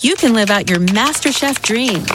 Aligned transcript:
You 0.00 0.16
can 0.16 0.34
live 0.34 0.50
out 0.50 0.68
your 0.68 0.80
MasterChef 0.80 1.62
dreams 1.62 2.10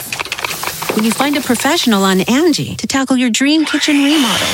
when 0.95 1.05
you 1.05 1.11
find 1.11 1.35
a 1.37 1.41
professional 1.41 2.03
on 2.03 2.21
Angie 2.21 2.75
to 2.75 2.87
tackle 2.87 3.17
your 3.17 3.29
dream 3.29 3.65
kitchen 3.65 4.03
remodel. 4.03 4.47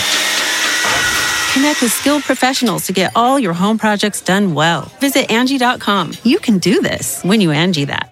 Connect 1.54 1.82
with 1.82 1.92
skilled 1.92 2.24
professionals 2.24 2.86
to 2.88 2.94
get 2.94 3.12
all 3.16 3.40
your 3.40 3.54
home 3.54 3.78
projects 3.78 4.22
done 4.22 4.54
well. 4.54 4.92
Visit 5.00 5.32
Angie.com. 5.32 6.14
You 6.24 6.40
can 6.40 6.60
do 6.60 6.82
this 6.82 7.22
when 7.24 7.42
you 7.42 7.52
Angie 7.52 7.86
that. 7.86 8.12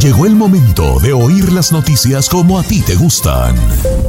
Llegó 0.00 0.26
el 0.26 0.34
momento 0.34 1.00
de 1.00 1.12
oír 1.12 1.52
las 1.52 1.72
noticias 1.72 2.28
como 2.28 2.58
a 2.58 2.62
ti 2.62 2.82
te 2.82 2.94
gustan. 2.94 3.56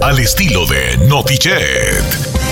Al 0.02 0.20
estilo 0.20 0.66
de 0.66 0.97
Notichet. 1.08 2.47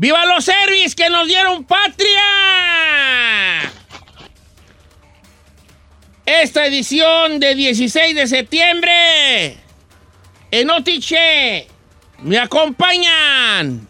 ¡Viva 0.00 0.24
los 0.26 0.44
service 0.44 0.94
que 0.94 1.10
nos 1.10 1.26
dieron 1.26 1.64
patria! 1.64 2.22
Esta 6.24 6.66
edición 6.66 7.40
de 7.40 7.56
16 7.56 8.14
de 8.14 8.28
septiembre 8.28 9.56
en 10.52 10.70
Otiche 10.70 11.66
me 12.22 12.38
acompañan 12.38 13.88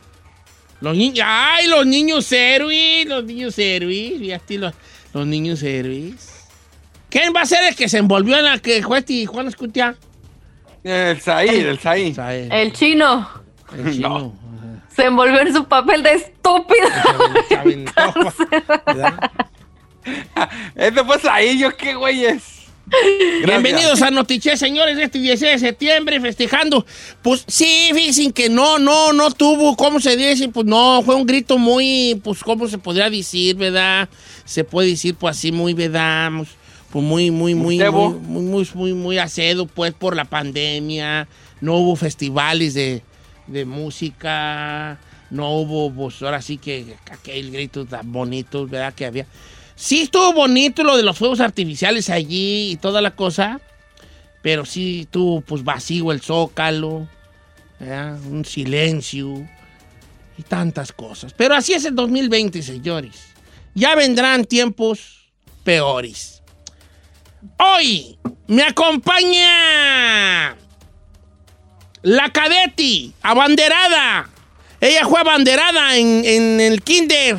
los 0.80 0.96
niños. 0.96 1.26
¡Ay, 1.28 1.66
los 1.66 1.84
niños 1.84 2.32
héroes! 2.32 3.04
Los 3.04 3.24
niños 3.24 3.58
héroes. 3.58 4.18
Fíjate, 4.18 4.56
los, 4.56 4.72
los 5.12 5.26
niños 5.26 5.62
héroes. 5.62 6.46
¿Quién 7.10 7.34
va 7.36 7.42
a 7.42 7.46
ser 7.46 7.64
el 7.64 7.76
que 7.76 7.86
se 7.86 7.98
envolvió 7.98 8.38
en 8.38 8.46
la 8.46 8.58
que 8.58 8.82
fue 8.82 9.00
este 9.00 9.26
Juan 9.26 9.48
Escutia? 9.48 9.94
El 10.82 11.20
Said, 11.20 11.66
el. 11.66 11.78
Said. 11.78 12.50
El 12.50 12.72
chino 12.72 13.28
El 13.76 13.92
chino. 13.92 14.47
Envolvió 15.06 15.40
en 15.40 15.54
su 15.54 15.64
papel 15.64 16.02
de 16.02 16.12
estúpido. 16.12 16.88
Se 17.48 17.56
aventó, 17.56 18.14
¿verdad? 18.86 19.30
Este 20.74 21.04
fue 21.04 21.18
Said, 21.18 21.58
yo 21.58 21.76
qué 21.76 21.94
güeyes. 21.94 22.58
Bienvenidos 23.44 24.00
a 24.00 24.10
Notiche, 24.10 24.56
señores, 24.56 24.96
este 24.98 25.18
16 25.18 25.60
de 25.60 25.68
septiembre, 25.68 26.20
festejando. 26.20 26.86
Pues 27.22 27.44
sí, 27.46 27.90
fíjense 27.92 28.32
que 28.32 28.48
no, 28.48 28.78
no, 28.78 29.12
no 29.12 29.30
tuvo, 29.30 29.76
¿cómo 29.76 30.00
se 30.00 30.16
dice? 30.16 30.48
Pues 30.48 30.64
no, 30.66 31.02
fue 31.02 31.14
un 31.14 31.26
grito 31.26 31.58
muy, 31.58 32.18
pues, 32.24 32.42
¿cómo 32.42 32.66
se 32.66 32.78
podría 32.78 33.10
decir, 33.10 33.56
verdad? 33.56 34.08
Se 34.46 34.64
puede 34.64 34.88
decir, 34.88 35.14
pues 35.14 35.36
así, 35.36 35.52
muy, 35.52 35.74
¿verdad? 35.74 36.30
Pues 36.38 36.48
pues, 36.90 37.04
muy, 37.04 37.30
muy, 37.30 37.54
muy, 37.54 37.78
muy, 37.78 37.92
muy, 37.92 38.42
muy, 38.42 38.68
muy, 38.74 38.92
muy 38.94 39.18
acedo, 39.18 39.66
pues, 39.66 39.92
por 39.92 40.16
la 40.16 40.24
pandemia. 40.24 41.28
No 41.60 41.74
hubo 41.74 41.96
festivales 41.96 42.74
de, 42.74 43.02
de 43.48 43.64
música, 43.64 44.98
no 45.30 45.50
hubo, 45.52 45.92
pues, 45.92 46.22
ahora 46.22 46.40
sí 46.40 46.58
que 46.58 46.96
aquel 47.10 47.50
grito 47.50 47.84
tan 47.84 48.10
bonito, 48.12 48.66
¿verdad? 48.66 48.94
Que 48.94 49.06
había. 49.06 49.26
Sí 49.74 50.02
estuvo 50.02 50.32
bonito 50.32 50.82
lo 50.82 50.96
de 50.96 51.02
los 51.02 51.18
fuegos 51.18 51.40
artificiales 51.40 52.10
allí 52.10 52.72
y 52.72 52.76
toda 52.76 53.00
la 53.00 53.12
cosa, 53.12 53.60
pero 54.42 54.64
sí 54.64 55.06
tuvo 55.10 55.40
pues 55.40 55.62
vacío 55.62 56.10
el 56.10 56.20
zócalo, 56.20 57.08
¿verdad? 57.78 58.20
un 58.24 58.44
silencio 58.44 59.48
y 60.36 60.42
tantas 60.42 60.90
cosas. 60.90 61.32
Pero 61.32 61.54
así 61.54 61.74
es 61.74 61.84
el 61.84 61.94
2020, 61.94 62.60
señores. 62.62 63.26
Ya 63.74 63.94
vendrán 63.94 64.44
tiempos 64.44 65.30
peores. 65.62 66.42
Hoy 67.58 68.18
me 68.48 68.64
acompaña 68.64 70.56
la 72.02 72.30
cadeti, 72.30 73.12
abanderada. 73.22 74.28
Ella 74.80 75.06
fue 75.08 75.20
abanderada 75.20 75.96
en, 75.96 76.24
en 76.24 76.60
el 76.60 76.82
kinder. 76.82 77.36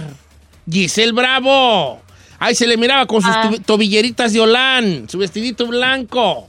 Giselle 0.70 1.14
Bravo. 1.14 2.02
Ahí 2.38 2.56
se 2.56 2.68
le 2.68 2.78
miraba 2.78 3.06
con 3.06 3.22
sus 3.22 3.32
Ah. 3.34 3.50
to- 3.52 3.62
tobilleritas 3.62 4.34
de 4.34 4.40
Olán, 4.42 5.08
su 5.10 5.18
vestidito 5.18 5.66
blanco. 5.68 6.48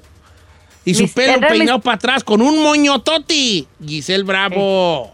Y 0.85 0.95
su 0.95 1.03
Mis- 1.03 1.13
pelo 1.13 1.39
mis- 1.41 1.49
peinado 1.51 1.81
para 1.81 1.97
atrás 1.97 2.25
con 2.25 2.41
un 2.43 2.63
moñototi. 2.63 3.67
Giselle 3.87 4.25
Bravo. 4.25 5.13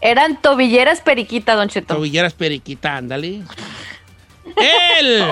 Eran 0.00 0.40
tobilleras 0.42 1.00
periquita, 1.00 1.54
Don 1.54 1.68
Cheto. 1.68 1.94
Tobilleras 1.94 2.34
periquita, 2.34 2.96
ándale. 2.96 3.42
Él. 4.56 5.22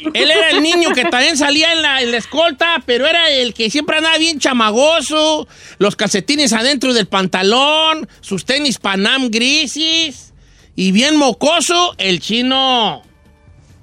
Él 0.14 0.30
era 0.30 0.50
el 0.50 0.62
niño 0.62 0.90
que 0.90 1.04
también 1.04 1.36
salía 1.36 1.72
en 1.72 1.82
la, 1.82 2.02
en 2.02 2.10
la 2.10 2.18
escolta, 2.18 2.82
pero 2.84 3.06
era 3.06 3.30
el 3.30 3.54
que 3.54 3.70
siempre 3.70 3.96
andaba 3.96 4.18
bien 4.18 4.38
chamagoso, 4.38 5.48
los 5.78 5.96
calcetines 5.96 6.52
adentro 6.52 6.94
del 6.94 7.06
pantalón, 7.06 8.08
sus 8.20 8.44
tenis 8.44 8.78
Panam 8.78 9.30
grises 9.30 10.34
y 10.74 10.92
bien 10.92 11.16
mocoso, 11.16 11.94
el 11.98 12.20
chino. 12.20 13.02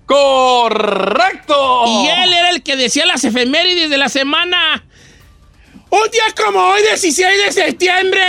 ¡Correcto! 0.05 1.85
Y 1.87 2.07
él 2.07 2.33
era 2.33 2.49
el 2.51 2.61
que 2.61 2.75
decía 2.75 3.05
las 3.05 3.23
efemérides 3.23 3.89
de 3.89 3.97
la 3.97 4.09
semana. 4.09 4.83
Un 5.89 6.11
día 6.11 6.23
como 6.43 6.59
hoy, 6.59 6.81
16 6.81 7.45
de 7.45 7.51
septiembre. 7.51 8.21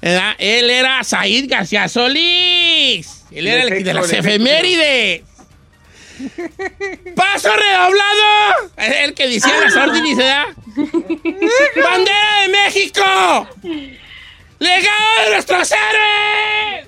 Él 0.00 0.70
era 0.70 1.02
Said 1.02 1.46
García 1.48 1.88
Solís. 1.88 3.17
Él 3.30 3.46
era 3.46 3.62
el 3.62 3.68
que 3.68 3.84
de 3.84 3.94
las 3.94 4.12
efemérides. 4.12 5.22
¡Paso 7.14 7.50
redoblado! 7.54 8.72
Era 8.76 9.04
el 9.04 9.14
que 9.14 9.28
decía 9.28 9.54
las 9.60 9.76
órdenes, 9.76 10.16
¿verdad? 10.16 10.46
¡Bandera 10.76 12.42
de 12.42 12.48
México! 12.48 13.48
¡Legado 14.58 15.24
de 15.24 15.30
nuestros 15.32 15.72
héroes! 15.72 16.86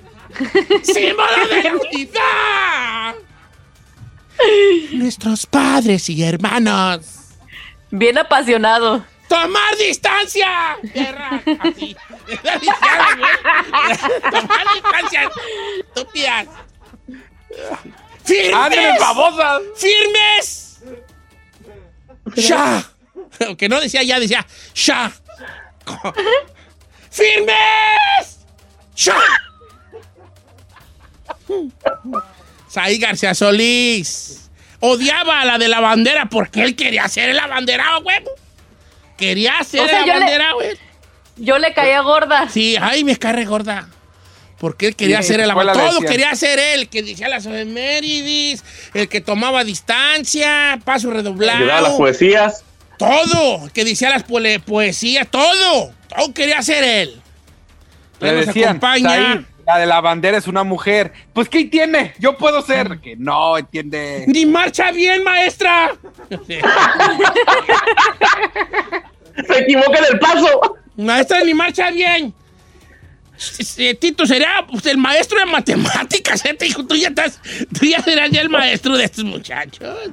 ¡Símbolo 0.83 1.47
de 1.49 1.63
la 1.63 1.75
unidad! 1.75 3.15
Nuestros 4.93 5.45
padres 5.45 6.09
y 6.09 6.23
hermanos. 6.23 7.05
Bien 7.91 8.17
apasionado. 8.17 9.05
¡Tomar 9.31 9.77
distancia! 9.77 10.77
Perra, 10.93 11.41
así. 11.61 11.95
¡Tomar 14.29 14.65
distancia! 14.73 15.31
¡Estúpidas! 15.79 16.47
¡Ándale, 18.53 18.75
¡Firmes! 18.75 18.99
babosas! 18.99 19.61
¡Firmes! 19.77 20.81
¡Ya! 22.35 22.83
Que 23.57 23.69
no 23.69 23.79
decía 23.79 24.03
ya, 24.03 24.19
decía 24.19 24.45
¡ya! 24.75 25.09
¡Firmes! 27.09 28.45
¡Ya! 28.97 29.15
Saí 32.67 32.97
García 32.97 33.33
Solís 33.33 34.49
odiaba 34.81 35.39
a 35.39 35.45
la 35.45 35.57
de 35.57 35.69
la 35.69 35.79
bandera 35.79 36.25
porque 36.25 36.63
él 36.63 36.75
quería 36.75 37.07
ser 37.07 37.29
el 37.29 37.39
abanderado, 37.39 38.01
güey. 38.01 38.19
Quería 39.21 39.63
ser 39.63 39.81
O 39.81 39.87
sea, 39.87 39.99
el 39.99 40.05
le- 40.07 40.11
abanderado, 40.13 40.55
güey. 40.55 40.69
Yo 41.37 41.59
le 41.59 41.73
caía 41.73 42.01
gorda. 42.01 42.49
Sí, 42.49 42.75
ay, 42.81 43.03
me 43.03 43.15
cae 43.15 43.45
gorda. 43.45 43.87
Porque 44.57 44.87
él 44.87 44.95
quería 44.95 45.21
Sí, 45.21 45.29
ser 45.29 45.39
el 45.41 45.47
la 45.47 45.55
le 45.63 45.71
Todo 45.73 46.01
quería 46.01 46.35
ser 46.35 46.59
él, 46.59 46.89
que 46.89 47.01
decía 47.01 47.29
las 47.29 47.45
efemérides, 47.45 48.63
el 48.93 49.07
que 49.07 49.21
tomaba 49.21 49.63
distancia, 49.63 50.79
paso 50.83 51.09
redoblado. 51.11 51.57
Ayudaba 51.59 51.79
a 51.79 51.81
las 51.81 51.93
poesías. 51.93 52.63
Todo, 52.97 53.65
el 53.65 53.71
que 53.71 53.85
decía 53.85 54.09
las 54.09 54.23
poesías, 54.23 55.27
todo. 55.31 55.93
Todo 56.15 56.33
quería 56.33 56.61
ser 56.61 56.83
él. 56.83 57.21
Le 58.19 58.33
nos 58.33 58.45
decían, 58.47 58.69
acompaña. 58.69 59.09
Said, 59.09 59.45
la 59.65 59.77
de 59.77 59.85
la 59.85 60.01
bandera 60.01 60.37
es 60.37 60.47
una 60.47 60.63
mujer. 60.63 61.13
Pues, 61.33 61.49
¿qué 61.49 61.65
tiene? 61.65 62.13
Yo 62.19 62.37
puedo 62.37 62.61
ser. 62.61 62.99
Que 62.99 63.15
no, 63.15 63.57
entiende. 63.57 64.25
Ni 64.27 64.45
marcha 64.45 64.91
bien, 64.91 65.23
maestra. 65.23 65.91
Se 69.47 69.59
equivoca 69.59 70.01
del 70.01 70.19
paso. 70.19 70.77
maestra, 70.97 71.43
ni 71.43 71.53
marcha 71.53 71.89
bien. 71.91 72.33
Eh, 73.77 73.95
Tito 73.95 74.25
sería 74.25 74.65
pues, 74.69 74.85
el 74.85 74.97
maestro 74.97 75.39
de 75.39 75.45
matemáticas, 75.45 76.45
¿eh? 76.45 76.53
Te 76.53 76.65
dijo, 76.65 76.85
tú 76.85 76.95
ya, 76.95 77.07
estás, 77.07 77.39
tú 77.77 77.85
ya 77.85 78.01
serás 78.01 78.29
ya 78.29 78.41
el 78.41 78.49
maestro 78.49 78.95
de 78.95 79.05
estos 79.05 79.23
muchachos. 79.23 80.11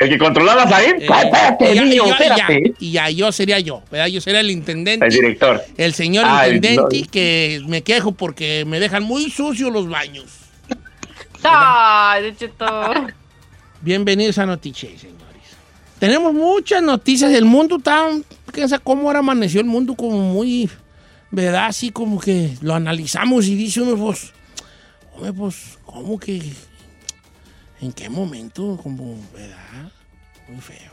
El 0.00 0.08
que 0.08 0.18
controlaba 0.18 0.64
ahí. 0.76 0.86
Eh, 0.86 0.96
espérate, 1.06 1.74
ya- 1.74 1.84
niño, 1.84 1.94
yo- 1.96 2.04
y 2.04 2.08
ya- 2.08 2.14
espérate. 2.14 2.74
y 2.80 2.90
ya 2.92 3.10
yo 3.10 3.30
sería 3.32 3.60
yo, 3.60 3.82
¿verdad? 3.90 4.06
Yo 4.06 4.20
sería 4.22 4.40
el 4.40 4.50
intendente. 4.50 5.04
El 5.06 5.12
director. 5.12 5.62
El 5.76 5.92
señor 5.94 6.24
Ah, 6.26 6.46
el- 6.46 6.56
intendente 6.56 7.02
que 7.10 7.60
me 7.68 7.82
quejo 7.82 8.12
porque 8.12 8.64
me 8.66 8.80
dejan 8.80 9.02
muy 9.02 9.30
sucios 9.30 9.70
los 9.70 9.88
baños. 9.88 10.24
Ay. 11.42 12.34
Bienvenidos 13.82 14.38
a 14.38 14.46
Notiche, 14.46 14.96
señores. 14.98 15.20
Tenemos 15.98 16.32
muchas 16.32 16.82
noticias 16.82 17.30
del 17.30 17.44
mundo 17.44 17.78
tan... 17.78 18.24
¿Quién 18.52 18.68
sabe 18.68 18.82
cómo 18.82 19.02
ahora 19.08 19.18
amaneció 19.20 19.60
el 19.60 19.66
mundo 19.66 19.94
como 19.94 20.18
muy... 20.18 20.68
¿Verdad? 21.30 21.66
Así 21.66 21.90
como 21.90 22.18
que 22.20 22.56
lo 22.62 22.74
analizamos 22.74 23.46
y 23.46 23.54
dice 23.54 23.80
uno, 23.82 23.96
pues... 24.02 24.32
Hombre, 25.14 25.32
pues, 25.32 25.78
¿cómo 25.84 26.18
que...? 26.18 26.40
¿En 27.80 27.92
qué 27.92 28.08
momento? 28.10 28.78
Como, 28.82 29.16
¿verdad? 29.32 29.90
Muy 30.48 30.60
feo. 30.60 30.92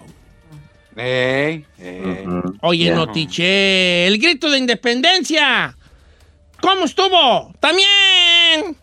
Ey, 0.95 1.65
ey. 1.79 2.25
Ujú. 2.25 2.55
Oye, 2.61 2.85
Ya. 2.85 2.95
Notiche, 2.95 4.07
el 4.07 4.17
grito 4.19 4.49
de 4.49 4.57
independencia. 4.57 5.75
¿Cómo 6.61 6.85
estuvo? 6.85 7.53
También. 7.59 8.75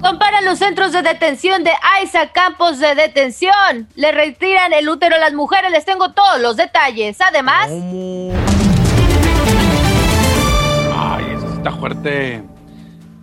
Comparan 0.00 0.44
los 0.44 0.58
centros 0.58 0.92
de 0.92 1.02
detención 1.02 1.64
de 1.64 1.70
Isaac 2.04 2.32
Campos 2.34 2.78
de 2.80 2.94
detención. 2.94 3.88
Le 3.94 4.12
retiran 4.12 4.72
el 4.72 4.88
útero 4.88 5.16
a 5.16 5.18
las 5.18 5.32
mujeres. 5.32 5.70
Les 5.70 5.84
tengo 5.84 6.12
todos 6.12 6.40
los 6.40 6.56
detalles. 6.56 7.20
Además, 7.20 7.68
¿Cómo? 7.68 8.32
Ay, 10.94 11.24
eso 11.36 11.48
sí 11.48 11.56
está 11.56 11.72
fuerte. 11.72 12.42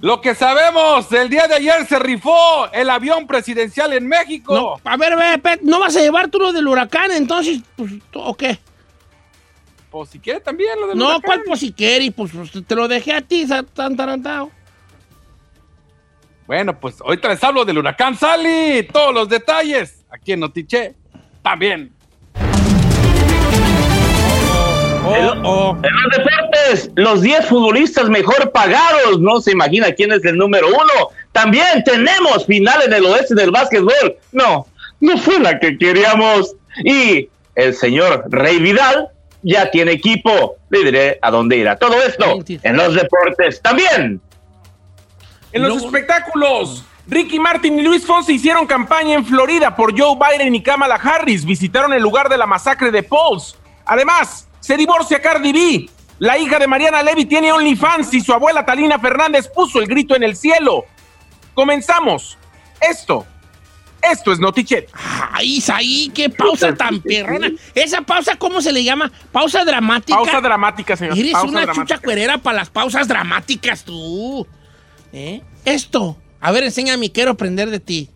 Lo 0.01 0.21
que 0.21 0.33
sabemos, 0.33 1.11
el 1.11 1.29
día 1.29 1.47
de 1.47 1.55
ayer 1.55 1.85
se 1.85 1.99
rifó 1.99 2.71
el 2.71 2.89
avión 2.89 3.27
presidencial 3.27 3.91
en 3.91 4.07
México. 4.07 4.79
A 4.83 4.97
ver, 4.97 5.13
a 5.13 5.37
ver, 5.37 5.59
¿no 5.61 5.79
vas 5.79 5.95
a 5.97 5.99
llevar 5.99 6.29
tú 6.29 6.39
lo 6.39 6.53
del 6.53 6.67
huracán 6.67 7.11
entonces? 7.11 7.59
Pues, 7.75 7.91
¿O 8.13 8.33
qué? 8.33 8.57
Pues 9.89 10.09
si 10.09 10.19
quiere 10.19 10.39
también 10.39 10.79
lo 10.79 10.87
del 10.87 10.97
no, 10.97 11.05
huracán. 11.05 11.21
No, 11.21 11.25
¿cuál 11.25 11.41
pues 11.45 11.59
si 11.59 11.73
quiere? 11.73 12.05
Y 12.05 12.11
pues, 12.11 12.31
pues 12.31 12.51
te 12.65 12.75
lo 12.75 12.87
dejé 12.87 13.13
a 13.13 13.21
ti, 13.21 13.45
tan 13.73 13.97
tarantado. 13.97 14.51
Bueno, 16.47 16.79
pues 16.79 17.01
ahorita 17.01 17.27
les 17.27 17.43
hablo 17.43 17.65
del 17.65 17.77
huracán 17.77 18.15
Sally, 18.15 18.87
todos 18.91 19.13
los 19.13 19.27
detalles 19.27 20.05
aquí 20.09 20.31
en 20.31 20.39
Notiche 20.39 20.95
también. 21.43 21.93
Oh, 25.05 25.13
oh, 25.13 25.41
oh. 25.43 25.77
10, 26.69 26.91
los 26.95 27.21
10 27.21 27.45
futbolistas 27.47 28.09
mejor 28.09 28.51
pagados. 28.51 29.19
No 29.19 29.41
se 29.41 29.51
imagina 29.51 29.91
quién 29.91 30.11
es 30.11 30.23
el 30.25 30.37
número 30.37 30.67
uno. 30.67 31.09
También 31.31 31.83
tenemos 31.83 32.45
finales 32.45 32.89
del 32.89 33.05
oeste 33.05 33.35
del 33.35 33.51
básquetbol. 33.51 34.17
No, 34.31 34.67
no 34.99 35.17
fue 35.17 35.39
la 35.39 35.59
que 35.59 35.77
queríamos. 35.77 36.55
Y 36.83 37.29
el 37.55 37.73
señor 37.73 38.25
Rey 38.29 38.59
Vidal 38.59 39.09
ya 39.43 39.69
tiene 39.71 39.93
equipo. 39.93 40.57
Le 40.69 40.83
diré 40.83 41.19
a 41.21 41.31
dónde 41.31 41.57
irá. 41.57 41.77
Todo 41.77 42.01
esto 42.01 42.39
en 42.47 42.77
los 42.77 42.95
deportes 42.95 43.61
también. 43.61 44.21
En 45.51 45.61
los 45.63 45.83
espectáculos. 45.83 46.83
Ricky 47.07 47.39
Martin 47.39 47.79
y 47.79 47.81
Luis 47.81 48.05
Fonsi 48.05 48.33
hicieron 48.33 48.67
campaña 48.67 49.15
en 49.15 49.25
Florida 49.25 49.75
por 49.75 49.99
Joe 49.99 50.15
Biden 50.15 50.53
y 50.53 50.61
Kamala 50.61 50.95
Harris. 50.95 51.43
Visitaron 51.43 51.91
el 51.91 52.03
lugar 52.03 52.29
de 52.29 52.37
la 52.37 52.45
masacre 52.45 52.91
de 52.91 53.01
Pauls. 53.01 53.57
Además, 53.83 54.47
se 54.59 54.77
divorcia 54.77 55.19
Cardi 55.19 55.51
B. 55.51 55.89
La 56.19 56.37
hija 56.37 56.59
de 56.59 56.67
Mariana 56.67 57.01
Levy 57.01 57.25
tiene 57.25 57.51
OnlyFans 57.51 58.13
y 58.13 58.21
su 58.21 58.33
abuela 58.33 58.65
Talina 58.65 58.99
Fernández 58.99 59.47
puso 59.47 59.79
el 59.79 59.87
grito 59.87 60.15
en 60.15 60.23
el 60.23 60.35
cielo. 60.35 60.85
Comenzamos. 61.53 62.37
Esto, 62.81 63.25
esto 64.01 64.31
es 64.31 64.39
Notichet. 64.39 64.89
Ay, 64.93 65.57
Isaí, 65.57 66.11
qué 66.13 66.29
pausa 66.29 66.73
tan 66.73 67.01
perrona. 67.01 67.49
¿Esa 67.75 68.01
pausa 68.01 68.35
cómo 68.35 68.61
se 68.61 68.71
le 68.71 68.83
llama? 68.83 69.11
¿Pausa 69.31 69.63
dramática? 69.63 70.17
Pausa 70.17 70.41
dramática, 70.41 70.95
señor. 70.95 71.17
Eres 71.17 71.33
Pausa 71.33 71.47
una 71.47 71.61
dramática. 71.61 71.85
chucha 71.85 71.97
cuerera 71.99 72.37
para 72.37 72.57
las 72.57 72.69
pausas 72.69 73.07
dramáticas, 73.07 73.83
tú. 73.83 74.45
¿Eh? 75.11 75.41
Esto. 75.65 76.17
A 76.41 76.51
ver, 76.51 76.63
enséñame, 76.63 77.11
quiero 77.11 77.31
aprender 77.31 77.69
de 77.69 77.79
ti. 77.79 78.09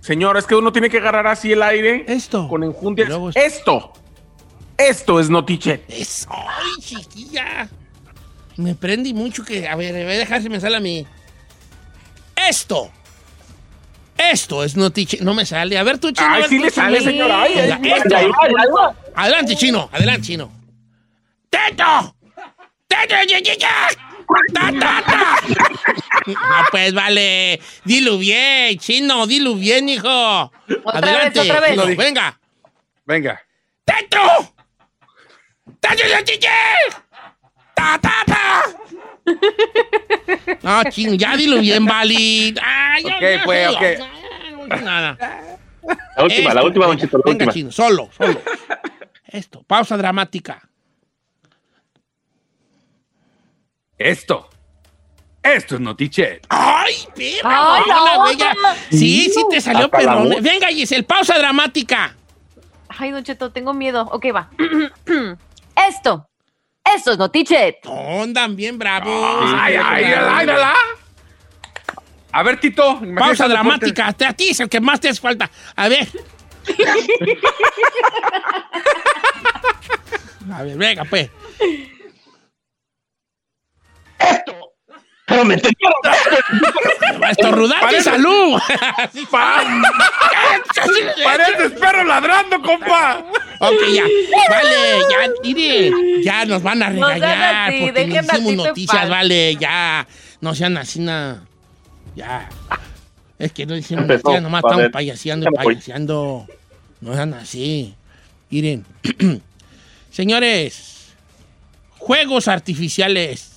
Señor, 0.00 0.36
es 0.36 0.46
que 0.46 0.54
uno 0.54 0.72
tiene 0.72 0.90
que 0.90 0.98
agarrar 0.98 1.26
así 1.26 1.52
el 1.52 1.62
aire. 1.62 2.04
Esto. 2.08 2.46
Con 2.48 2.62
enjundia. 2.62 3.08
Esto. 3.34 3.92
Esto. 4.76 5.20
Es 5.20 5.30
Notichet. 5.30 5.84
Es, 5.88 6.26
¡Ay, 6.30 6.80
chiquilla! 6.80 7.68
Me 8.56 8.74
prendí 8.74 9.12
mucho 9.14 9.44
que... 9.44 9.66
A 9.68 9.74
ver, 9.76 9.92
voy 9.92 10.14
a 10.14 10.18
dejar 10.18 10.42
si 10.42 10.48
me 10.48 10.60
sale 10.60 10.76
a 10.76 10.80
mí. 10.80 11.06
Esto. 12.36 12.90
Esto 14.16 14.62
es 14.62 14.76
notiche. 14.76 15.18
No 15.22 15.34
me 15.34 15.44
sale. 15.44 15.76
A 15.76 15.82
ver, 15.82 15.98
tú, 15.98 16.12
chino. 16.12 16.28
a 16.28 16.34
Ay, 16.34 16.40
ver, 16.42 16.50
sí 16.50 16.58
le 16.60 16.70
sale, 16.70 16.98
chino. 16.98 17.10
señor. 17.10 17.32
Ay, 17.32 17.52
ay. 17.58 17.90
esto. 17.92 18.16
Ahí 18.16 18.26
va, 18.28 18.36
ahí 18.44 18.70
va. 18.76 18.96
Adelante, 19.16 19.56
chino. 19.56 19.88
Adelante, 19.92 20.22
chino. 20.22 20.52
¡Teto! 21.50 22.14
¡Teto, 22.86 23.14
chiquilla! 23.26 23.68
¡Ta, 24.54 24.72
ta, 24.78 25.02
ta! 25.04 25.36
No, 26.26 26.64
pues 26.70 26.94
vale. 26.94 27.60
Dilo 27.84 28.18
bien, 28.18 28.78
chino. 28.78 29.26
Dilo 29.26 29.56
bien, 29.56 29.88
hijo. 29.88 30.08
Otra 30.84 30.98
Adelante. 31.00 31.40
vez, 31.40 31.50
otra 31.50 31.60
vez. 31.60 31.70
chino, 31.72 31.96
venga. 31.96 32.40
Venga. 33.04 33.40
¡Teto! 33.84 34.53
¡Ta, 37.74 37.98
ta, 38.00 38.24
ta! 38.26 38.64
No, 40.62 40.84
chino, 40.90 41.14
ya 41.14 41.36
dilo 41.36 41.58
bien, 41.60 41.84
vale. 41.84 42.54
Ay, 42.62 43.02
ya, 43.04 43.16
Ok, 43.16 43.20
ya, 43.22 43.42
pues, 43.44 43.70
ya, 43.70 43.70
ok. 43.72 43.82
ya, 44.68 44.76
Nada. 44.82 45.18
La 46.16 46.24
última, 46.24 46.54
la 46.54 46.60
Esto, 46.60 46.66
última, 46.66 46.86
venga, 46.86 46.86
Don 46.86 46.98
Cheto, 46.98 47.18
la 47.18 47.22
venga, 47.24 47.44
última. 47.44 47.52
chino, 47.52 47.72
solo, 47.72 48.10
solo. 48.16 48.40
Esto, 49.26 49.62
pausa 49.62 49.96
dramática. 49.96 50.62
Esto. 53.98 54.48
Esto 55.42 55.74
es 55.74 55.80
Notichet. 55.80 56.46
¡Ay, 56.48 56.94
perra! 57.14 57.76
Ay, 58.24 58.36
ya. 58.38 58.54
no. 58.54 58.60
Sí, 58.90 59.30
sí 59.32 59.44
te 59.50 59.60
salió 59.60 59.84
Hasta 59.86 60.02
la 60.02 60.12
perrón. 60.22 60.42
Venga, 60.42 60.68
Giselle, 60.68 61.02
pausa 61.04 61.36
dramática. 61.38 62.14
Ay, 62.88 63.10
Don 63.10 63.22
Cheto, 63.22 63.50
tengo 63.52 63.74
miedo. 63.74 64.08
Ok, 64.12 64.26
va. 64.34 64.48
Esto. 65.76 66.28
Esto 66.84 67.12
es 67.12 67.18
Notichet. 67.18 67.86
Andan 67.86 68.54
bien 68.56 68.78
bravos. 68.78 69.08
Ay, 69.56 69.74
ay, 69.74 70.04
ay, 70.04 70.14
ay, 70.14 70.48
ay. 70.50 70.74
A 72.32 72.42
ver, 72.42 72.58
Tito. 72.60 73.00
Pausa 73.16 73.48
dramática. 73.48 74.08
A 74.08 74.12
ti 74.12 74.48
es 74.50 74.60
el 74.60 74.68
que 74.68 74.80
más 74.80 75.00
te 75.00 75.08
hace 75.08 75.20
falta. 75.20 75.50
A 75.76 75.88
ver. 75.88 76.08
A 80.52 80.62
ver, 80.62 80.76
venga, 80.76 81.04
pues. 81.04 81.30
Pero 85.34 85.44
me 85.44 85.54
entendieron. 85.54 85.94
Y 87.92 88.02
salud. 88.02 88.58
Pareces 91.24 91.72
perro 91.80 92.04
ladrando, 92.04 92.60
compa. 92.62 93.24
Ok, 93.60 93.80
ya. 93.92 94.04
Vale, 94.50 95.00
ya, 95.10 95.30
mire. 95.42 95.90
Ya 96.22 96.44
nos 96.44 96.62
van 96.62 96.82
a 96.82 96.90
regañar 96.90 97.68
así, 97.68 97.80
porque 97.80 98.18
a 98.18 98.22
hicimos 98.22 98.66
noticias, 98.66 99.08
vale, 99.08 99.56
ya. 99.56 100.06
No 100.40 100.54
sean 100.54 100.76
así, 100.76 101.00
nada. 101.00 101.42
Ya. 102.14 102.48
Es 103.38 103.52
que 103.52 103.66
no 103.66 103.76
hicimos 103.76 104.02
Empezó, 104.02 104.28
noticias, 104.28 104.42
nomás 104.42 104.62
estamos 104.64 104.90
payaseando 104.90 105.46
Ya 105.46 105.50
y 105.50 105.64
payaseando. 105.64 106.46
No 107.00 107.14
sean 107.14 107.34
así. 107.34 107.94
Miren. 108.50 108.84
Señores, 110.10 111.14
juegos 111.98 112.48
artificiales. 112.48 113.53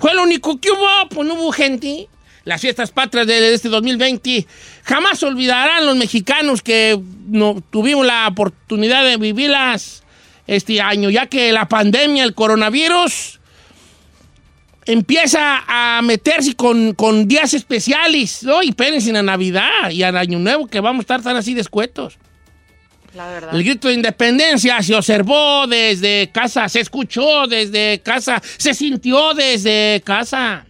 Fue 0.00 0.14
lo 0.14 0.22
único 0.22 0.58
que 0.58 0.70
hubo, 0.70 1.08
pues 1.10 1.28
no 1.28 1.34
hubo 1.34 1.52
gente. 1.52 2.08
Las 2.44 2.62
fiestas 2.62 2.90
patrias 2.90 3.26
de 3.26 3.52
este 3.52 3.68
2020 3.68 4.46
jamás 4.84 5.22
olvidarán 5.22 5.84
los 5.84 5.94
mexicanos 5.94 6.62
que 6.62 6.98
no 7.28 7.62
tuvimos 7.70 8.06
la 8.06 8.26
oportunidad 8.26 9.04
de 9.04 9.18
vivirlas 9.18 10.02
este 10.46 10.80
año, 10.80 11.10
ya 11.10 11.26
que 11.26 11.52
la 11.52 11.68
pandemia, 11.68 12.24
el 12.24 12.34
coronavirus, 12.34 13.40
empieza 14.86 15.62
a 15.68 16.00
meterse 16.02 16.56
con, 16.56 17.28
días 17.28 17.52
especiales, 17.52 18.42
¿no? 18.42 18.62
Y 18.62 18.70
espérense 18.70 19.16
a 19.16 19.22
Navidad 19.22 19.90
y 19.90 20.02
al 20.02 20.16
Año 20.16 20.38
Nuevo, 20.38 20.66
que 20.66 20.80
vamos 20.80 21.00
a 21.00 21.02
estar 21.02 21.22
tan 21.22 21.36
así 21.36 21.52
descuetos. 21.52 22.18
El 23.52 23.64
grito 23.64 23.88
de 23.88 23.94
independencia 23.94 24.80
se 24.82 24.94
observó 24.94 25.66
desde 25.66 26.30
casa, 26.32 26.68
se 26.68 26.80
escuchó 26.80 27.46
desde 27.46 28.00
casa, 28.04 28.40
se 28.56 28.72
sintió 28.72 29.34
desde 29.34 30.00
casa. 30.04 30.64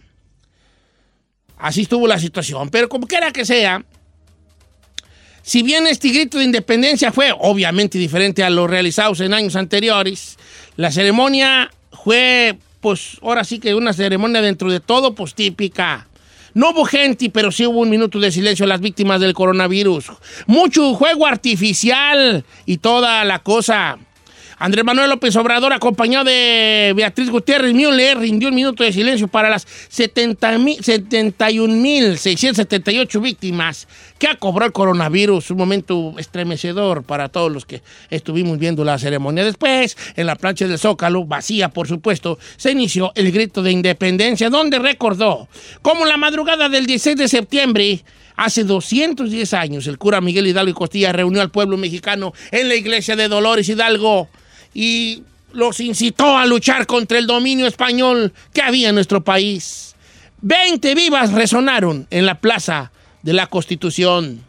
Así 1.57 1.81
estuvo 1.81 2.07
la 2.07 2.17
situación. 2.19 2.69
Pero 2.69 2.89
como 2.89 3.05
quiera 3.05 3.31
que 3.31 3.45
sea, 3.45 3.83
si 5.43 5.61
bien 5.61 5.85
este 5.85 6.09
grito 6.09 6.39
de 6.39 6.45
independencia 6.45 7.11
fue 7.11 7.31
obviamente 7.37 7.97
diferente 7.97 8.43
a 8.43 8.49
los 8.49 8.69
realizados 8.69 9.19
en 9.19 9.33
años 9.33 9.55
anteriores, 9.55 10.37
la 10.77 10.91
ceremonia 10.91 11.69
fue, 11.91 12.57
pues 12.79 13.17
ahora 13.21 13.43
sí 13.43 13.59
que 13.59 13.75
una 13.75 13.93
ceremonia 13.93 14.41
dentro 14.41 14.71
de 14.71 14.79
todo, 14.79 15.13
pues 15.13 15.35
típica. 15.35 16.07
No 16.53 16.71
hubo 16.71 16.85
gente, 16.85 17.29
pero 17.29 17.51
sí 17.51 17.65
hubo 17.65 17.79
un 17.79 17.89
minuto 17.89 18.19
de 18.19 18.31
silencio 18.31 18.65
a 18.65 18.67
las 18.67 18.81
víctimas 18.81 19.21
del 19.21 19.33
coronavirus. 19.33 20.11
Mucho 20.47 20.93
juego 20.93 21.25
artificial 21.25 22.43
y 22.65 22.77
toda 22.77 23.23
la 23.23 23.39
cosa. 23.39 23.97
Andrés 24.61 24.85
Manuel 24.85 25.09
López 25.09 25.35
Obrador, 25.37 25.73
acompañado 25.73 26.25
de 26.25 26.93
Beatriz 26.95 27.31
Gutiérrez 27.31 27.73
Müller, 27.73 28.19
rindió 28.19 28.49
un 28.49 28.53
minuto 28.53 28.83
de 28.83 28.93
silencio 28.93 29.27
para 29.27 29.49
las 29.49 29.65
70 29.89 30.59
mi- 30.59 30.77
71.678 30.77 33.19
víctimas 33.19 33.87
que 34.19 34.27
ha 34.27 34.35
cobrado 34.35 34.67
el 34.67 34.71
coronavirus. 34.71 35.49
Un 35.49 35.57
momento 35.57 36.13
estremecedor 36.19 37.01
para 37.01 37.29
todos 37.29 37.51
los 37.51 37.65
que 37.65 37.81
estuvimos 38.11 38.59
viendo 38.59 38.83
la 38.83 38.99
ceremonia. 38.99 39.43
Después, 39.43 39.97
en 40.15 40.27
la 40.27 40.35
plancha 40.35 40.67
del 40.67 40.77
Zócalo, 40.77 41.25
vacía 41.25 41.69
por 41.69 41.87
supuesto, 41.87 42.37
se 42.55 42.69
inició 42.69 43.11
el 43.15 43.31
grito 43.31 43.63
de 43.63 43.71
independencia, 43.71 44.51
donde 44.51 44.77
recordó 44.77 45.47
cómo 45.81 46.05
la 46.05 46.17
madrugada 46.17 46.69
del 46.69 46.85
16 46.85 47.17
de 47.17 47.27
septiembre 47.27 48.03
Hace 48.37 48.63
210 48.63 49.53
años, 49.53 49.87
el 49.87 49.97
cura 49.99 50.21
Miguel 50.21 50.47
Hidalgo 50.47 50.71
y 50.71 50.73
Costilla 50.73 51.11
reunió 51.11 51.41
al 51.41 51.51
pueblo 51.51 51.77
mexicano 51.77 52.33
en 52.51 52.69
la 52.69 52.75
iglesia 52.75 53.15
de 53.15 53.27
Dolores 53.27 53.69
Hidalgo 53.69 54.29
y 54.73 55.23
los 55.53 55.79
incitó 55.79 56.37
a 56.37 56.45
luchar 56.45 56.85
contra 56.85 57.17
el 57.17 57.27
dominio 57.27 57.67
español 57.67 58.33
que 58.53 58.61
había 58.61 58.89
en 58.89 58.95
nuestro 58.95 59.23
país. 59.23 59.95
Veinte 60.41 60.95
vivas 60.95 61.33
resonaron 61.33 62.07
en 62.09 62.25
la 62.25 62.39
plaza 62.39 62.91
de 63.21 63.33
la 63.33 63.47
Constitución. 63.47 64.43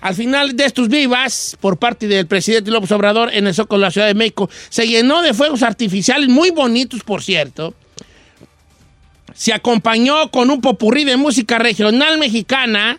Al 0.00 0.14
final 0.14 0.54
de 0.54 0.66
estos 0.66 0.88
vivas, 0.88 1.56
por 1.60 1.78
parte 1.78 2.06
del 2.06 2.26
presidente 2.26 2.70
López 2.70 2.92
Obrador 2.92 3.32
en 3.32 3.46
el 3.46 3.54
Zócalo 3.54 3.80
de 3.80 3.86
la 3.86 3.90
Ciudad 3.90 4.06
de 4.06 4.14
México, 4.14 4.50
se 4.68 4.86
llenó 4.86 5.22
de 5.22 5.32
fuegos 5.32 5.62
artificiales 5.62 6.28
muy 6.28 6.50
bonitos, 6.50 7.02
por 7.02 7.22
cierto. 7.22 7.74
Se 9.32 9.54
acompañó 9.54 10.30
con 10.30 10.50
un 10.50 10.60
popurrí 10.60 11.04
de 11.04 11.16
música 11.16 11.58
regional 11.58 12.18
mexicana. 12.18 12.98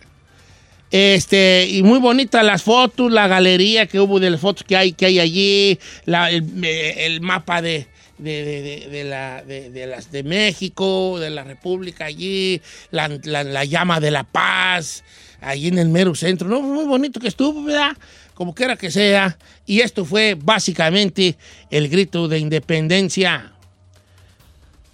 Este, 0.90 1.66
y 1.68 1.82
muy 1.82 1.98
bonitas 1.98 2.44
las 2.44 2.62
fotos, 2.62 3.10
la 3.10 3.26
galería 3.26 3.86
que 3.86 3.98
hubo 4.00 4.20
de 4.20 4.30
las 4.30 4.40
fotos 4.40 4.64
que 4.64 4.76
hay, 4.76 4.92
que 4.92 5.06
hay 5.06 5.18
allí, 5.18 5.78
el, 6.06 7.20
mapa 7.20 7.60
de, 7.60 7.88
de, 8.18 8.44
de- 8.44 8.88
de- 8.90 9.04
la, 9.04 9.42
de, 9.42 9.86
las 9.86 10.12
de 10.12 10.22
México, 10.22 11.18
de 11.18 11.30
la 11.30 11.42
República 11.44 12.04
allí, 12.04 12.60
la 12.92 13.64
llama 13.64 13.98
de 13.98 14.10
la 14.12 14.22
paz, 14.24 15.02
allí 15.40 15.68
en 15.68 15.78
el 15.78 15.88
mero 15.88 16.14
centro. 16.14 16.48
No, 16.48 16.62
muy 16.62 16.84
bonito 16.84 17.18
que 17.20 17.28
estuvo, 17.28 17.64
¿verdad? 17.64 17.96
Como 18.34 18.54
quiera 18.54 18.76
que 18.76 18.90
sea. 18.90 19.36
Y 19.66 19.80
esto 19.80 20.04
fue 20.04 20.36
básicamente 20.40 21.36
el 21.70 21.88
grito 21.88 22.28
de 22.28 22.38
independencia. 22.38 23.52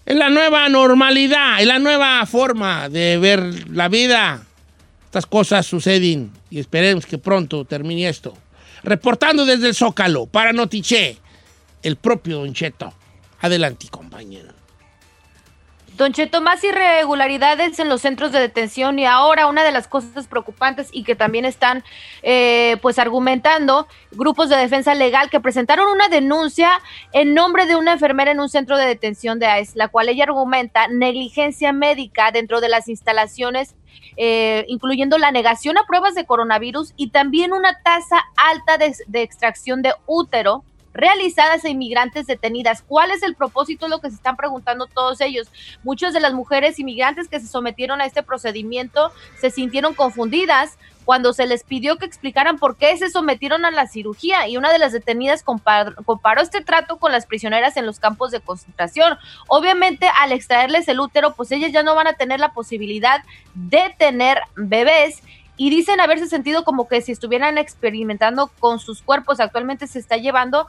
Es 0.06 0.16
la 0.16 0.30
nueva 0.30 0.68
normalidad, 0.68 1.60
es 1.60 1.66
la 1.66 1.78
nueva 1.78 2.24
forma 2.26 2.88
de 2.88 3.18
ver 3.18 3.68
la 3.70 3.88
vida. 3.88 4.46
Estas 5.12 5.26
cosas 5.26 5.66
suceden 5.66 6.32
y 6.48 6.58
esperemos 6.58 7.04
que 7.04 7.18
pronto 7.18 7.66
termine 7.66 8.08
esto. 8.08 8.32
Reportando 8.82 9.44
desde 9.44 9.68
el 9.68 9.74
Zócalo 9.74 10.24
para 10.24 10.54
Notiche, 10.54 11.18
el 11.82 11.96
propio 11.96 12.38
Don 12.38 12.54
Cheto. 12.54 12.94
Adelante, 13.42 13.88
compañero. 13.90 14.54
Don 15.98 16.14
Cheto, 16.14 16.40
más 16.40 16.64
irregularidades 16.64 17.78
en 17.78 17.90
los 17.90 18.00
centros 18.00 18.32
de 18.32 18.40
detención 18.40 18.98
y 18.98 19.04
ahora 19.04 19.48
una 19.48 19.64
de 19.64 19.72
las 19.72 19.86
cosas 19.86 20.26
preocupantes 20.28 20.88
y 20.90 21.04
que 21.04 21.14
también 21.14 21.44
están 21.44 21.84
eh, 22.22 22.78
pues 22.80 22.98
argumentando 22.98 23.86
grupos 24.12 24.48
de 24.48 24.56
defensa 24.56 24.94
legal 24.94 25.28
que 25.28 25.40
presentaron 25.40 25.88
una 25.88 26.08
denuncia 26.08 26.70
en 27.12 27.34
nombre 27.34 27.66
de 27.66 27.76
una 27.76 27.92
enfermera 27.92 28.30
en 28.30 28.40
un 28.40 28.48
centro 28.48 28.78
de 28.78 28.86
detención 28.86 29.38
de 29.38 29.60
ICE, 29.60 29.76
la 29.76 29.88
cual 29.88 30.08
ella 30.08 30.24
argumenta 30.24 30.88
negligencia 30.88 31.74
médica 31.74 32.32
dentro 32.32 32.62
de 32.62 32.70
las 32.70 32.88
instalaciones, 32.88 33.74
eh, 34.16 34.64
incluyendo 34.68 35.18
la 35.18 35.32
negación 35.32 35.78
a 35.78 35.84
pruebas 35.84 36.14
de 36.14 36.26
coronavirus 36.26 36.92
y 36.96 37.10
también 37.10 37.52
una 37.52 37.82
tasa 37.82 38.22
alta 38.36 38.78
de, 38.78 38.94
de 39.06 39.22
extracción 39.22 39.82
de 39.82 39.94
útero 40.06 40.64
realizadas 40.94 41.64
a 41.64 41.68
inmigrantes 41.68 42.26
detenidas. 42.26 42.82
¿Cuál 42.86 43.10
es 43.10 43.22
el 43.22 43.34
propósito? 43.34 43.88
Lo 43.88 44.00
que 44.00 44.10
se 44.10 44.16
están 44.16 44.36
preguntando 44.36 44.86
todos 44.86 45.20
ellos. 45.20 45.48
Muchas 45.82 46.12
de 46.12 46.20
las 46.20 46.32
mujeres 46.34 46.78
inmigrantes 46.78 47.28
que 47.28 47.40
se 47.40 47.46
sometieron 47.46 48.00
a 48.00 48.06
este 48.06 48.22
procedimiento 48.22 49.12
se 49.40 49.50
sintieron 49.50 49.94
confundidas 49.94 50.78
cuando 51.04 51.32
se 51.32 51.46
les 51.46 51.64
pidió 51.64 51.96
que 51.96 52.06
explicaran 52.06 52.58
por 52.58 52.76
qué 52.76 52.96
se 52.96 53.10
sometieron 53.10 53.64
a 53.64 53.72
la 53.72 53.88
cirugía 53.88 54.46
y 54.46 54.56
una 54.56 54.72
de 54.72 54.78
las 54.78 54.92
detenidas 54.92 55.44
compar- 55.44 55.96
comparó 56.04 56.40
este 56.42 56.60
trato 56.60 56.98
con 56.98 57.10
las 57.10 57.26
prisioneras 57.26 57.76
en 57.76 57.86
los 57.86 57.98
campos 57.98 58.30
de 58.30 58.40
concentración. 58.40 59.18
Obviamente 59.48 60.08
al 60.20 60.30
extraerles 60.30 60.86
el 60.86 61.00
útero, 61.00 61.34
pues 61.34 61.50
ellas 61.50 61.72
ya 61.72 61.82
no 61.82 61.96
van 61.96 62.06
a 62.06 62.12
tener 62.12 62.38
la 62.38 62.52
posibilidad 62.52 63.24
de 63.54 63.92
tener 63.98 64.42
bebés 64.54 65.22
y 65.56 65.70
dicen 65.70 66.00
haberse 66.00 66.26
sentido 66.28 66.64
como 66.64 66.88
que 66.88 67.02
si 67.02 67.12
estuvieran 67.12 67.58
experimentando 67.58 68.50
con 68.58 68.78
sus 68.80 69.02
cuerpos. 69.02 69.40
Actualmente 69.40 69.86
se 69.86 69.98
está 69.98 70.16
llevando 70.16 70.66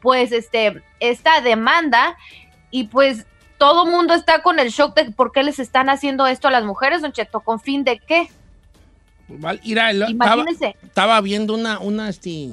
pues 0.00 0.30
este 0.32 0.82
esta 1.00 1.40
demanda 1.40 2.16
y 2.70 2.84
pues 2.84 3.26
todo 3.58 3.86
mundo 3.86 4.12
está 4.14 4.42
con 4.42 4.58
el 4.58 4.68
shock 4.68 4.94
de 4.94 5.10
por 5.10 5.32
qué 5.32 5.42
les 5.42 5.58
están 5.58 5.88
haciendo 5.88 6.26
esto 6.26 6.48
a 6.48 6.50
las 6.50 6.64
mujeres, 6.64 7.00
don 7.02 7.12
Cheto, 7.12 7.40
con 7.40 7.58
fin 7.60 7.84
de 7.84 7.98
qué. 7.98 8.28
Mira, 9.28 9.90
el- 9.90 10.02
estaba, 10.02 10.10
Imagínense. 10.10 10.76
estaba 10.84 11.20
viendo 11.20 11.54
una, 11.54 11.78
una, 11.80 12.08
este, 12.08 12.50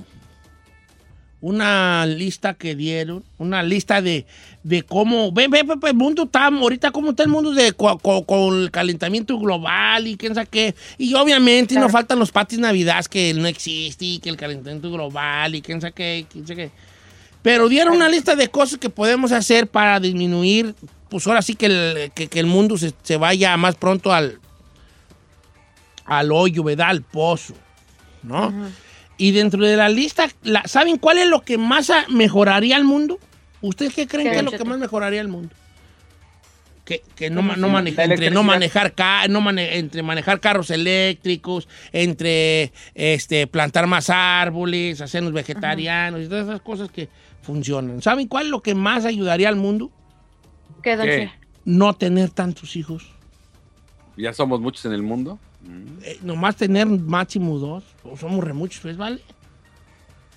una 1.45 2.05
lista 2.05 2.53
que 2.53 2.73
dieron, 2.73 3.21
una 3.37 3.61
lista 3.63 4.01
de, 4.01 4.25
de 4.63 4.83
cómo, 4.83 5.29
ve, 5.33 5.49
ve, 5.49 5.63
ve, 5.63 5.89
el 5.89 5.93
mundo 5.93 6.23
está, 6.23 6.45
ahorita 6.47 6.91
cómo 6.91 7.09
está 7.09 7.23
el 7.23 7.29
mundo 7.29 7.51
de, 7.51 7.73
co- 7.73 7.97
co- 7.99 8.23
con 8.23 8.61
el 8.61 8.71
calentamiento 8.71 9.37
global 9.37 10.07
y 10.07 10.15
quién 10.15 10.33
sabe 10.33 10.47
qué. 10.49 10.73
Y 10.97 11.13
obviamente 11.15 11.73
Claro. 11.73 11.87
no 11.87 11.91
faltan 11.91 12.17
los 12.17 12.31
patis 12.31 12.59
navidad 12.59 13.03
que 13.07 13.33
no 13.33 13.45
existe 13.45 14.05
y 14.05 14.19
que 14.19 14.29
el 14.29 14.37
calentamiento 14.37 14.89
global 14.89 15.53
y 15.53 15.61
quién 15.61 15.81
sabe 15.81 15.91
qué, 15.91 16.25
quién 16.31 16.47
sabe 16.47 16.67
qué. 16.67 16.71
Pero 17.41 17.67
dieron 17.67 17.95
una 17.97 18.07
lista 18.07 18.37
de 18.37 18.47
cosas 18.47 18.79
que 18.79 18.89
podemos 18.89 19.33
hacer 19.33 19.67
para 19.67 19.99
disminuir, 19.99 20.73
pues 21.09 21.27
ahora 21.27 21.41
sí 21.41 21.55
que 21.55 21.65
el, 21.65 22.11
que, 22.15 22.29
que 22.29 22.39
el 22.39 22.45
mundo 22.45 22.77
se, 22.77 22.93
se 23.03 23.17
vaya 23.17 23.57
más 23.57 23.75
pronto 23.75 24.13
al, 24.13 24.39
al 26.05 26.31
hoyo, 26.31 26.63
¿verdad? 26.63 26.87
Al 26.87 27.01
pozo, 27.01 27.53
¿no? 28.23 28.53
Y 29.17 29.31
dentro 29.31 29.63
de 29.65 29.77
la 29.77 29.89
lista, 29.89 30.27
la- 30.43 30.63
¿saben 30.67 30.97
cuál 30.97 31.17
es 31.19 31.27
lo 31.27 31.41
que 31.41 31.57
más 31.57 31.91
mejoraría 32.09 32.75
al 32.75 32.83
mundo? 32.83 33.19
¿Ustedes 33.61 33.93
qué 33.93 34.07
creen 34.07 34.27
¿Qué, 34.27 34.31
que 34.33 34.37
es 34.39 34.43
lo 34.43 34.51
que 34.51 34.63
más 34.65 34.77
mejoraría 34.79 35.21
al 35.21 35.27
mundo? 35.27 35.53
Que, 36.83 37.01
que 37.15 37.29
no, 37.29 37.37
¿Cómo 37.37 37.47
ma- 37.49 37.55
no 37.55 37.69
maneja- 37.69 38.03
entre 38.03 38.29
no 38.29 38.43
manejar 38.43 38.91
ca- 38.93 39.27
no 39.29 39.39
mane- 39.39 39.77
entre 39.77 40.03
manejar 40.03 40.41
carros 40.41 40.69
eléctricos, 40.69 41.69
entre 41.93 42.73
este 42.93 43.47
plantar 43.47 43.87
más 43.87 44.09
árboles, 44.09 44.99
hacernos 44.99 45.31
vegetarianos 45.31 46.21
y 46.21 46.27
todas 46.27 46.45
esas 46.45 46.59
cosas 46.61 46.89
que 46.91 47.07
funcionan. 47.41 48.01
¿Saben 48.01 48.27
cuál 48.27 48.45
es 48.47 48.51
lo 48.51 48.61
que 48.61 48.75
más 48.75 49.05
ayudaría 49.05 49.47
al 49.47 49.55
mundo? 49.55 49.91
¿Qué, 50.81 50.97
don 50.97 51.05
¿Qué? 51.05 51.17
Cheto? 51.19 51.31
No 51.63 51.93
tener 51.93 52.31
tantos 52.31 52.75
hijos. 52.75 53.09
Ya 54.17 54.33
somos 54.33 54.59
muchos 54.59 54.83
en 54.83 54.91
el 54.91 55.03
mundo. 55.03 55.39
Mm. 55.63 55.97
Eh, 56.03 56.19
nomás 56.21 56.55
tener 56.55 56.85
máximo 56.87 57.57
dos. 57.57 57.83
O 58.03 58.17
somos 58.17 58.43
re 58.43 58.53
muchos, 58.53 58.81
pues, 58.81 58.97
¿vale? 58.97 59.21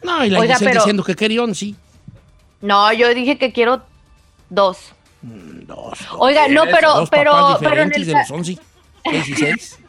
No, 0.02 0.24
y 0.24 0.30
la 0.30 0.40
Oiga, 0.40 0.56
pero- 0.58 0.74
diciendo 0.80 1.02
que 1.04 1.14
quería 1.16 1.42
once. 1.42 1.74
No, 2.60 2.92
yo 2.92 3.12
dije 3.14 3.38
que 3.38 3.52
quiero 3.52 3.82
dos. 4.50 4.92
Mm, 5.22 5.66
Dos. 5.66 5.98
Oiga, 6.18 6.46
no, 6.48 6.64
pero, 6.64 6.94
dos 6.94 7.10
pero, 7.10 7.32
papás 7.32 7.58
pero 7.60 7.82
en 7.82 7.92
el 7.94 8.06
de 8.06 8.12
los 8.12 8.30
once. 8.30 8.58
Dieciséis. 9.10 9.78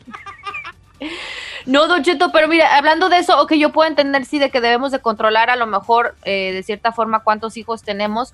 No, 1.65 1.87
Don 1.87 2.01
Cheto, 2.01 2.31
pero 2.31 2.47
mira, 2.47 2.77
hablando 2.77 3.09
de 3.09 3.17
eso, 3.17 3.39
ok, 3.41 3.53
yo 3.55 3.71
puedo 3.73 3.89
entender, 3.89 4.25
sí, 4.25 4.39
de 4.39 4.49
que 4.49 4.61
debemos 4.61 4.91
de 4.93 4.99
controlar 4.99 5.49
a 5.49 5.57
lo 5.57 5.67
mejor, 5.67 6.15
eh, 6.23 6.51
de 6.53 6.63
cierta 6.63 6.93
forma, 6.93 7.19
cuántos 7.19 7.57
hijos 7.57 7.83
tenemos, 7.83 8.33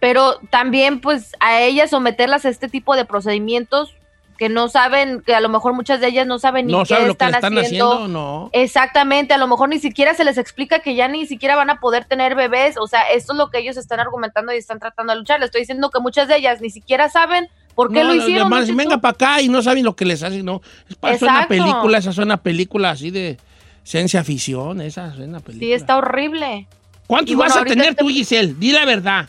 pero 0.00 0.38
también, 0.50 1.00
pues, 1.00 1.36
a 1.38 1.60
ellas 1.62 1.90
someterlas 1.90 2.44
a 2.44 2.48
este 2.48 2.68
tipo 2.68 2.96
de 2.96 3.04
procedimientos 3.04 3.94
que 4.38 4.48
no 4.48 4.68
saben, 4.68 5.22
que 5.24 5.34
a 5.34 5.40
lo 5.40 5.48
mejor 5.48 5.74
muchas 5.74 6.00
de 6.00 6.08
ellas 6.08 6.26
no 6.26 6.38
saben 6.40 6.66
ni 6.66 6.72
No 6.72 6.80
qué 6.80 6.86
saben 6.86 7.08
lo 7.08 7.14
que 7.14 7.24
están, 7.24 7.34
están 7.34 7.58
haciendo. 7.58 7.92
haciendo, 7.92 8.08
no. 8.08 8.50
Exactamente, 8.52 9.32
a 9.34 9.38
lo 9.38 9.46
mejor 9.46 9.68
ni 9.68 9.78
siquiera 9.78 10.12
se 10.14 10.24
les 10.24 10.38
explica 10.38 10.80
que 10.80 10.94
ya 10.96 11.06
ni 11.08 11.26
siquiera 11.26 11.54
van 11.56 11.70
a 11.70 11.78
poder 11.80 12.04
tener 12.04 12.34
bebés, 12.34 12.76
o 12.78 12.86
sea, 12.88 13.02
esto 13.12 13.32
es 13.32 13.38
lo 13.38 13.50
que 13.50 13.58
ellos 13.58 13.76
están 13.76 14.00
argumentando 14.00 14.52
y 14.52 14.56
están 14.56 14.78
tratando 14.80 15.12
de 15.12 15.20
luchar. 15.20 15.38
Le 15.38 15.46
estoy 15.46 15.60
diciendo 15.62 15.90
que 15.90 16.00
muchas 16.00 16.26
de 16.28 16.36
ellas 16.36 16.60
ni 16.60 16.70
siquiera 16.70 17.08
saben 17.08 17.48
por 17.76 17.92
qué 17.92 18.02
No, 18.02 18.08
lo 18.08 18.14
hicieron. 18.16 18.48
demás, 18.48 18.66
Don 18.66 18.76
Cheto. 18.76 18.76
venga 18.88 18.98
para 19.00 19.12
acá 19.12 19.40
y 19.40 19.48
no 19.48 19.62
saben 19.62 19.84
lo 19.84 19.94
que 19.94 20.04
les 20.04 20.22
hacen, 20.22 20.44
no. 20.44 20.60
Es 21.02 21.22
una 21.22 21.46
película, 21.46 21.98
esa 21.98 22.10
es 22.10 22.18
una 22.18 22.36
película 22.38 22.90
así 22.90 23.10
de 23.10 23.38
ciencia 23.84 24.24
ficción, 24.24 24.80
esa 24.80 25.08
es 25.08 25.18
una 25.18 25.40
película. 25.40 25.66
Sí, 25.66 25.72
está 25.72 25.96
horrible. 25.96 26.66
¿Cuántos 27.06 27.36
bueno, 27.36 27.54
vas 27.54 27.62
a 27.62 27.64
tener 27.66 27.90
este- 27.90 28.02
tú, 28.02 28.08
Giselle? 28.08 28.54
Di 28.54 28.72
la 28.72 28.84
verdad. 28.84 29.28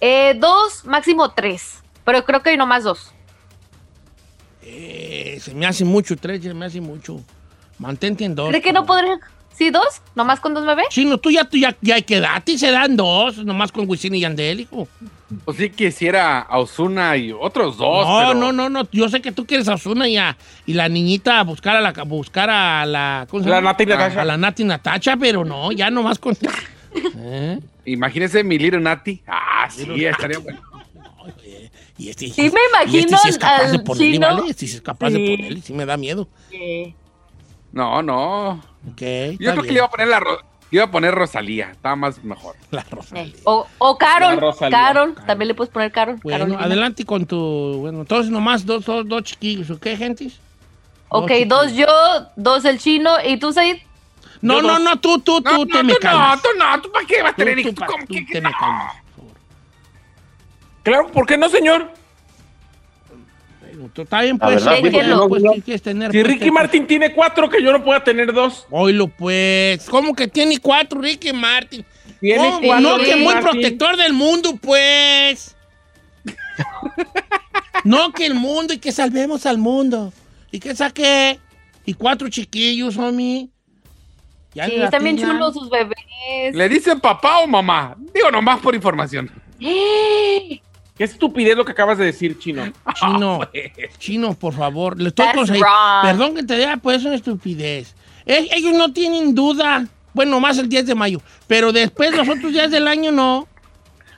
Eh, 0.00 0.34
dos, 0.38 0.84
máximo 0.84 1.30
tres, 1.30 1.82
pero 2.04 2.24
creo 2.24 2.42
que 2.42 2.50
hay 2.50 2.56
nomás 2.56 2.84
dos. 2.84 3.12
Eh, 4.62 5.38
se 5.40 5.54
me 5.54 5.66
hace 5.66 5.84
mucho, 5.84 6.16
tres 6.16 6.42
se 6.42 6.52
me 6.54 6.66
hace 6.66 6.80
mucho. 6.80 7.20
Mantente 7.78 8.24
en 8.24 8.34
dos. 8.34 8.48
¿Cree 8.50 8.60
que 8.62 8.72
no 8.72 8.84
podría? 8.84 9.18
¿Sí, 9.56 9.70
dos? 9.70 10.00
¿Nomás 10.14 10.40
con 10.40 10.54
dos 10.54 10.64
bebés? 10.64 10.86
Chino, 10.90 11.18
tú 11.18 11.30
ya, 11.30 11.44
tú 11.44 11.56
ya, 11.58 11.76
ya 11.82 11.96
hay 11.96 12.02
que 12.02 12.18
dar. 12.20 12.36
A 12.36 12.40
ti 12.40 12.56
se 12.58 12.70
dan 12.70 12.96
dos, 12.96 13.38
nomás 13.44 13.72
con 13.72 13.88
Wisin 13.88 14.14
y 14.14 14.20
Yandel, 14.20 14.60
hijo. 14.60 14.88
Pues 15.44 15.56
sí 15.58 15.70
quisiera 15.70 16.40
a 16.40 16.58
Osuna 16.58 17.16
y 17.16 17.30
otros 17.32 17.76
dos. 17.76 18.06
No, 18.06 18.18
pero- 18.28 18.34
no, 18.34 18.52
no, 18.52 18.68
no. 18.70 18.88
Yo 18.90 19.08
sé 19.08 19.20
que 19.20 19.32
tú 19.32 19.46
quieres 19.46 19.68
a 19.68 19.74
Osuna 19.74 20.08
y, 20.08 20.16
a- 20.16 20.36
y 20.66 20.72
la 20.74 20.88
niñita 20.88 21.40
a 21.40 21.44
buscar 21.44 21.76
a 21.76 21.80
la, 21.80 21.90
a 21.90 22.02
buscar 22.04 22.48
a 22.50 22.86
la. 22.86 23.26
¿cómo 23.30 23.42
se 23.42 23.50
La? 23.50 23.60
Nati 23.60 23.84
Natasha. 23.86 24.22
A 24.22 24.24
la 24.24 24.36
Nati 24.36 24.64
Natacha, 24.64 25.16
pero 25.16 25.44
no, 25.44 25.72
ya 25.72 25.90
nomás 25.90 26.18
con. 26.18 26.36
¿Eh? 27.18 27.58
Imagínese 27.84 28.42
mi 28.44 28.58
Little 28.58 28.80
Nati. 28.80 29.22
Ah, 29.26 29.68
sí, 29.70 30.04
estaría 30.04 30.38
bueno. 30.38 30.60
Y 32.00 32.08
este, 32.08 32.30
Sí, 32.30 32.40
me 32.40 32.44
y 32.44 32.46
este 32.46 32.58
imagino 32.70 33.18
sí 33.18 33.28
es 33.28 33.38
capaz 33.38 33.64
de 33.70 33.76
al 33.76 33.82
ponerle, 33.84 34.12
chino. 34.12 34.26
¿vale? 34.26 34.50
Este 34.50 34.66
sí 34.66 34.76
es 34.76 34.80
capaz 34.80 35.10
de 35.10 35.16
Sí. 35.18 35.36
ponerle, 35.36 35.60
sí 35.60 35.72
me 35.74 35.84
da 35.84 35.96
miedo. 35.98 36.28
No, 37.72 38.02
no. 38.02 38.52
Ok, 38.90 39.00
Yo 39.00 39.04
está 39.04 39.36
creo 39.38 39.54
que 39.56 39.60
bien. 39.62 39.66
le 39.74 39.78
iba 39.80 39.84
a 39.86 39.90
poner 39.90 40.08
la 40.08 40.22
iba 40.72 40.84
a 40.84 40.90
poner 40.90 41.14
Rosalía. 41.14 41.70
Estaba 41.72 41.96
más 41.96 42.22
mejor. 42.24 42.56
La 42.70 42.84
Rosalía. 42.90 43.24
Eh, 43.24 43.34
O, 43.44 43.66
o 43.78 43.98
Carol. 43.98 44.34
La 44.36 44.40
Rosalía. 44.40 44.78
Carol. 44.78 45.14
También 45.26 45.48
le 45.48 45.54
puedes 45.54 45.70
poner 45.72 45.92
Carol. 45.92 46.16
Bueno, 46.22 46.38
Carolina. 46.38 46.64
adelante 46.64 47.04
con 47.04 47.26
tu. 47.26 47.36
Bueno, 47.80 48.00
entonces 48.00 48.30
nomás 48.32 48.64
dos, 48.64 48.84
dos, 48.86 49.06
dos 49.06 49.22
chiquillos, 49.24 49.68
¿ok, 49.70 49.84
gentes? 49.98 50.40
Ok, 51.10 51.28
chiquillos. 51.28 51.48
dos 51.48 51.72
yo, 51.74 51.86
dos 52.36 52.64
el 52.64 52.78
chino. 52.78 53.10
¿Y 53.26 53.36
tú, 53.38 53.52
Said? 53.52 53.76
No, 54.40 54.54
Yo 54.56 54.62
no, 54.62 54.68
dos. 54.74 54.80
no, 54.82 55.00
tú, 55.00 55.18
tú, 55.18 55.42
tú 55.42 55.50
No, 55.52 55.66
te 55.66 55.72
no, 55.74 55.84
me 55.84 55.92
tú 55.92 55.98
no, 56.02 56.10
calmas. 56.10 56.42
tú 56.42 56.48
no, 56.56 56.80
tú 56.80 56.90
para 56.92 57.06
qué 57.06 57.22
vas 57.22 57.32
a 57.32 57.36
Tú, 57.36 57.44
tener 57.44 57.62
tú 57.62 57.74
pa- 57.74 57.86
¿Cómo 57.86 58.06
tú 58.06 58.14
que- 58.14 58.24
te 58.32 58.40
no? 58.40 58.48
me 58.48 58.54
calmas. 58.58 58.94
Claro, 60.82 61.08
¿por 61.08 61.26
qué 61.26 61.36
no, 61.36 61.48
señor? 61.48 61.92
Está 63.96 64.22
bien, 64.22 64.38
pues. 64.38 64.56
verdad, 64.64 64.76
sí, 64.76 64.90
pues, 65.28 65.42
¿qué 65.54 65.62
quieres 65.62 65.82
tener? 65.82 66.12
Si 66.12 66.18
pues, 66.18 66.26
Ricky 66.32 66.44
¿qué? 66.46 66.52
Martin 66.52 66.86
tiene 66.86 67.12
cuatro, 67.14 67.48
que 67.48 67.62
yo 67.62 67.72
no 67.72 67.82
pueda 67.82 68.02
tener 68.04 68.32
dos. 68.32 68.66
Oílo, 68.70 69.08
pues. 69.08 69.86
¿Cómo 69.88 70.14
que 70.14 70.28
tiene 70.28 70.58
cuatro, 70.58 71.00
Ricky 71.00 71.32
Martin? 71.32 71.84
Tiene 72.20 72.58
cuatro, 72.62 72.80
No, 72.90 72.96
que 72.98 73.04
Ricky 73.04 73.16
muy 73.24 73.34
Martin. 73.34 73.50
protector 73.50 73.96
del 73.96 74.12
mundo, 74.12 74.58
pues. 74.60 75.56
no, 77.84 78.12
que 78.12 78.26
el 78.26 78.34
mundo 78.34 78.74
y 78.74 78.78
que 78.78 78.92
salvemos 78.92 79.46
al 79.46 79.58
mundo. 79.58 80.12
¿Y 80.50 80.60
que 80.60 80.74
saqué? 80.74 81.38
Y 81.86 81.94
cuatro 81.94 82.28
chiquillos, 82.28 82.96
homie. 82.98 83.48
Ya 84.54 84.66
Sí, 84.66 84.76
latinan. 84.76 85.16
chulos 85.16 85.54
sus 85.54 85.70
bebés. 85.70 86.54
¿Le 86.54 86.68
dicen 86.68 87.00
papá 87.00 87.38
o 87.38 87.46
mamá? 87.46 87.96
Digo 88.12 88.30
nomás 88.30 88.60
por 88.60 88.74
información. 88.74 89.30
Qué 91.00 91.04
estupidez 91.04 91.56
lo 91.56 91.64
que 91.64 91.72
acabas 91.72 91.96
de 91.96 92.04
decir, 92.04 92.38
chino. 92.38 92.62
Chino, 92.94 93.40
chino, 93.98 94.34
por 94.34 94.52
favor. 94.52 95.00
Le 95.00 95.08
estoy. 95.08 95.28
Perdón 96.02 96.34
que 96.34 96.42
te 96.42 96.58
diga, 96.58 96.76
pues 96.76 96.98
es 96.98 97.06
una 97.06 97.14
estupidez. 97.14 97.94
Eh, 98.26 98.48
ellos 98.52 98.74
no 98.74 98.92
tienen 98.92 99.34
duda. 99.34 99.88
Bueno, 100.12 100.38
más 100.40 100.58
el 100.58 100.68
10 100.68 100.88
de 100.88 100.94
mayo. 100.94 101.22
Pero 101.46 101.72
después, 101.72 102.14
los 102.14 102.28
otros 102.28 102.52
días 102.52 102.70
del 102.70 102.86
año, 102.86 103.12
no. 103.12 103.48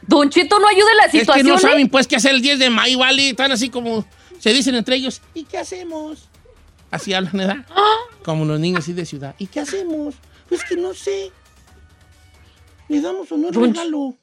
Don 0.08 0.28
Chito, 0.28 0.58
no 0.58 0.66
ayuda 0.66 0.90
en 0.90 0.96
la 0.96 1.04
Es 1.04 1.12
que 1.12 1.20
situación. 1.20 1.46
no 1.46 1.58
saben, 1.58 1.88
pues, 1.88 2.08
qué 2.08 2.16
hacer 2.16 2.34
el 2.34 2.42
10 2.42 2.58
de 2.58 2.68
mayo, 2.70 2.98
¿vale? 2.98 3.28
Están 3.28 3.52
así 3.52 3.68
como, 3.68 4.04
se 4.40 4.52
dicen 4.52 4.74
entre 4.74 4.96
ellos, 4.96 5.22
¿y 5.34 5.44
qué 5.44 5.58
hacemos? 5.58 6.28
Así 6.90 7.14
hablan, 7.14 7.32
¿verdad? 7.32 7.64
Como 8.24 8.44
los 8.44 8.58
niños 8.58 8.80
así 8.80 8.92
de 8.92 9.06
ciudad. 9.06 9.36
¿Y 9.38 9.46
qué 9.46 9.60
hacemos? 9.60 10.16
Pues 10.48 10.64
que 10.64 10.74
no 10.74 10.92
sé. 10.94 11.30
¿Le 12.88 13.00
damos 13.00 13.30
o 13.30 13.36
no 13.36 13.52
regalo? 13.52 14.16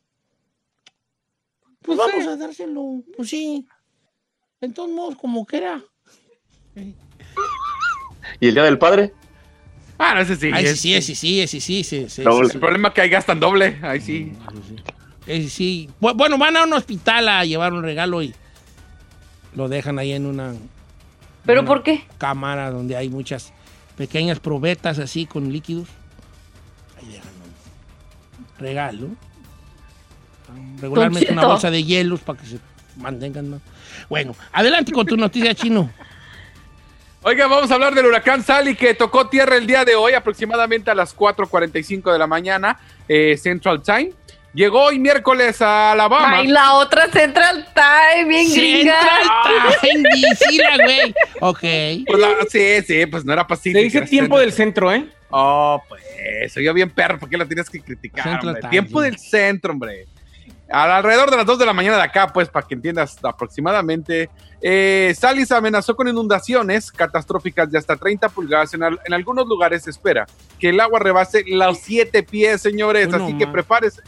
Pues 1.96 2.12
vamos 2.12 2.28
a 2.28 2.36
dárselo. 2.38 3.04
Pues 3.16 3.30
sí. 3.30 3.66
En 4.62 4.74
todos 4.74 4.90
modos, 4.90 5.16
como 5.16 5.46
que 5.46 5.58
era. 5.58 5.82
¿Y 8.40 8.48
el 8.48 8.54
día 8.54 8.64
del 8.64 8.78
padre? 8.78 9.14
Ah, 9.98 10.14
no, 10.16 10.22
ese 10.22 10.36
sí. 10.36 10.50
Ay, 10.54 10.66
sí, 10.68 10.70
es- 10.72 10.80
sí, 10.80 10.94
ese 10.96 11.16
sí, 11.16 11.42
ese 11.42 11.60
sí, 11.60 11.80
ese 11.82 12.10
sí. 12.10 12.22
El 12.22 12.60
problema 12.60 12.90
es 12.90 12.94
que 12.94 13.02
ahí 13.02 13.10
gastan 13.10 13.40
doble. 13.40 13.78
Ahí 13.82 14.00
sí. 14.02 14.32
Ese 15.26 15.50
sí. 15.50 15.90
Bu- 16.00 16.16
Bueno, 16.16 16.38
van 16.38 16.56
a 16.58 16.64
un 16.64 16.74
hospital 16.74 17.28
a 17.28 17.44
llevar 17.46 17.74
un 17.74 17.84
regalo 17.84 18.22
y 18.24 18.34
lo 19.56 19.68
dejan 19.68 20.00
ahí 20.00 20.14
en 20.14 20.26
una 20.26 20.54
¿Pero 21.46 21.62
una 21.62 21.68
por 21.68 21.84
qué? 21.84 22.04
cámara 22.18 22.72
donde 22.72 22.96
hay 22.96 23.10
muchas 23.10 23.52
pequeñas 23.98 24.40
probetas 24.40 25.00
así 25.00 25.26
con 25.26 25.52
líquidos. 25.52 25.88
Ahí 26.98 27.08
dejan 27.12 27.28
un 27.34 28.58
regalo. 28.60 29.08
Regularmente 30.82 31.32
una 31.32 31.46
bolsa 31.48 31.70
de 31.72 31.84
hielos 31.84 32.22
para 32.22 32.40
que 32.40 32.46
se 32.46 32.60
mantengan 32.98 33.50
más. 33.50 33.62
Bueno, 34.10 34.36
adelante 34.52 34.92
con 34.92 35.06
tu 35.06 35.18
noticia 35.18 35.54
chino. 35.54 35.90
Oiga, 37.22 37.48
vamos 37.48 37.70
a 37.70 37.74
hablar 37.74 37.94
del 37.94 38.06
huracán 38.06 38.44
Sally 38.44 38.76
que 38.76 38.94
tocó 38.94 39.28
tierra 39.28 39.58
el 39.58 39.68
día 39.68 39.84
de 39.84 39.96
hoy, 39.96 40.14
aproximadamente 40.14 40.90
a 40.90 40.96
las 40.96 41.14
4:45 41.16 42.14
de 42.14 42.18
la 42.20 42.28
mañana, 42.28 42.80
eh, 43.10 43.36
Central 43.38 43.82
Time. 43.84 44.12
Llegó 44.54 44.86
hoy 44.86 44.98
miércoles 44.98 45.62
a 45.62 45.92
Alabama. 45.92 46.38
Ay, 46.40 46.48
la 46.48 46.74
otra 46.76 47.08
Central 47.12 47.68
Time, 47.76 48.28
bien 48.28 48.52
gringa. 48.52 48.96
Central 49.00 49.76
Time, 49.82 50.10
DC, 50.30 50.58
la 50.58 50.84
güey. 50.86 51.16
Ok. 51.42 52.06
Pues 52.08 52.20
la- 52.20 52.36
sí, 52.50 52.82
sí, 52.88 53.06
pues 53.06 53.26
no 53.26 53.34
era 53.34 53.46
Pacífico. 53.46 53.78
Se 53.78 53.84
dice 53.84 54.02
tiempo 54.04 54.40
del 54.40 54.52
centro, 54.54 54.92
¿eh? 54.92 55.06
Oh, 55.30 55.84
pues, 55.88 56.02
soy 56.52 56.64
yo 56.64 56.74
bien 56.74 56.90
perro, 56.90 57.20
¿por 57.20 57.30
qué 57.30 57.38
la 57.38 57.46
tienes 57.46 57.70
que 57.70 57.80
criticar? 57.82 58.24
Central 58.24 58.48
hombre? 58.48 58.62
Time, 58.62 58.72
Tiempo 58.72 59.02
del 59.02 59.18
centro, 59.20 59.74
hombre. 59.74 60.08
Al- 60.72 60.92
alrededor 60.92 61.32
de 61.32 61.38
las 61.38 61.46
2 61.46 61.60
de 61.60 61.66
la 61.66 61.74
mañana 61.74 61.98
de 61.98 62.04
acá, 62.04 62.28
pues, 62.28 62.50
para 62.50 62.68
que 62.68 62.76
entiendas 62.76 63.18
aproximadamente. 63.24 64.30
Eh, 64.62 65.14
Salis 65.18 65.52
amenazó 65.52 65.96
con 65.96 66.08
inundaciones 66.08 66.92
catastróficas 66.92 67.72
de 67.72 67.78
hasta 67.78 67.96
30 67.96 68.30
pulgadas. 68.30 68.74
En, 68.74 68.84
al- 68.84 69.00
en 69.06 69.14
algunos 69.14 69.48
lugares 69.48 69.84
se 69.84 69.90
espera 69.90 70.26
que 70.60 70.70
el 70.70 70.80
agua 70.80 71.00
rebase 71.00 71.44
los 71.48 71.80
7 71.80 72.24
pies, 72.24 72.62
señores. 72.62 73.14
Así 73.14 73.38
que 73.38 73.48
prepárese. 73.48 74.02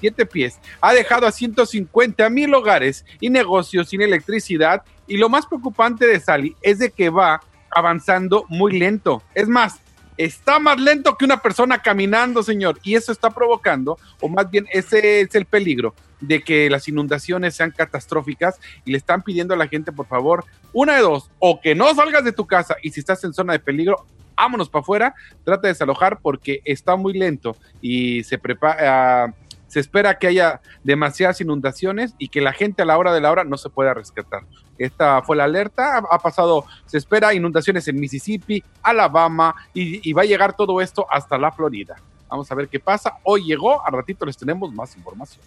7 0.00 0.26
pies. 0.26 0.58
Ha 0.80 0.92
dejado 0.92 1.26
a 1.26 1.32
150 1.32 2.28
mil 2.28 2.52
hogares 2.54 3.04
y 3.20 3.30
negocios 3.30 3.88
sin 3.88 4.02
electricidad. 4.02 4.82
Y 5.06 5.16
lo 5.18 5.28
más 5.28 5.46
preocupante 5.46 6.06
de 6.06 6.18
Sally 6.20 6.56
es 6.62 6.78
de 6.78 6.90
que 6.90 7.10
va 7.10 7.40
avanzando 7.70 8.44
muy 8.48 8.78
lento. 8.78 9.22
Es 9.34 9.48
más, 9.48 9.76
está 10.16 10.58
más 10.58 10.78
lento 10.80 11.16
que 11.16 11.24
una 11.24 11.42
persona 11.42 11.82
caminando, 11.82 12.42
señor. 12.42 12.78
Y 12.82 12.94
eso 12.94 13.12
está 13.12 13.30
provocando, 13.30 13.98
o 14.20 14.28
más 14.28 14.50
bien 14.50 14.66
ese 14.72 15.20
es 15.20 15.34
el 15.34 15.44
peligro, 15.44 15.94
de 16.20 16.42
que 16.42 16.70
las 16.70 16.88
inundaciones 16.88 17.54
sean 17.54 17.70
catastróficas 17.70 18.58
y 18.84 18.92
le 18.92 18.98
están 18.98 19.22
pidiendo 19.22 19.54
a 19.54 19.56
la 19.56 19.68
gente, 19.68 19.92
por 19.92 20.06
favor, 20.06 20.44
una 20.72 20.96
de 20.96 21.02
dos, 21.02 21.30
o 21.38 21.60
que 21.60 21.74
no 21.74 21.94
salgas 21.94 22.24
de 22.24 22.32
tu 22.32 22.46
casa 22.46 22.76
y 22.82 22.90
si 22.90 23.00
estás 23.00 23.22
en 23.24 23.32
zona 23.32 23.52
de 23.52 23.58
peligro, 23.58 24.06
vámonos 24.36 24.68
para 24.68 24.82
afuera, 24.82 25.14
trata 25.44 25.62
de 25.62 25.74
desalojar 25.74 26.18
porque 26.20 26.60
está 26.64 26.96
muy 26.96 27.12
lento 27.14 27.56
y 27.80 28.24
se 28.24 28.38
prepara... 28.38 29.34
se 29.74 29.80
espera 29.80 30.20
que 30.20 30.28
haya 30.28 30.60
demasiadas 30.84 31.40
inundaciones 31.40 32.14
y 32.16 32.28
que 32.28 32.40
la 32.40 32.52
gente 32.52 32.82
a 32.82 32.84
la 32.84 32.96
hora 32.96 33.12
de 33.12 33.20
la 33.20 33.32
hora 33.32 33.42
no 33.42 33.56
se 33.56 33.70
pueda 33.70 33.92
rescatar. 33.92 34.42
Esta 34.78 35.20
fue 35.22 35.34
la 35.36 35.42
alerta. 35.44 35.96
Ha, 35.98 36.14
ha 36.14 36.18
pasado, 36.20 36.64
se 36.86 36.96
espera 36.96 37.34
inundaciones 37.34 37.88
en 37.88 37.98
Mississippi, 37.98 38.62
Alabama 38.84 39.52
y, 39.74 40.08
y 40.08 40.12
va 40.12 40.22
a 40.22 40.26
llegar 40.26 40.54
todo 40.56 40.80
esto 40.80 41.08
hasta 41.10 41.36
la 41.38 41.50
Florida. 41.50 41.96
Vamos 42.28 42.48
a 42.52 42.54
ver 42.54 42.68
qué 42.68 42.78
pasa. 42.78 43.14
Hoy 43.24 43.42
llegó, 43.44 43.84
al 43.84 43.94
ratito 43.94 44.24
les 44.24 44.36
tenemos 44.36 44.72
más 44.72 44.96
información. 44.96 45.44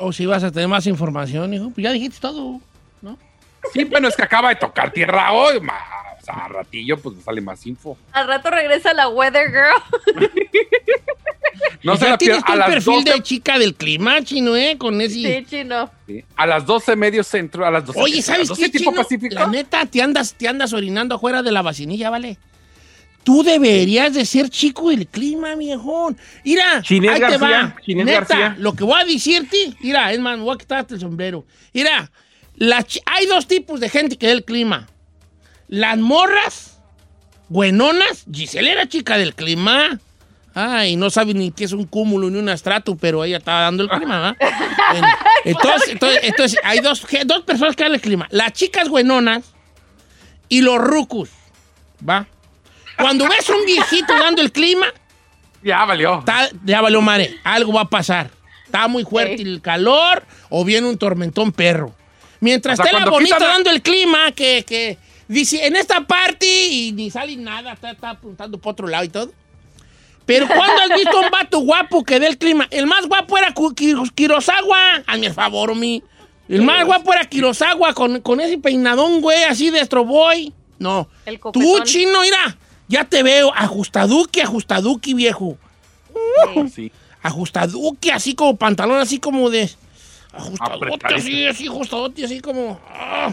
O, 0.00 0.06
o 0.08 0.12
si 0.12 0.26
vas 0.26 0.42
a 0.42 0.50
tener 0.50 0.66
más 0.68 0.84
información, 0.88 1.54
hijo. 1.54 1.70
Pues 1.70 1.84
ya 1.84 1.92
dijiste 1.92 2.18
todo. 2.20 2.60
Sí, 3.72 3.84
bueno, 3.84 4.08
es 4.08 4.16
que 4.16 4.22
acaba 4.24 4.48
de 4.50 4.56
tocar 4.56 4.90
tierra 4.90 5.32
hoy. 5.32 5.60
ma- 5.60 5.78
O 6.20 6.24
sea, 6.24 6.34
a 6.34 6.48
ratillo, 6.48 6.98
pues 6.98 7.16
sale 7.24 7.40
más 7.40 7.64
info. 7.66 7.96
Al 8.12 8.26
rato 8.28 8.50
regresa 8.50 8.92
la 8.92 9.08
Weather 9.08 9.48
Girl. 9.50 10.18
No 11.84 11.96
se 11.96 12.08
la 12.08 12.18
tienes 12.18 12.42
pierdan. 12.42 12.62
A 12.62 12.66
las, 12.66 12.74
perfil 12.74 13.04
12, 13.04 13.12
de 13.12 13.22
chica 13.22 13.58
del 13.58 13.74
clima, 13.74 14.22
chino, 14.22 14.56
¿eh? 14.56 14.76
Con 14.78 15.00
ese... 15.00 15.14
Sí, 15.14 15.46
chino. 15.48 15.90
sí, 16.06 16.24
a 16.34 16.46
las 16.46 16.66
12 16.66 16.96
medio 16.96 17.22
centro, 17.22 17.66
a 17.66 17.70
las 17.70 17.84
12. 17.86 18.00
Oye, 18.00 18.22
¿sabes 18.22 18.40
las 18.40 18.48
12 18.48 18.62
qué, 18.62 18.70
tipo 18.70 18.90
chino? 18.90 19.02
Pacífico? 19.02 19.34
La 19.34 19.46
neta, 19.46 19.84
te 19.86 20.02
andas, 20.02 20.34
te 20.34 20.48
andas 20.48 20.72
orinando 20.72 21.14
afuera 21.14 21.42
de 21.42 21.52
la 21.52 21.62
vacinilla, 21.62 22.10
¿vale? 22.10 22.38
Tú 23.24 23.42
deberías 23.42 24.12
de 24.12 24.26
ser 24.26 24.50
chico 24.50 24.90
del 24.90 25.06
clima, 25.06 25.54
viejón. 25.54 26.16
Mira, 26.44 26.82
Chinés 26.82 27.10
ahí 27.10 27.16
te 27.16 27.22
García, 27.22 27.48
va. 27.48 27.76
Chinés 27.82 28.06
Neta, 28.06 28.18
García. 28.20 28.56
lo 28.58 28.74
que 28.74 28.84
voy 28.84 29.00
a 29.00 29.04
decirte, 29.04 29.74
mira, 29.80 30.12
es 30.12 30.20
más, 30.20 30.38
voy 30.38 30.54
a 30.54 30.58
quitarte 30.58 30.94
el 30.94 31.00
sombrero. 31.00 31.46
Mira, 31.72 32.10
hay 33.06 33.26
dos 33.26 33.46
tipos 33.46 33.80
de 33.80 33.88
gente 33.88 34.16
que 34.16 34.26
da 34.26 34.32
el 34.32 34.44
clima. 34.44 34.88
Las 35.68 35.96
morras, 35.98 36.78
buenonas, 37.48 38.26
Giselle 38.30 38.72
era 38.72 38.86
chica 38.86 39.16
del 39.16 39.34
clima. 39.34 39.98
Ay, 40.54 40.94
no 40.96 41.10
sabe 41.10 41.34
ni 41.34 41.50
qué 41.50 41.64
es 41.64 41.72
un 41.72 41.84
cúmulo 41.84 42.30
ni 42.30 42.38
un 42.38 42.48
estrato, 42.48 42.96
pero 42.96 43.24
ella 43.24 43.38
estaba 43.38 43.62
dando 43.62 43.82
el 43.82 43.88
clima, 43.88 44.20
¿verdad? 44.20 44.36
Bueno, 44.92 45.06
entonces, 45.44 45.88
entonces, 45.90 46.20
entonces, 46.22 46.60
hay 46.62 46.78
dos, 46.78 47.04
dos 47.26 47.42
personas 47.42 47.74
que 47.74 47.82
dan 47.82 47.94
el 47.94 48.00
clima. 48.00 48.28
Las 48.30 48.52
chicas 48.52 48.88
buenonas 48.88 49.44
y 50.48 50.60
los 50.60 50.78
rucos, 50.78 51.30
¿va? 52.08 52.26
Cuando 52.96 53.28
ves 53.28 53.48
un 53.48 53.64
viejito 53.66 54.12
dando 54.16 54.42
el 54.42 54.52
clima, 54.52 54.86
Ya 55.62 55.84
valió. 55.84 56.20
está- 56.20 56.48
ya 56.64 56.80
valió 56.80 57.00
madre, 57.00 57.34
algo 57.42 57.72
va 57.72 57.82
a 57.82 57.88
pasar. 57.88 58.30
Está 58.64 58.86
muy 58.86 59.04
fuerte 59.04 59.38
Sí. 59.38 59.42
el 59.42 59.60
calor 59.60 60.24
o 60.50 60.64
viene 60.64 60.86
un 60.88 60.98
tormentón 60.98 61.50
perro. 61.52 61.92
Mientras 62.40 62.78
O 62.78 62.82
sea, 62.82 62.92
esté 62.92 63.04
la 63.04 63.10
bonita 63.10 63.36
quitan 63.36 63.48
dando 63.54 63.70
el 63.70 63.82
clima, 63.82 64.30
que, 64.32 64.64
que 64.66 64.98
Dice, 65.26 65.66
en 65.66 65.74
esta 65.74 66.02
parte, 66.02 66.46
y 66.66 66.92
ni 66.92 67.10
sale 67.10 67.34
nada, 67.36 67.72
está, 67.72 67.92
está 67.92 68.10
apuntando 68.10 68.58
por 68.58 68.72
otro 68.72 68.86
lado 68.86 69.04
y 69.04 69.08
todo. 69.08 69.32
Pero 70.26 70.46
¿cuándo 70.48 70.82
has 70.82 70.98
visto 70.98 71.20
un 71.20 71.30
vato 71.30 71.58
guapo 71.60 72.02
que 72.04 72.18
dé 72.18 72.26
el 72.26 72.38
clima? 72.38 72.66
El 72.70 72.86
más 72.86 73.06
guapo 73.06 73.36
era 73.36 73.52
Kurosawa. 73.52 75.02
Hazme 75.06 75.26
el 75.26 75.34
favor, 75.34 75.74
mi. 75.74 76.02
El 76.48 76.62
más 76.62 76.84
guapo 76.84 77.12
era 77.12 77.28
Kurosawa 77.28 77.92
con, 77.94 78.20
con 78.20 78.40
ese 78.40 78.58
peinadón, 78.58 79.20
güey, 79.20 79.44
así 79.44 79.70
de 79.70 79.80
Astroboy. 79.80 80.52
No. 80.78 81.08
El 81.26 81.38
Tú, 81.52 81.80
chino, 81.84 82.20
mira. 82.22 82.56
Ya 82.88 83.04
te 83.04 83.22
veo. 83.22 83.52
Ajustaduki, 83.54 84.40
ajustaduki, 84.40 85.14
viejo. 85.14 85.56
Sí. 86.74 86.90
Ajustaduki, 87.22 88.10
así 88.10 88.34
como 88.34 88.56
pantalón, 88.56 88.98
así 88.98 89.18
como 89.18 89.48
de. 89.48 89.70
Ajustadote, 90.32 91.14
así, 91.14 91.46
así, 91.46 91.66
ajustadote, 91.68 92.24
así 92.24 92.40
como. 92.40 92.78
ah. 92.90 93.32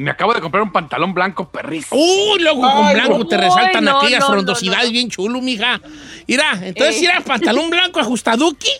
Y 0.00 0.02
me 0.02 0.12
acabo 0.12 0.32
de 0.32 0.40
comprar 0.40 0.62
un 0.62 0.72
pantalón 0.72 1.12
blanco 1.12 1.50
perrísimo. 1.50 2.00
Uy, 2.00 2.40
luego 2.40 2.62
con 2.62 2.90
blanco 2.94 3.18
no. 3.18 3.26
te 3.26 3.36
resaltan 3.36 3.84
no, 3.84 3.98
aquellas 3.98 4.20
no, 4.20 4.28
frondosidades 4.28 4.86
no. 4.86 4.92
bien 4.92 5.10
chulo, 5.10 5.42
mija. 5.42 5.78
Mira, 6.26 6.58
entonces 6.62 6.96
Eh. 6.96 7.00
mira, 7.02 7.20
pantalón 7.20 7.68
blanco 7.68 8.00
ajustaduki, 8.00 8.70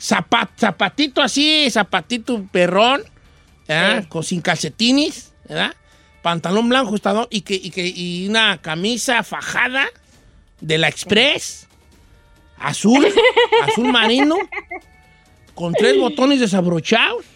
zapat, 0.00 0.58
zapatito 0.58 1.20
así, 1.20 1.68
zapatito 1.70 2.42
perrón, 2.50 3.02
¿verdad? 3.68 3.98
Eh. 3.98 4.06
con 4.08 4.24
sin 4.24 4.40
calcetines, 4.40 5.34
¿verdad? 5.46 5.74
Pantalón 6.22 6.70
blanco 6.70 6.88
ajustado 6.88 7.28
y 7.30 7.42
que, 7.42 7.52
y 7.56 7.70
que 7.70 7.86
y 7.86 8.26
una 8.26 8.56
camisa 8.62 9.22
fajada 9.22 9.84
de 10.62 10.78
la 10.78 10.88
Express, 10.88 11.68
azul, 12.56 13.06
azul 13.68 13.92
marino, 13.92 14.36
con 15.54 15.74
tres 15.74 15.98
botones 15.98 16.40
desabrochados. 16.40 17.35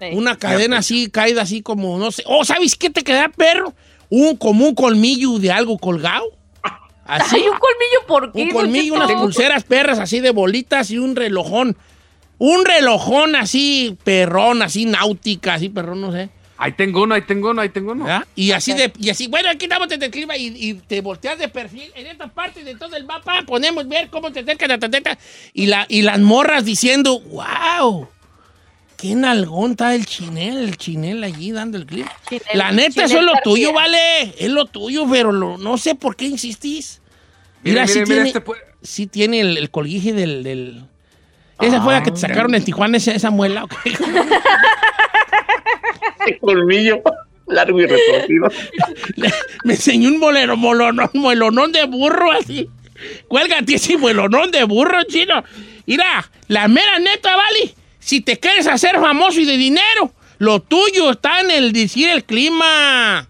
Sí. 0.00 0.06
Una 0.12 0.36
cadena 0.36 0.78
así, 0.78 1.10
caída 1.10 1.42
así 1.42 1.60
como, 1.60 1.98
no 1.98 2.10
sé. 2.10 2.22
Oh, 2.26 2.44
¿sabes 2.44 2.74
qué 2.74 2.88
te 2.88 3.04
queda, 3.04 3.28
perro? 3.28 3.74
Un, 4.08 4.36
como 4.36 4.66
un 4.66 4.74
colmillo 4.74 5.38
de 5.38 5.52
algo 5.52 5.78
colgado. 5.78 6.24
Así. 7.04 7.36
Ay, 7.36 7.42
un 7.42 7.58
colmillo, 7.58 8.06
¿por 8.06 8.32
qué? 8.32 8.42
un 8.42 8.50
colmillo, 8.50 8.94
unas 8.94 9.12
pulseras 9.12 9.64
perras 9.64 9.98
así 9.98 10.20
de 10.20 10.30
bolitas 10.30 10.90
y 10.90 10.98
un 10.98 11.14
relojón. 11.16 11.76
Un 12.38 12.64
relojón 12.64 13.36
así, 13.36 13.98
perrón, 14.02 14.62
así 14.62 14.86
náutica, 14.86 15.54
así, 15.54 15.68
perrón, 15.68 16.00
no 16.00 16.12
sé. 16.12 16.30
Ahí 16.56 16.72
tengo 16.72 17.02
uno, 17.02 17.14
ahí 17.14 17.22
tengo 17.22 17.50
uno, 17.50 17.62
ahí 17.62 17.70
tengo 17.70 17.92
uno. 17.92 18.04
¿verdad? 18.04 18.26
Y 18.34 18.52
así 18.52 18.74
de, 18.74 18.92
y 18.98 19.10
así, 19.10 19.28
bueno, 19.28 19.48
aquí 19.48 19.64
estamos 19.64 19.88
desde 19.88 20.06
el 20.06 20.10
clima 20.10 20.36
y, 20.36 20.48
y 20.48 20.74
te 20.74 21.00
volteas 21.00 21.38
de 21.38 21.48
perfil. 21.48 21.90
En 21.94 22.06
esta 22.06 22.28
parte 22.28 22.64
de 22.64 22.74
todo 22.74 22.96
el 22.96 23.04
mapa 23.04 23.42
ponemos 23.46 23.88
ver 23.88 24.08
cómo 24.08 24.30
te 24.30 24.40
acerca, 24.40 24.68
ta, 24.68 24.78
ta, 24.78 24.90
ta, 24.90 25.00
ta, 25.00 25.18
y, 25.52 25.66
la, 25.66 25.86
y 25.88 26.02
las 26.02 26.18
morras 26.20 26.64
diciendo, 26.64 27.20
wow, 27.20 28.08
qué 29.00 29.14
nalgón 29.14 29.72
está 29.72 29.94
el 29.94 30.04
chinel, 30.06 30.58
el 30.58 30.76
chinel 30.76 31.22
allí 31.24 31.52
dando 31.52 31.78
el. 31.78 31.86
Chinel- 31.86 32.08
La 32.54 32.72
neta, 32.72 33.04
eso 33.04 33.18
es 33.18 33.22
lo 33.24 33.32
García. 33.32 33.42
tuyo, 33.42 33.72
vale. 33.72 34.34
Es 34.38 34.50
lo 34.50 34.66
tuyo, 34.66 35.06
pero 35.10 35.32
lo- 35.32 35.56
no 35.58 35.78
sé 35.78 35.94
por 35.94 36.16
qué 36.16 36.26
insistís. 36.26 37.00
Mira, 37.62 37.86
Miren, 37.86 37.88
sí 38.06 38.12
tiene, 38.12 38.28
este 38.28 38.42
sí 38.82 39.06
tiene 39.06 39.40
el, 39.40 39.56
el 39.58 39.70
colguije 39.70 40.12
del... 40.12 40.42
del- 40.42 40.84
Esa 41.60 41.80
fue 41.82 41.92
la 41.94 42.02
que 42.02 42.10
te 42.10 42.16
sacaron 42.18 42.54
en 42.54 42.64
Tijuana, 42.64 42.96
esa, 42.96 43.12
esa 43.12 43.30
muela. 43.30 43.64
ok. 43.64 43.74
Ese 46.26 46.38
colmillo 46.38 47.02
largo 47.46 47.80
y 47.80 47.86
retorcido. 47.86 48.48
Me 49.64 49.72
enseñó 49.74 50.08
un 50.10 50.20
bolero, 50.20 50.56
molonón, 50.56 51.10
muelonón 51.14 51.72
de 51.72 51.84
burro 51.86 52.30
así. 52.32 52.68
Cuélgate 53.28 53.74
ese 53.76 53.96
muelonón 53.96 54.50
de 54.50 54.62
burro, 54.64 55.02
chino. 55.04 55.42
Mira, 55.86 56.30
la 56.48 56.68
mera 56.68 56.98
neta, 56.98 57.34
vale. 57.36 57.74
Si 58.00 58.20
te 58.20 58.38
quieres 58.38 58.66
hacer 58.66 58.96
famoso 58.98 59.40
y 59.40 59.44
de 59.44 59.56
dinero, 59.56 60.12
lo 60.38 60.60
tuyo 60.60 61.10
está 61.12 61.40
en 61.40 61.50
el 61.50 61.72
decir 61.72 62.08
el 62.08 62.24
clima. 62.24 63.28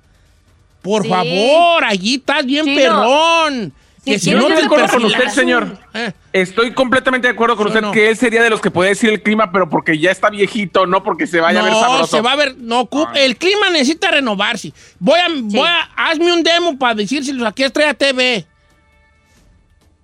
Por 0.82 1.02
Sí. 1.02 1.08
favor, 1.10 1.84
allí 1.84 2.14
estás 2.14 2.46
bien 2.46 2.64
Chino, 2.64 2.76
perrón. 2.80 3.72
que 4.04 4.18
si 4.18 4.30
no 4.30 4.40
Estoy 4.42 4.56
de 4.56 4.62
acuerdo 4.64 4.88
con 4.88 5.04
usted, 5.04 5.28
señor. 5.28 5.76
Eh, 5.92 6.12
Estoy 6.32 6.72
completamente 6.72 7.26
de 7.28 7.34
acuerdo 7.34 7.56
con 7.56 7.66
¿Sí 7.66 7.68
o 7.68 7.74
usted 7.74 7.80
no? 7.82 7.92
que 7.92 8.08
él 8.08 8.16
sería 8.16 8.42
de 8.42 8.48
los 8.48 8.60
que 8.62 8.70
puede 8.70 8.90
decir 8.90 9.10
el 9.10 9.20
clima, 9.22 9.50
pero 9.52 9.68
porque 9.68 9.98
ya 9.98 10.10
está 10.12 10.30
viejito, 10.30 10.86
no 10.86 11.02
porque 11.02 11.26
se 11.26 11.40
vaya 11.40 11.60
a 11.60 11.64
ver 11.64 11.72
no, 11.72 11.80
sabroso. 11.80 12.16
se 12.16 12.20
va 12.22 12.32
a 12.32 12.36
ver, 12.36 12.56
no, 12.56 12.88
Ah. 12.92 13.12
el 13.16 13.36
clima 13.36 13.68
necesita 13.70 14.10
renovarse. 14.12 14.72
Voy 15.00 15.18
a, 15.18 15.26
voy 15.42 15.68
a, 15.68 15.90
hazme 15.96 16.32
un 16.32 16.42
demo 16.42 16.78
para 16.78 16.94
decírselos 16.94 17.46
aquí 17.46 17.64
a 17.64 17.66
Estrella 17.66 17.92
TV. 17.94 18.46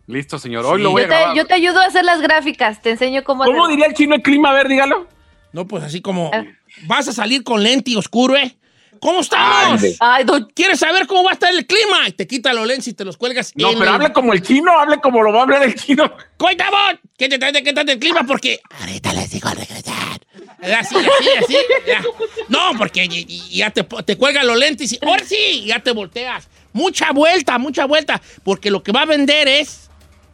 Listo, 0.07 0.39
señor. 0.39 0.65
Hoy 0.67 0.79
Sí. 0.79 0.83
lo 0.85 0.91
voy 0.93 1.03
Yo 1.03 1.07
a 1.07 1.09
grabar. 1.09 1.33
te, 1.33 1.39
yo 1.39 1.47
te 1.47 1.55
ayudo 1.55 1.81
a 1.81 1.85
hacer 1.87 2.05
las 2.05 2.21
gráficas, 2.21 2.81
te 2.81 2.91
enseño 2.91 3.25
cómo 3.25 3.45
¿Cómo 3.45 3.67
diría 3.69 3.87
el 3.87 3.95
chino 3.95 4.15
el 4.15 4.23
clima? 4.23 4.51
A 4.51 4.55
ver, 4.55 4.69
dígalo. 4.69 5.09
No, 5.53 5.67
pues 5.67 5.83
así 5.83 6.01
como 6.01 6.31
Ah. 6.33 6.45
vas 6.87 7.09
a 7.09 7.13
salir 7.13 7.43
con 7.43 7.63
lente 7.63 7.91
y 7.91 7.97
oscuro, 7.97 8.37
¿eh? 8.37 8.57
¿Cómo 9.01 9.21
estamos? 9.21 9.83
Ay, 10.01 10.25
don- 10.25 10.49
¿Quieres 10.55 10.79
saber 10.79 11.07
cómo 11.07 11.25
va 11.25 11.31
a 11.31 11.35
estar 11.35 11.53
el 11.53 11.67
clima? 11.67 12.09
Y 12.09 12.13
te 12.13 12.27
quita 12.27 12.53
los 12.55 12.67
lentes 12.67 12.89
y 12.89 12.95
te 12.95 13.05
los 13.05 13.17
cuelgas. 13.17 13.53
No, 13.55 13.69
pero 13.71 13.83
el- 13.83 13.89
hable 13.89 14.13
como 14.13 14.33
el 14.33 14.41
chino, 14.43 14.73
hable 14.79 15.01
como 15.01 15.23
lo 15.23 15.33
va 15.33 15.41
a 15.41 15.43
hablar 15.43 15.63
el 15.65 15.75
chino. 15.75 16.11
¡Cuéntame! 16.39 16.99
¿Qué 17.19 17.29
te 17.29 17.39
trae 17.39 17.53
de 17.53 17.63
qué 17.63 17.73
tal 17.75 17.89
el 17.91 17.99
clima? 17.99 18.23
Porque 18.27 18.61
ahorita 18.81 19.13
les 19.13 19.31
digo 19.31 19.49
al 19.49 19.57
regresar. 19.57 20.21
Así, 20.63 20.97
así, 20.97 21.29
así. 21.45 21.57
ya. 21.87 22.03
No, 22.49 22.73
porque 22.79 23.05
y- 23.05 23.27
y- 23.29 23.57
ya 23.59 23.71
te, 23.71 23.83
te 23.85 24.17
cuelgan 24.17 24.47
los 24.47 24.57
lentes 24.57 24.93
y 24.93 24.99
ahora 25.07 25.25
sí, 25.25 25.65
ya 25.67 25.81
te 25.81 25.91
volteas. 25.93 26.49
Mucha 26.73 27.13
vuelta, 27.13 27.59
mucha 27.59 27.85
vuelta. 27.85 28.21
Porque 28.45 28.71
lo 28.71 28.83
que 28.83 28.93
va 28.93 29.03
a 29.03 29.07
vender 29.07 29.47
es 29.49 29.86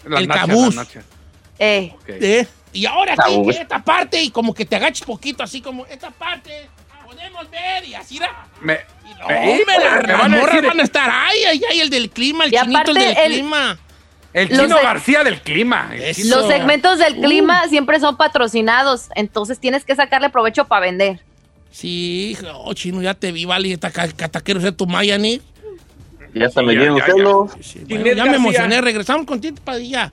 Las 0.05 0.21
el 0.21 0.29
cabuz. 0.29 0.75
nachas. 0.75 1.05
eh, 1.59 1.93
Ok. 1.95 2.09
¿Eh? 2.09 2.47
Y 2.75 2.87
ahora 2.87 3.15
aquí, 3.19 3.51
esta 3.51 3.85
parte, 3.85 4.23
y 4.23 4.31
como 4.31 4.55
que 4.55 4.65
te 4.65 4.77
agaches 4.77 5.05
poquito, 5.07 5.43
así 5.43 5.61
como 5.61 5.85
esta 5.87 6.11
parte, 6.11 6.69
podemos 7.05 7.51
ver, 7.51 7.85
y 7.87 7.95
así 7.95 8.17
era. 8.17 8.47
Me, 8.63 8.79
Y 9.05 9.15
no, 9.21 9.29
me- 9.29 9.85
las, 9.85 10.07
me 10.07 10.13
van 10.15 10.35
a 10.35 10.61
van 10.63 10.81
a 10.81 10.83
estar 10.83 11.11
ahí, 11.11 11.45
ahí, 11.45 11.63
ahí, 11.71 11.81
el 11.81 11.91
del 11.91 12.09
clima, 12.09 12.45
el 12.45 12.55
Y 12.55 12.57
chinito, 12.57 12.91
el 12.93 12.97
aparte, 12.97 13.01
del 13.01 13.17
el- 13.19 13.33
clima. 13.33 13.79
el 14.33 14.49
Los 14.49 14.59
chino 14.63 14.77
de- 14.79 14.83
García 14.83 15.23
del 15.23 15.41
clima. 15.43 15.91
el 15.95 16.15
chino- 16.15 16.37
los 16.37 16.49
segmentos 16.49 16.99
del 16.99 17.17
clima 17.17 17.69
siempre 17.69 18.01
son 18.01 18.17
patrocinados, 18.17 19.09
entonces 19.15 19.61
tienes 19.61 19.85
que 19.85 19.95
sacarle 19.95 20.31
provecho 20.31 20.67
para 20.67 20.81
vender. 20.81 21.21
Sí, 21.71 22.37
oh, 22.55 22.73
chino, 22.75 23.03
ya 23.03 23.13
te 23.15 23.33
vi, 23.33 23.45
vale, 23.45 23.79
cataquero 23.79 24.61
ser 24.63 24.73
tu 24.73 24.87
Mayani. 24.87 25.43
Ya 26.35 26.47
hasta 26.47 26.63
me 26.63 26.73
dieron 26.73 26.99
ya, 26.99 27.07
ya. 27.07 27.13
celos. 27.13 27.51
Sí, 27.61 27.81
Ginés 27.87 28.03
bueno, 28.03 28.17
ya 28.17 28.25
me 28.27 28.37
emocioné, 28.37 28.81
regresamos 28.81 29.27
con 29.27 29.41
Tito 29.41 29.61
Padilla. 29.63 30.13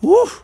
Uf. 0.00 0.42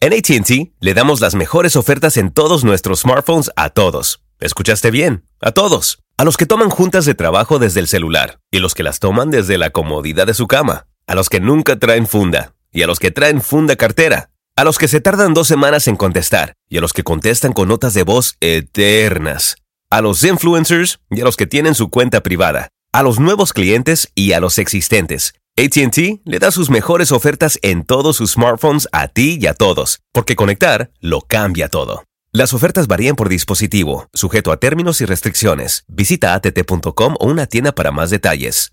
En 0.00 0.12
ATT 0.12 0.74
le 0.80 0.92
damos 0.94 1.22
las 1.22 1.34
mejores 1.34 1.76
ofertas 1.76 2.18
en 2.18 2.30
todos 2.30 2.62
nuestros 2.62 3.00
smartphones 3.00 3.50
a 3.56 3.70
todos. 3.70 4.20
¿Escuchaste 4.38 4.90
bien? 4.90 5.24
A 5.40 5.52
todos. 5.52 6.03
A 6.16 6.22
los 6.22 6.36
que 6.36 6.46
toman 6.46 6.70
juntas 6.70 7.06
de 7.06 7.16
trabajo 7.16 7.58
desde 7.58 7.80
el 7.80 7.88
celular 7.88 8.38
y 8.52 8.60
los 8.60 8.74
que 8.74 8.84
las 8.84 9.00
toman 9.00 9.32
desde 9.32 9.58
la 9.58 9.70
comodidad 9.70 10.28
de 10.28 10.34
su 10.34 10.46
cama. 10.46 10.86
A 11.08 11.16
los 11.16 11.28
que 11.28 11.40
nunca 11.40 11.76
traen 11.76 12.06
funda 12.06 12.54
y 12.72 12.82
a 12.82 12.86
los 12.86 13.00
que 13.00 13.10
traen 13.10 13.42
funda 13.42 13.74
cartera. 13.74 14.30
A 14.54 14.62
los 14.62 14.78
que 14.78 14.86
se 14.86 15.00
tardan 15.00 15.34
dos 15.34 15.48
semanas 15.48 15.88
en 15.88 15.96
contestar 15.96 16.54
y 16.68 16.78
a 16.78 16.80
los 16.80 16.92
que 16.92 17.02
contestan 17.02 17.52
con 17.52 17.66
notas 17.66 17.94
de 17.94 18.04
voz 18.04 18.36
eternas. 18.40 19.56
A 19.90 20.02
los 20.02 20.22
influencers 20.22 21.00
y 21.10 21.20
a 21.20 21.24
los 21.24 21.36
que 21.36 21.48
tienen 21.48 21.74
su 21.74 21.90
cuenta 21.90 22.22
privada. 22.22 22.68
A 22.92 23.02
los 23.02 23.18
nuevos 23.18 23.52
clientes 23.52 24.12
y 24.14 24.34
a 24.34 24.40
los 24.40 24.58
existentes. 24.58 25.34
ATT 25.58 26.20
le 26.24 26.38
da 26.38 26.52
sus 26.52 26.70
mejores 26.70 27.10
ofertas 27.10 27.58
en 27.62 27.84
todos 27.84 28.18
sus 28.18 28.34
smartphones 28.34 28.88
a 28.92 29.08
ti 29.08 29.36
y 29.40 29.48
a 29.48 29.54
todos, 29.54 29.98
porque 30.12 30.36
conectar 30.36 30.92
lo 31.00 31.22
cambia 31.22 31.68
todo. 31.68 32.04
Las 32.36 32.52
ofertas 32.52 32.88
varían 32.88 33.14
por 33.14 33.28
dispositivo, 33.28 34.08
sujeto 34.12 34.50
a 34.50 34.56
términos 34.56 35.00
y 35.00 35.04
restricciones. 35.04 35.84
Visita 35.86 36.34
att.com 36.34 37.14
o 37.20 37.26
una 37.28 37.46
tienda 37.46 37.70
para 37.70 37.92
más 37.92 38.10
detalles. 38.10 38.72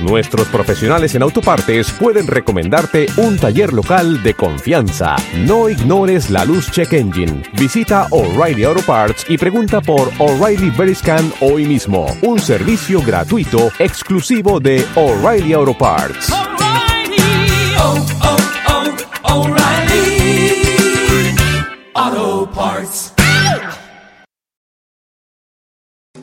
nuestros 0.00 0.46
profesionales 0.48 1.14
en 1.14 1.22
autopartes 1.22 1.90
pueden 1.92 2.26
recomendarte 2.26 3.06
un 3.16 3.38
taller 3.38 3.72
local 3.72 4.22
de 4.22 4.34
confianza. 4.34 5.16
No 5.46 5.68
ignores 5.68 6.30
la 6.30 6.44
luz 6.44 6.70
check 6.70 6.92
engine. 6.92 7.42
Visita 7.54 8.06
O'Reilly 8.10 8.64
Auto 8.64 8.82
Parts 8.82 9.26
y 9.28 9.38
pregunta 9.38 9.80
por 9.80 10.10
O'Reilly 10.18 10.70
Veriscan 10.70 11.32
hoy 11.40 11.64
mismo. 11.64 12.06
Un 12.22 12.38
servicio 12.38 13.02
gratuito 13.02 13.70
exclusivo 13.78 14.60
de 14.60 14.84
O'Reilly 14.94 15.52
Auto 15.52 15.76
Parts. 15.76 16.30
Oh, 17.78 18.06
oh, 18.22 18.36
oh, 19.22 19.42
O'Reilly 19.42 20.62
Auto 21.94 22.50
Parts. 22.50 23.09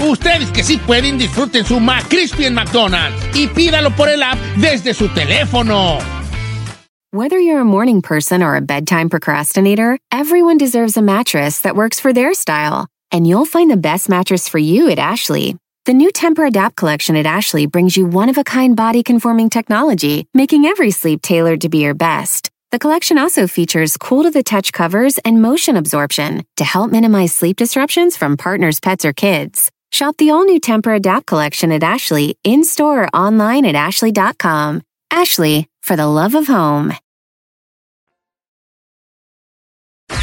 Ustedes 0.00 0.50
que 0.50 0.62
sí 0.62 0.78
pueden, 0.78 1.18
disfruten 1.18 1.64
su 1.64 1.76
en 1.76 2.54
McDonald's 2.54 3.36
y 3.36 3.46
pídalo 3.48 3.90
por 3.90 4.08
el 4.08 4.22
app 4.22 4.38
desde 4.56 4.94
su 4.94 5.08
teléfono. 5.08 5.98
Whether 7.12 7.38
you're 7.38 7.60
a 7.60 7.64
morning 7.64 8.02
person 8.02 8.42
or 8.42 8.54
a 8.54 8.60
bedtime 8.60 9.10
procrastinator, 9.10 9.98
everyone 10.12 10.58
deserves 10.58 10.96
a 10.96 11.02
mattress 11.02 11.60
that 11.62 11.74
works 11.74 11.98
for 11.98 12.12
their 12.12 12.34
style. 12.34 12.86
And 13.10 13.26
you'll 13.26 13.46
find 13.46 13.70
the 13.70 13.76
best 13.76 14.08
mattress 14.08 14.48
for 14.48 14.58
you 14.58 14.88
at 14.88 14.98
Ashley. 14.98 15.56
The 15.86 15.92
new 15.92 16.12
Temper 16.12 16.44
Adapt 16.44 16.76
collection 16.76 17.16
at 17.16 17.26
Ashley 17.26 17.66
brings 17.66 17.96
you 17.96 18.06
one 18.06 18.28
of 18.28 18.38
a 18.38 18.44
kind 18.44 18.76
body 18.76 19.02
conforming 19.02 19.50
technology, 19.50 20.28
making 20.34 20.66
every 20.66 20.92
sleep 20.92 21.20
tailored 21.20 21.62
to 21.62 21.68
be 21.68 21.78
your 21.78 21.94
best. 21.94 22.48
The 22.70 22.78
collection 22.78 23.18
also 23.18 23.48
features 23.48 23.96
cool 23.96 24.22
to 24.22 24.30
the 24.30 24.44
touch 24.44 24.72
covers 24.72 25.18
and 25.18 25.42
motion 25.42 25.76
absorption 25.76 26.44
to 26.58 26.64
help 26.64 26.92
minimize 26.92 27.34
sleep 27.34 27.56
disruptions 27.56 28.16
from 28.16 28.36
partners, 28.36 28.78
pets, 28.78 29.04
or 29.04 29.12
kids. 29.12 29.72
Shop 29.90 30.16
the 30.18 30.30
all 30.30 30.44
new 30.44 30.60
Temper 30.60 30.94
Adapt 30.94 31.26
collection 31.26 31.72
at 31.72 31.82
Ashley 31.82 32.38
in 32.44 32.64
store 32.64 33.04
or 33.04 33.08
online 33.12 33.66
at 33.66 33.74
ashley.com. 33.74 34.82
Ashley, 35.10 35.68
for 35.82 35.96
the 35.96 36.06
love 36.06 36.34
of 36.34 36.46
home. 36.46 36.94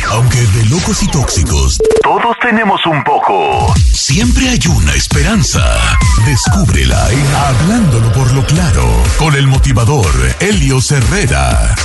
Aunque 0.10 0.39
de 0.39 0.65
locos 0.69 1.03
y 1.03 1.08
tóxicos, 1.08 1.77
todos 2.01 2.38
tenemos 2.41 2.86
un 2.86 3.03
poco. 3.03 3.73
Siempre 3.77 4.49
hay 4.49 4.60
una 4.67 4.93
esperanza. 4.95 5.63
Descúbrela 6.25 7.12
en 7.12 7.36
Hablándolo 7.36 8.12
por 8.13 8.32
lo 8.34 8.45
claro, 8.45 8.86
con 9.19 9.36
el 9.36 9.47
motivador 9.47 10.08
Helio 10.39 10.80
Herrera. 10.89 11.75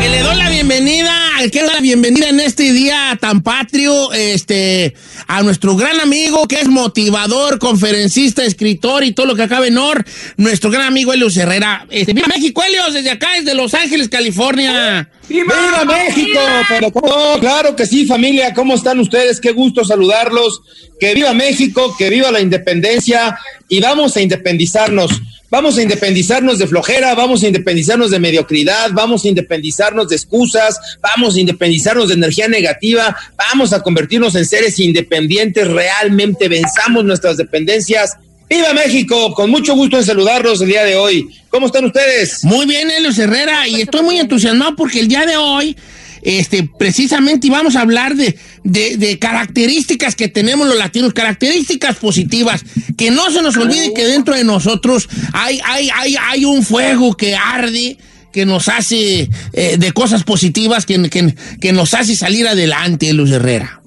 Que 0.00 0.08
le 0.08 0.22
doy 0.22 0.36
la 0.36 0.48
bienvenida, 0.48 1.11
le 1.42 1.48
doy 1.48 1.68
la 1.74 1.80
bienvenida 1.80 2.28
en 2.28 2.38
este 2.38 2.72
día 2.72 3.18
tan 3.20 3.42
patrio, 3.42 4.12
este, 4.12 4.94
a 5.26 5.42
nuestro 5.42 5.74
gran 5.74 5.98
amigo 5.98 6.46
que 6.46 6.60
es 6.60 6.68
motivador, 6.68 7.58
conferencista, 7.58 8.44
escritor 8.44 9.02
y 9.02 9.10
todo 9.12 9.26
lo 9.26 9.34
que 9.34 9.42
acabe 9.42 9.68
en 9.68 9.78
or, 9.78 10.04
nuestro 10.36 10.70
gran 10.70 10.86
amigo 10.86 11.12
Helios 11.12 11.36
Herrera. 11.36 11.84
Este, 11.90 12.12
¡Viva 12.12 12.28
México, 12.28 12.62
Helios! 12.62 12.94
Desde 12.94 13.10
acá, 13.10 13.30
desde 13.36 13.54
Los 13.54 13.74
Ángeles, 13.74 14.08
California. 14.08 15.10
¡Viva, 15.28 15.84
México! 15.84 16.38
Pero 16.68 16.92
claro 17.40 17.74
que 17.74 17.86
sí, 17.86 18.06
familia. 18.06 18.54
¿Cómo 18.54 18.74
están 18.74 19.00
ustedes? 19.00 19.40
Qué 19.40 19.50
gusto 19.50 19.84
saludarlos. 19.84 20.62
Que 21.00 21.14
viva 21.14 21.34
México, 21.34 21.96
que 21.98 22.08
viva 22.08 22.30
la 22.30 22.40
independencia 22.40 23.36
y 23.68 23.80
vamos 23.80 24.16
a 24.16 24.20
independizarnos. 24.20 25.10
Vamos 25.52 25.76
a 25.76 25.82
independizarnos 25.82 26.58
de 26.58 26.66
flojera, 26.66 27.14
vamos 27.14 27.42
a 27.42 27.46
independizarnos 27.46 28.10
de 28.10 28.18
mediocridad, 28.18 28.90
vamos 28.94 29.22
a 29.22 29.28
independizarnos 29.28 30.08
de 30.08 30.16
excusas, 30.16 30.78
vamos 31.02 31.36
a 31.36 31.40
independizarnos 31.40 32.08
de 32.08 32.14
energía 32.14 32.48
negativa, 32.48 33.14
vamos 33.36 33.74
a 33.74 33.82
convertirnos 33.82 34.34
en 34.34 34.46
seres 34.46 34.80
independientes, 34.80 35.68
realmente 35.68 36.48
venzamos 36.48 37.04
nuestras 37.04 37.36
dependencias. 37.36 38.16
¡Viva 38.48 38.72
México! 38.72 39.34
Con 39.34 39.50
mucho 39.50 39.74
gusto 39.74 39.98
en 39.98 40.06
saludarlos 40.06 40.62
el 40.62 40.68
día 40.68 40.84
de 40.84 40.96
hoy. 40.96 41.28
¿Cómo 41.50 41.66
están 41.66 41.84
ustedes? 41.84 42.42
Muy 42.44 42.64
bien, 42.64 42.90
Helios 42.90 43.18
Herrera, 43.18 43.68
y 43.68 43.82
estoy 43.82 44.00
muy 44.00 44.18
entusiasmado 44.18 44.74
porque 44.74 45.00
el 45.00 45.08
día 45.08 45.26
de 45.26 45.36
hoy, 45.36 45.76
este, 46.22 46.68
precisamente 46.78 47.50
vamos 47.50 47.76
a 47.76 47.80
hablar 47.80 48.14
de, 48.14 48.38
de, 48.64 48.96
de 48.96 49.18
características 49.18 50.14
que 50.14 50.28
tenemos 50.28 50.66
los 50.66 50.78
latinos, 50.78 51.12
características 51.12 51.96
positivas, 51.96 52.64
que 52.96 53.10
no 53.10 53.30
se 53.30 53.42
nos 53.42 53.56
olvide 53.56 53.92
que 53.92 54.06
dentro 54.06 54.34
de 54.34 54.44
nosotros 54.44 55.08
hay, 55.32 55.60
hay, 55.64 55.90
hay, 55.90 56.16
hay 56.16 56.44
un 56.44 56.62
fuego 56.62 57.16
que 57.16 57.34
arde, 57.34 57.98
que 58.32 58.46
nos 58.46 58.68
hace 58.68 59.28
eh, 59.52 59.76
de 59.78 59.92
cosas 59.92 60.24
positivas, 60.24 60.86
que, 60.86 61.10
que, 61.10 61.34
que 61.60 61.72
nos 61.72 61.92
hace 61.94 62.16
salir 62.16 62.48
adelante, 62.48 63.12
Luz 63.12 63.30
Herrera. 63.30 63.81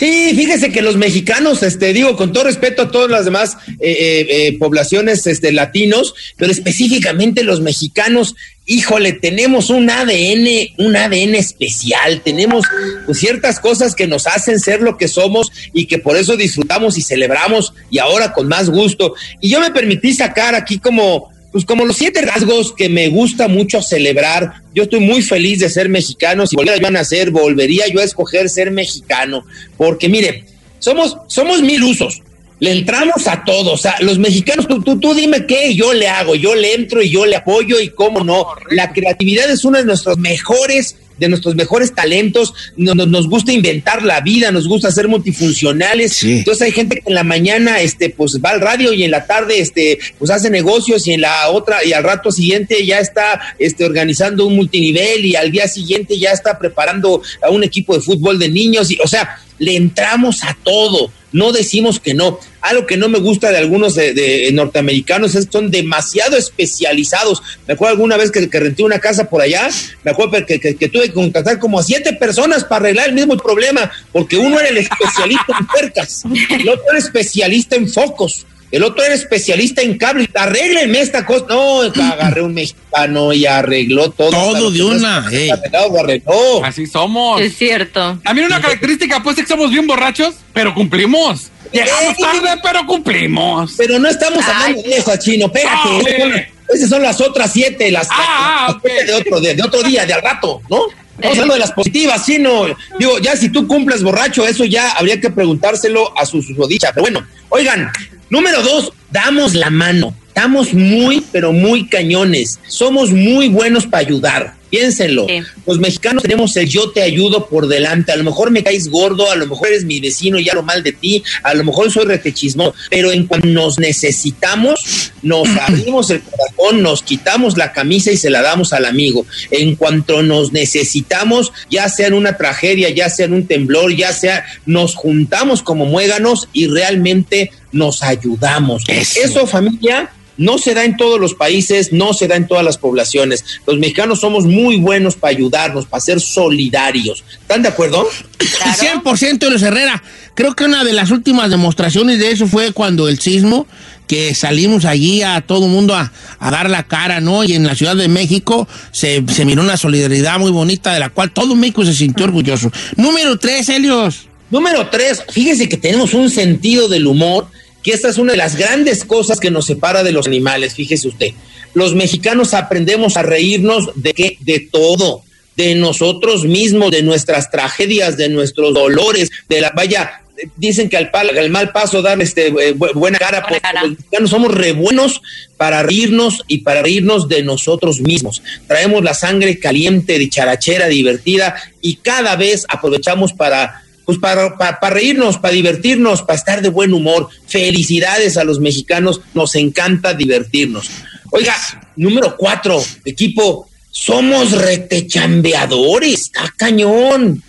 Sí, 0.00 0.32
fíjese 0.34 0.72
que 0.72 0.80
los 0.80 0.96
mexicanos, 0.96 1.62
este, 1.62 1.92
digo, 1.92 2.16
con 2.16 2.32
todo 2.32 2.44
respeto 2.44 2.80
a 2.80 2.90
todas 2.90 3.10
las 3.10 3.26
demás 3.26 3.58
eh, 3.68 3.76
eh, 3.80 4.26
eh, 4.30 4.58
poblaciones 4.58 5.26
este, 5.26 5.52
latinos, 5.52 6.14
pero 6.38 6.50
específicamente 6.50 7.42
los 7.44 7.60
mexicanos, 7.60 8.34
híjole, 8.64 9.12
tenemos 9.12 9.68
un 9.68 9.90
ADN, 9.90 10.48
un 10.78 10.96
ADN 10.96 11.34
especial, 11.34 12.22
tenemos 12.22 12.64
pues, 13.04 13.18
ciertas 13.18 13.60
cosas 13.60 13.94
que 13.94 14.06
nos 14.06 14.26
hacen 14.26 14.58
ser 14.58 14.80
lo 14.80 14.96
que 14.96 15.06
somos 15.06 15.52
y 15.74 15.84
que 15.84 15.98
por 15.98 16.16
eso 16.16 16.38
disfrutamos 16.38 16.96
y 16.96 17.02
celebramos 17.02 17.74
y 17.90 17.98
ahora 17.98 18.32
con 18.32 18.48
más 18.48 18.70
gusto. 18.70 19.12
Y 19.42 19.50
yo 19.50 19.60
me 19.60 19.70
permití 19.70 20.14
sacar 20.14 20.54
aquí 20.54 20.78
como 20.78 21.30
pues 21.52 21.64
como 21.64 21.84
los 21.84 21.96
siete 21.96 22.22
rasgos 22.22 22.72
que 22.72 22.88
me 22.88 23.08
gusta 23.08 23.48
mucho 23.48 23.82
celebrar, 23.82 24.62
yo 24.74 24.84
estoy 24.84 25.00
muy 25.00 25.22
feliz 25.22 25.58
de 25.58 25.68
ser 25.68 25.88
mexicano. 25.88 26.46
Si 26.46 26.54
volviera 26.54 26.78
yo 26.78 26.86
a 26.86 26.92
nacer, 26.92 27.30
volvería 27.30 27.88
yo 27.88 28.00
a 28.00 28.04
escoger 28.04 28.48
ser 28.48 28.70
mexicano. 28.70 29.44
Porque 29.76 30.08
mire, 30.08 30.44
somos, 30.78 31.16
somos 31.26 31.60
mil 31.62 31.82
usos. 31.82 32.22
Le 32.60 32.72
entramos 32.72 33.26
a 33.26 33.42
todos. 33.44 33.72
O 33.72 33.76
sea, 33.76 33.96
los 34.00 34.18
mexicanos, 34.18 34.68
tú, 34.68 34.82
tú, 34.82 35.00
tú 35.00 35.14
dime 35.14 35.46
qué, 35.46 35.74
yo 35.74 35.92
le 35.92 36.08
hago, 36.08 36.36
yo 36.36 36.54
le 36.54 36.74
entro 36.74 37.02
y 37.02 37.10
yo 37.10 37.26
le 37.26 37.36
apoyo 37.36 37.80
y 37.80 37.88
cómo 37.88 38.22
no. 38.22 38.46
La 38.70 38.92
creatividad 38.92 39.50
es 39.50 39.64
uno 39.64 39.78
de 39.78 39.84
nuestros 39.84 40.18
mejores 40.18 40.96
de 41.20 41.28
nuestros 41.28 41.54
mejores 41.54 41.94
talentos, 41.94 42.54
nos, 42.76 42.96
nos 42.96 43.28
gusta 43.28 43.52
inventar 43.52 44.02
la 44.02 44.20
vida, 44.20 44.50
nos 44.50 44.66
gusta 44.66 44.90
ser 44.90 45.06
multifuncionales. 45.06 46.24
Entonces 46.24 46.62
hay 46.62 46.72
gente 46.72 46.96
que 46.96 47.02
en 47.06 47.14
la 47.14 47.24
mañana 47.24 47.80
este, 47.80 48.10
pues 48.10 48.40
va 48.44 48.50
al 48.50 48.60
radio 48.60 48.92
y 48.92 49.04
en 49.04 49.10
la 49.10 49.26
tarde 49.26 49.60
este, 49.60 49.98
pues 50.18 50.30
hace 50.30 50.50
negocios 50.50 51.06
y 51.06 51.12
en 51.12 51.20
la 51.20 51.50
otra, 51.50 51.84
y 51.84 51.92
al 51.92 52.02
rato 52.02 52.32
siguiente 52.32 52.84
ya 52.84 52.98
está 52.98 53.40
este, 53.58 53.84
organizando 53.84 54.46
un 54.46 54.56
multinivel 54.56 55.24
y 55.24 55.36
al 55.36 55.52
día 55.52 55.68
siguiente 55.68 56.18
ya 56.18 56.32
está 56.32 56.58
preparando 56.58 57.22
a 57.42 57.50
un 57.50 57.62
equipo 57.62 57.94
de 57.94 58.00
fútbol 58.00 58.38
de 58.38 58.48
niños. 58.48 58.90
Y, 58.90 58.98
o 59.04 59.06
sea, 59.06 59.38
le 59.60 59.76
entramos 59.76 60.42
a 60.42 60.56
todo, 60.64 61.12
no 61.32 61.52
decimos 61.52 62.00
que 62.00 62.14
no. 62.14 62.40
Algo 62.60 62.86
que 62.86 62.96
no 62.96 63.08
me 63.08 63.20
gusta 63.20 63.50
de 63.50 63.58
algunos 63.58 63.94
de, 63.94 64.12
de 64.12 64.50
norteamericanos 64.52 65.34
es 65.34 65.46
que 65.46 65.52
son 65.52 65.70
demasiado 65.70 66.36
especializados. 66.36 67.42
Me 67.68 67.74
acuerdo 67.74 67.92
alguna 67.92 68.16
vez 68.16 68.30
que, 68.30 68.50
que 68.50 68.60
renté 68.60 68.82
una 68.82 68.98
casa 68.98 69.28
por 69.30 69.40
allá, 69.40 69.68
me 70.02 70.10
acuerdo 70.10 70.44
que, 70.44 70.58
tuve 70.58 71.08
que 71.08 71.12
contratar 71.12 71.58
como 71.58 71.78
a 71.78 71.82
siete 71.82 72.14
personas 72.14 72.64
para 72.64 72.86
arreglar 72.86 73.10
el 73.10 73.14
mismo 73.14 73.36
problema, 73.36 73.90
porque 74.12 74.36
uno 74.36 74.58
era 74.58 74.68
el 74.68 74.78
especialista 74.78 75.54
en 75.58 75.66
puercas, 75.66 76.24
el 76.50 76.68
otro 76.68 76.84
era 76.90 76.98
especialista 76.98 77.76
en 77.76 77.88
focos, 77.88 78.46
el 78.70 78.82
otro 78.84 79.04
era 79.04 79.14
especialista 79.14 79.82
en 79.82 79.98
cable. 79.98 80.28
Arréglenme 80.34 81.00
esta 81.00 81.26
cosa. 81.26 81.46
No, 81.48 81.80
agarré 82.12 82.42
un 82.42 82.54
mexicano 82.54 83.32
y 83.32 83.46
arregló 83.46 84.10
todo. 84.10 84.30
Todo 84.30 84.70
de 84.70 84.82
una, 84.82 85.18
arregló. 85.18 86.64
Así 86.64 86.86
somos. 86.86 87.40
Es 87.40 87.56
cierto. 87.56 88.18
También 88.22 88.46
una 88.46 88.60
característica, 88.60 89.22
pues, 89.22 89.38
es 89.38 89.44
que 89.44 89.48
somos 89.48 89.70
bien 89.70 89.86
borrachos, 89.86 90.34
pero 90.52 90.74
cumplimos. 90.74 91.50
Llegamos 91.72 92.16
Ey. 92.18 92.24
tarde, 92.24 92.60
pero 92.62 92.86
cumplimos. 92.86 93.74
Pero 93.76 93.98
no 93.98 94.08
estamos 94.08 94.44
hablando 94.44 94.82
de 94.82 94.96
eso, 94.96 95.16
chino. 95.16 95.50
Pégate. 95.50 96.52
Esas 96.72 96.88
son- 96.90 97.02
las 97.02 97.20
otras 97.20 97.52
siete, 97.52 97.90
las, 97.90 98.06
Ah, 98.10 98.68
las 98.72 98.76
siete 98.82 99.04
de, 99.06 99.14
otro, 99.14 99.40
de, 99.40 99.54
de 99.54 99.62
otro 99.62 99.82
día, 99.82 100.06
de 100.06 100.12
al 100.14 100.22
rato, 100.22 100.60
¿no? 100.70 100.82
Estamos 101.16 101.36
hablando 101.36 101.54
de 101.54 101.60
las 101.60 101.72
positivas, 101.72 102.24
chino. 102.24 102.66
Digo, 102.98 103.18
ya 103.18 103.36
si 103.36 103.50
tú 103.50 103.66
cumples 103.66 104.02
borracho, 104.02 104.46
eso 104.46 104.64
ya 104.64 104.92
habría 104.92 105.20
que 105.20 105.28
preguntárselo 105.30 106.16
a 106.18 106.24
su 106.24 106.40
susodicha. 106.42 106.92
Pero 106.94 107.02
bueno, 107.02 107.26
oigan, 107.50 107.90
número 108.30 108.62
dos, 108.62 108.92
damos 109.10 109.54
la 109.54 109.68
mano. 109.68 110.14
Estamos 110.28 110.72
muy, 110.72 111.20
pero 111.32 111.52
muy 111.52 111.86
cañones. 111.88 112.58
Somos 112.68 113.10
muy 113.10 113.48
buenos 113.48 113.84
para 113.86 114.06
ayudar. 114.06 114.54
Piénsenlo. 114.70 115.26
Los 115.66 115.78
mexicanos 115.78 116.22
tenemos 116.22 116.56
el 116.56 116.68
yo 116.68 116.90
te 116.90 117.02
ayudo 117.02 117.46
por 117.46 117.66
delante. 117.66 118.12
A 118.12 118.16
lo 118.16 118.24
mejor 118.24 118.50
me 118.50 118.62
caes 118.62 118.88
gordo, 118.88 119.30
a 119.30 119.36
lo 119.36 119.46
mejor 119.46 119.68
eres 119.68 119.84
mi 119.84 120.00
vecino 120.00 120.38
y 120.38 120.48
hablo 120.48 120.62
mal 120.62 120.82
de 120.82 120.92
ti, 120.92 121.22
a 121.42 121.54
lo 121.54 121.64
mejor 121.64 121.90
soy 121.90 122.04
retechismo, 122.04 122.74
pero 122.88 123.10
en 123.10 123.26
cuanto 123.26 123.48
nos 123.48 123.78
necesitamos, 123.78 125.12
nos 125.22 125.48
abrimos 125.68 126.10
el 126.10 126.22
corazón, 126.22 126.82
nos 126.82 127.02
quitamos 127.02 127.56
la 127.56 127.72
camisa 127.72 128.12
y 128.12 128.16
se 128.16 128.30
la 128.30 128.42
damos 128.42 128.72
al 128.72 128.84
amigo. 128.84 129.26
En 129.50 129.76
cuanto 129.76 130.22
nos 130.22 130.52
necesitamos, 130.52 131.52
ya 131.70 131.88
sea 131.88 132.06
en 132.06 132.14
una 132.14 132.36
tragedia, 132.36 132.90
ya 132.90 133.10
sea 133.10 133.26
en 133.26 133.34
un 133.34 133.46
temblor, 133.46 133.94
ya 133.94 134.12
sea, 134.12 134.44
nos 134.66 134.94
juntamos 134.94 135.62
como 135.62 135.86
muéganos 135.86 136.48
y 136.52 136.66
realmente 136.66 137.50
nos 137.72 138.02
ayudamos. 138.02 138.84
Eso 138.88 139.46
familia, 139.46 140.10
no 140.40 140.56
se 140.56 140.72
da 140.72 140.84
en 140.84 140.96
todos 140.96 141.20
los 141.20 141.34
países, 141.34 141.92
no 141.92 142.14
se 142.14 142.26
da 142.26 142.34
en 142.34 142.48
todas 142.48 142.64
las 142.64 142.78
poblaciones. 142.78 143.44
Los 143.66 143.78
mexicanos 143.78 144.20
somos 144.20 144.46
muy 144.46 144.78
buenos 144.78 145.14
para 145.14 145.36
ayudarnos, 145.36 145.84
para 145.84 146.00
ser 146.00 146.20
solidarios. 146.20 147.22
¿Están 147.40 147.62
de 147.62 147.68
acuerdo? 147.68 148.08
100% 148.38 149.48
Luis 149.50 149.62
Herrera. 149.62 150.02
Creo 150.34 150.56
que 150.56 150.64
una 150.64 150.82
de 150.82 150.94
las 150.94 151.10
últimas 151.10 151.50
demostraciones 151.50 152.18
de 152.18 152.30
eso 152.30 152.46
fue 152.46 152.72
cuando 152.72 153.06
el 153.08 153.18
sismo, 153.18 153.66
que 154.08 154.34
salimos 154.34 154.86
allí 154.86 155.22
a 155.22 155.42
todo 155.42 155.66
el 155.66 155.70
mundo 155.70 155.94
a, 155.94 156.10
a 156.38 156.50
dar 156.50 156.70
la 156.70 156.84
cara, 156.84 157.20
¿no? 157.20 157.44
Y 157.44 157.52
en 157.52 157.66
la 157.66 157.74
Ciudad 157.74 157.94
de 157.94 158.08
México 158.08 158.66
se, 158.92 159.22
se 159.28 159.44
miró 159.44 159.62
una 159.62 159.76
solidaridad 159.76 160.38
muy 160.38 160.50
bonita 160.50 160.94
de 160.94 161.00
la 161.00 161.10
cual 161.10 161.32
todo 161.32 161.54
México 161.54 161.84
se 161.84 161.92
sintió 161.92 162.24
orgulloso. 162.24 162.72
Número 162.96 163.38
tres, 163.38 163.68
Helios. 163.68 164.26
Número 164.50 164.88
tres, 164.88 165.22
fíjese 165.30 165.68
que 165.68 165.76
tenemos 165.76 166.12
un 166.12 166.28
sentido 166.28 166.88
del 166.88 167.06
humor, 167.06 167.46
que 167.82 167.92
esta 167.92 168.08
es 168.08 168.18
una 168.18 168.32
de 168.32 168.38
las 168.38 168.56
grandes 168.56 169.04
cosas 169.04 169.40
que 169.40 169.50
nos 169.50 169.66
separa 169.66 170.02
de 170.02 170.12
los 170.12 170.26
animales, 170.26 170.74
fíjese 170.74 171.08
usted. 171.08 171.30
Los 171.74 171.94
mexicanos 171.94 172.52
aprendemos 172.54 173.16
a 173.16 173.22
reírnos 173.22 173.90
de 173.94 174.36
de 174.40 174.60
todo, 174.70 175.22
de 175.56 175.74
nosotros 175.74 176.44
mismos, 176.44 176.90
de 176.90 177.02
nuestras 177.02 177.50
tragedias, 177.50 178.16
de 178.16 178.28
nuestros 178.28 178.72
dolores, 178.74 179.30
de 179.48 179.60
la 179.60 179.70
vaya, 179.70 180.22
dicen 180.56 180.88
que 180.88 180.96
al, 180.96 181.10
pal- 181.10 181.36
al 181.38 181.50
mal 181.50 181.70
paso 181.70 182.00
dar 182.00 182.20
este 182.22 182.46
eh, 182.46 182.74
bu- 182.74 182.94
buena 182.94 183.18
cara, 183.18 183.42
porque 183.46 183.60
los 183.82 183.90
mexicanos 183.90 184.30
somos 184.30 184.54
re 184.54 184.72
buenos 184.72 185.20
para 185.58 185.82
reírnos 185.82 186.42
y 186.48 186.58
para 186.58 186.80
reírnos 186.82 187.28
de 187.28 187.42
nosotros 187.42 188.00
mismos. 188.00 188.42
Traemos 188.66 189.04
la 189.04 189.12
sangre 189.12 189.58
caliente, 189.58 190.18
dicharachera, 190.18 190.86
divertida 190.88 191.56
y 191.82 191.96
cada 191.96 192.36
vez 192.36 192.64
aprovechamos 192.68 193.34
para 193.34 193.82
pues 194.10 194.18
para, 194.18 194.58
para, 194.58 194.80
para 194.80 194.94
reírnos, 194.94 195.38
para 195.38 195.54
divertirnos, 195.54 196.22
para 196.22 196.36
estar 196.36 196.62
de 196.62 196.68
buen 196.68 196.92
humor. 196.92 197.28
Felicidades 197.46 198.36
a 198.36 198.42
los 198.42 198.58
mexicanos, 198.58 199.20
nos 199.34 199.54
encanta 199.54 200.14
divertirnos. 200.14 200.90
Oiga, 201.30 201.54
número 201.94 202.36
cuatro, 202.36 202.82
equipo, 203.04 203.68
somos 203.92 204.50
retechambeadores, 204.50 206.22
está 206.22 206.52
cañón. 206.56 207.40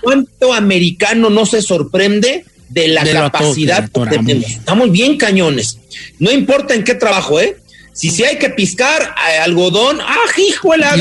¿Cuánto 0.00 0.54
americano 0.54 1.28
no 1.28 1.44
se 1.44 1.60
sorprende 1.60 2.46
de 2.70 2.88
la 2.88 3.04
De 3.04 3.12
capacidad 3.12 3.86
que 3.90 4.00
que 4.00 4.16
tenemos? 4.16 4.48
Estamos 4.48 4.90
bien 4.90 5.18
cañones. 5.18 5.80
No 6.18 6.32
importa 6.32 6.72
en 6.72 6.82
qué 6.82 6.94
trabajo, 6.94 7.38
¿eh? 7.40 7.58
Si, 7.92 8.08
si 8.08 8.24
hay 8.24 8.38
que 8.38 8.48
piscar 8.48 9.02
eh, 9.02 9.36
algodón, 9.36 10.00
¡ah, 10.00 10.16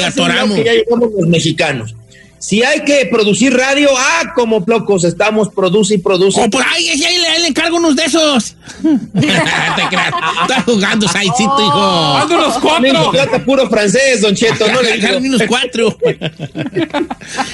atoramos. 0.04 0.58
que 0.58 0.66
ya 0.66 0.74
llegamos 0.74 1.10
los 1.18 1.30
mexicanos. 1.30 1.96
Si 2.46 2.62
hay 2.62 2.82
que 2.82 3.08
producir 3.08 3.58
radio, 3.58 3.90
¡ah, 3.98 4.32
como 4.36 4.64
locos 4.68 5.04
estamos! 5.04 5.50
Produce 5.50 5.96
y 5.96 5.98
produce. 5.98 6.40
O 6.40 6.48
por 6.48 6.62
ahí, 6.62 6.90
ahí, 6.90 7.04
ahí 7.04 7.18
le, 7.18 7.28
ahí 7.28 7.42
le 7.42 7.48
encargo 7.48 7.78
unos 7.78 7.96
de 7.96 8.04
esos. 8.04 8.56
Te 8.84 9.88
creas. 9.90 10.14
Está 10.44 10.62
jugando 10.62 11.08
Saicito, 11.08 11.58
hijo. 11.60 12.80
Me 12.82 12.92
trata 12.92 13.44
puro 13.44 13.68
francés, 13.68 14.22
Don 14.22 14.36
Cheto. 14.36 14.72
No 14.72 14.84
le 14.84 14.96
digo. 14.96 15.18
Unos 15.18 15.42
cuatro. 15.48 15.98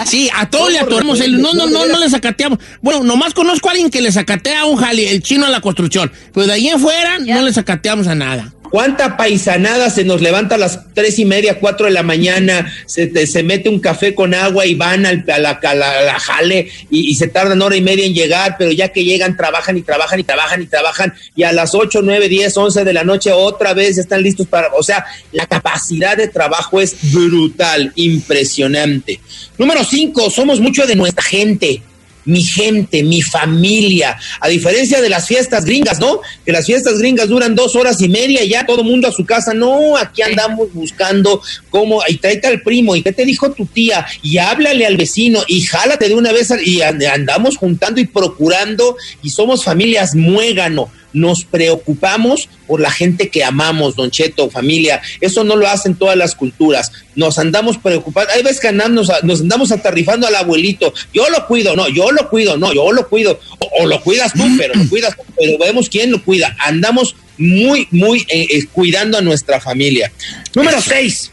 Sí, 0.05 0.29
a 0.35 0.49
todos 0.49 0.69
le 0.73 0.79
atoramos 0.79 1.21
el. 1.21 1.41
No, 1.41 1.53
no, 1.53 1.67
no, 1.67 1.85
no 1.85 1.97
le 1.97 2.09
sacateamos. 2.09 2.59
Bueno, 2.81 3.01
nomás 3.01 3.33
conozco 3.33 3.69
a 3.69 3.71
alguien 3.71 3.89
que 3.89 4.01
le 4.01 4.11
sacatea 4.11 4.59
a 4.59 4.65
un 4.65 4.75
jali, 4.75 5.05
el 5.05 5.23
chino 5.23 5.45
a 5.45 5.49
la 5.49 5.61
construcción. 5.61 6.11
Pero 6.33 6.47
de 6.47 6.51
ahí 6.51 6.67
en 6.67 6.81
fuera 6.81 7.17
no 7.17 7.41
le 7.43 7.53
sacateamos 7.53 8.07
a 8.07 8.15
nada. 8.15 8.51
¿Cuánta 8.71 9.17
paisanada 9.17 9.89
se 9.89 10.05
nos 10.05 10.21
levanta 10.21 10.55
a 10.55 10.57
las 10.57 10.93
tres 10.93 11.19
y 11.19 11.25
media, 11.25 11.59
cuatro 11.59 11.87
de 11.87 11.91
la 11.91 12.03
mañana? 12.03 12.73
Se, 12.85 13.05
te- 13.07 13.27
se 13.27 13.43
mete 13.43 13.67
un 13.67 13.79
café 13.81 14.15
con 14.15 14.33
agua 14.33 14.65
y 14.65 14.75
van 14.75 15.05
al, 15.05 15.25
a, 15.29 15.39
la, 15.39 15.49
a 15.61 15.75
la- 15.75 16.19
jale 16.19 16.69
y, 16.89 17.11
y 17.11 17.15
se 17.15 17.27
tardan 17.27 17.61
hora 17.61 17.75
y 17.75 17.81
media 17.81 18.05
en 18.05 18.13
llegar, 18.13 18.55
pero 18.57 18.71
ya 18.71 18.87
que 18.87 19.03
llegan, 19.03 19.35
trabajan 19.35 19.77
y 19.77 19.81
trabajan 19.81 20.21
y 20.21 20.23
trabajan 20.23 20.61
y 20.61 20.65
trabajan 20.67 21.13
y 21.35 21.43
a 21.43 21.51
las 21.51 21.75
ocho, 21.75 22.01
nueve, 22.01 22.29
diez, 22.29 22.55
once 22.55 22.85
de 22.85 22.93
la 22.93 23.03
noche 23.03 23.31
otra 23.33 23.73
vez 23.73 23.97
están 23.97 24.23
listos 24.23 24.47
para. 24.47 24.69
O 24.73 24.83
sea, 24.83 25.05
la 25.33 25.45
capacidad 25.47 26.15
de 26.15 26.29
trabajo 26.29 26.79
es 26.79 26.95
brutal, 27.11 27.91
impresionante. 27.95 29.19
Número 29.57 29.83
cinco, 29.83 30.29
somos 30.29 30.61
mucho 30.61 30.87
de 30.87 30.95
nuestra 30.95 31.23
gente 31.23 31.83
mi 32.25 32.43
gente, 32.43 33.03
mi 33.03 33.21
familia, 33.21 34.17
a 34.39 34.47
diferencia 34.47 35.01
de 35.01 35.09
las 35.09 35.27
fiestas 35.27 35.65
gringas, 35.65 35.99
¿no? 35.99 36.21
Que 36.45 36.51
las 36.51 36.65
fiestas 36.65 36.99
gringas 36.99 37.27
duran 37.29 37.55
dos 37.55 37.75
horas 37.75 38.01
y 38.01 38.09
media 38.09 38.43
y 38.43 38.49
ya 38.49 38.65
todo 38.65 38.83
mundo 38.83 39.07
a 39.07 39.11
su 39.11 39.25
casa. 39.25 39.53
No, 39.53 39.97
aquí 39.97 40.21
andamos 40.21 40.73
buscando 40.73 41.41
cómo, 41.69 42.01
y 42.07 42.17
tráete 42.17 42.47
al 42.47 42.61
primo, 42.61 42.95
y 42.95 43.01
qué 43.01 43.11
te 43.11 43.25
dijo 43.25 43.51
tu 43.51 43.65
tía, 43.65 44.05
y 44.21 44.37
háblale 44.37 44.85
al 44.85 44.97
vecino, 44.97 45.43
y 45.47 45.61
jálate 45.61 46.07
de 46.07 46.15
una 46.15 46.31
vez, 46.31 46.53
y 46.63 46.81
and- 46.81 47.03
andamos 47.03 47.57
juntando 47.57 47.99
y 48.01 48.05
procurando, 48.07 48.95
y 49.23 49.29
somos 49.29 49.63
familias 49.63 50.15
muégano. 50.15 50.91
Nos 51.13 51.45
preocupamos 51.45 52.49
por 52.67 52.79
la 52.79 52.91
gente 52.91 53.29
que 53.29 53.43
amamos, 53.43 53.95
Don 53.95 54.11
Cheto, 54.11 54.49
familia. 54.49 55.01
Eso 55.19 55.43
no 55.43 55.55
lo 55.55 55.67
hacen 55.67 55.95
todas 55.95 56.15
las 56.15 56.35
culturas. 56.35 56.91
Nos 57.15 57.37
andamos 57.37 57.77
preocupando. 57.77 58.31
Hay 58.33 58.43
veces 58.43 58.59
que 58.59 58.69
andamos, 58.69 59.11
nos 59.23 59.41
andamos 59.41 59.71
atarrifando 59.71 60.27
al 60.27 60.35
abuelito. 60.35 60.93
Yo 61.13 61.29
lo 61.29 61.45
cuido, 61.47 61.75
no, 61.75 61.89
yo 61.89 62.11
lo 62.11 62.29
cuido, 62.29 62.57
no, 62.57 62.73
yo 62.73 62.91
lo 62.91 63.07
cuido. 63.07 63.39
O, 63.79 63.85
lo 63.85 64.01
cuidas 64.01 64.33
tú, 64.33 64.43
pero 64.57 64.73
lo 64.73 64.87
cuidas 64.89 65.15
pero 65.37 65.57
vemos 65.57 65.89
quién 65.89 66.11
lo 66.11 66.23
cuida. 66.23 66.55
Andamos 66.59 67.15
muy, 67.37 67.87
muy 67.91 68.19
eh, 68.29 68.45
eh, 68.49 68.65
cuidando 68.71 69.17
a 69.17 69.21
nuestra 69.21 69.59
familia. 69.59 70.11
Número 70.53 70.81
seis. 70.81 71.31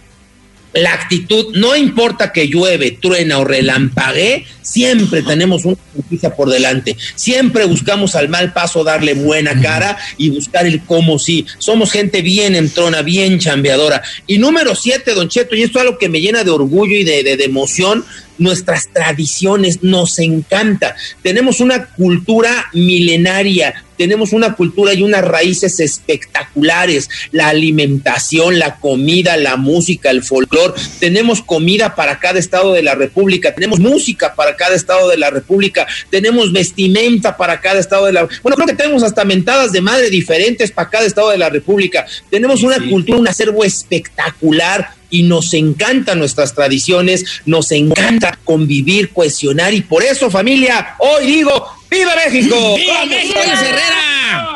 La 0.79 0.93
actitud, 0.95 1.55
no 1.57 1.77
importa 1.77 2.33
que 2.33 2.49
llueve, 2.49 2.93
truena 2.93 3.39
o 3.39 3.45
relampaguee, 3.45 4.45
siempre 4.63 5.23
tenemos 5.23 5.65
una 5.65 5.77
justicia 5.95 6.35
por 6.35 6.51
delante. 6.51 6.97
Siempre 7.15 7.65
buscamos 7.65 8.15
al 8.15 8.29
mal 8.29 8.53
paso 8.53 8.85
darle 8.85 9.15
buena 9.15 9.61
cara 9.61 9.97
y 10.17 10.31
buscar 10.31 10.67
el 10.67 10.83
cómo 10.85 11.19
sí. 11.19 11.47
Somos 11.59 11.91
gente 11.93 12.23
bien 12.23 12.55
entrona, 12.55 13.03
bien 13.03 13.39
chambeadora. 13.39 14.03
Y 14.27 14.39
número 14.39 14.75
siete, 14.75 15.15
Don 15.15 15.29
Cheto, 15.29 15.57
y 15.57 15.63
esto 15.63 15.79
es 15.79 15.85
algo 15.87 15.99
que 15.99 16.09
me 16.09 16.21
llena 16.21 16.45
de 16.45 16.51
orgullo 16.51 16.95
y 16.97 17.05
de, 17.05 17.23
de- 17.23 17.37
de 17.37 17.45
emoción, 17.45 18.05
nuestras 18.39 18.89
tradiciones, 18.93 19.83
nos 19.83 20.19
encanta. 20.19 20.95
Tenemos 21.23 21.61
una 21.61 21.87
cultura 21.87 22.67
milenaria, 22.73 23.85
tenemos 23.99 24.33
una 24.33 24.55
cultura 24.55 24.95
y 24.95 25.03
unas 25.03 25.25
raíces 25.25 25.81
espectaculares, 25.81 27.11
la 27.33 27.49
alimentación, 27.49 28.59
la 28.59 28.77
comida, 28.77 29.37
la 29.37 29.57
música, 29.57 30.11
el 30.11 30.23
folclor, 30.23 30.75
tenemos 31.01 31.43
comida 31.43 31.95
para 31.95 32.19
cada 32.19 32.39
estado 32.39 32.73
de 32.73 32.83
la 32.83 32.95
República, 32.95 33.55
tenemos 33.55 33.81
música 33.81 34.35
para 34.35 34.57
cada 34.57 34.75
estado 34.75 35.09
de 35.09 35.19
la 35.19 35.31
República, 35.31 35.87
tenemos 36.11 36.53
vestimenta 36.53 37.37
para 37.37 37.61
cada 37.61 37.81
estado 37.81 38.07
de 38.07 38.13
la 38.13 38.29
Bueno, 38.43 38.57
creo 38.57 38.69
que 38.69 38.75
tenemos 38.75 39.03
hasta 39.03 39.25
mentadas 39.25 39.73
de 39.73 39.81
madre 39.81 40.09
diferentes 40.09 40.71
para 40.71 40.89
cada 40.89 41.05
estado 41.05 41.31
de 41.31 41.39
la 41.39 41.51
República. 41.51 42.07
Tenemos 42.31 42.63
una 42.63 42.79
cultura, 42.89 43.19
un 43.19 43.29
acervo 43.29 43.65
espectacular 43.65 44.98
y 45.11 45.23
nos 45.23 45.55
encantan 45.55 46.19
nuestras 46.19 46.55
tradiciones, 46.55 47.25
nos 47.47 47.71
encanta 47.73 48.39
convivir, 48.45 49.11
cohesionar 49.11 49.73
y 49.75 49.81
por 49.83 50.03
eso 50.03 50.31
familia, 50.31 50.95
hoy 50.99 51.27
digo, 51.27 51.67
¡Viva 51.91 52.13
México! 52.17 52.55
¡Viva 52.77 53.07
México, 53.07 53.39
Herrera! 53.41 54.05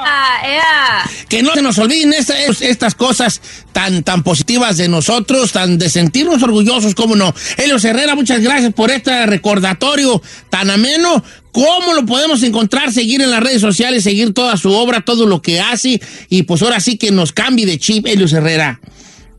Ah, 0.04 0.42
ea. 0.44 1.10
Que 1.30 1.42
no 1.42 1.54
se 1.54 1.62
nos 1.62 1.78
olviden 1.78 2.12
esta- 2.12 2.38
estas 2.44 2.94
cosas 2.94 3.40
tan, 3.72 4.02
tan 4.02 4.22
positivas 4.22 4.76
de 4.76 4.88
nosotros, 4.88 5.50
tan 5.52 5.78
de 5.78 5.88
sentirnos 5.88 6.42
orgullosos, 6.42 6.94
cómo 6.94 7.16
no. 7.16 7.34
Helios 7.56 7.82
Herrera, 7.86 8.14
muchas 8.14 8.40
gracias 8.40 8.74
por 8.74 8.90
este 8.90 9.24
recordatorio 9.24 10.20
tan 10.50 10.68
ameno. 10.70 11.24
¿Cómo 11.52 11.94
lo 11.94 12.04
podemos 12.04 12.42
encontrar? 12.42 12.92
Seguir 12.92 13.22
en 13.22 13.30
las 13.30 13.42
redes 13.42 13.62
sociales, 13.62 14.04
seguir 14.04 14.34
toda 14.34 14.56
su 14.58 14.70
obra, 14.72 15.00
todo 15.00 15.24
lo 15.26 15.40
que 15.40 15.58
hace. 15.60 16.00
Y 16.28 16.42
pues 16.42 16.60
ahora 16.60 16.80
sí 16.80 16.98
que 16.98 17.10
nos 17.12 17.32
cambie 17.32 17.64
de 17.64 17.78
chip, 17.78 18.06
Helios 18.06 18.32
Herrera. 18.34 18.78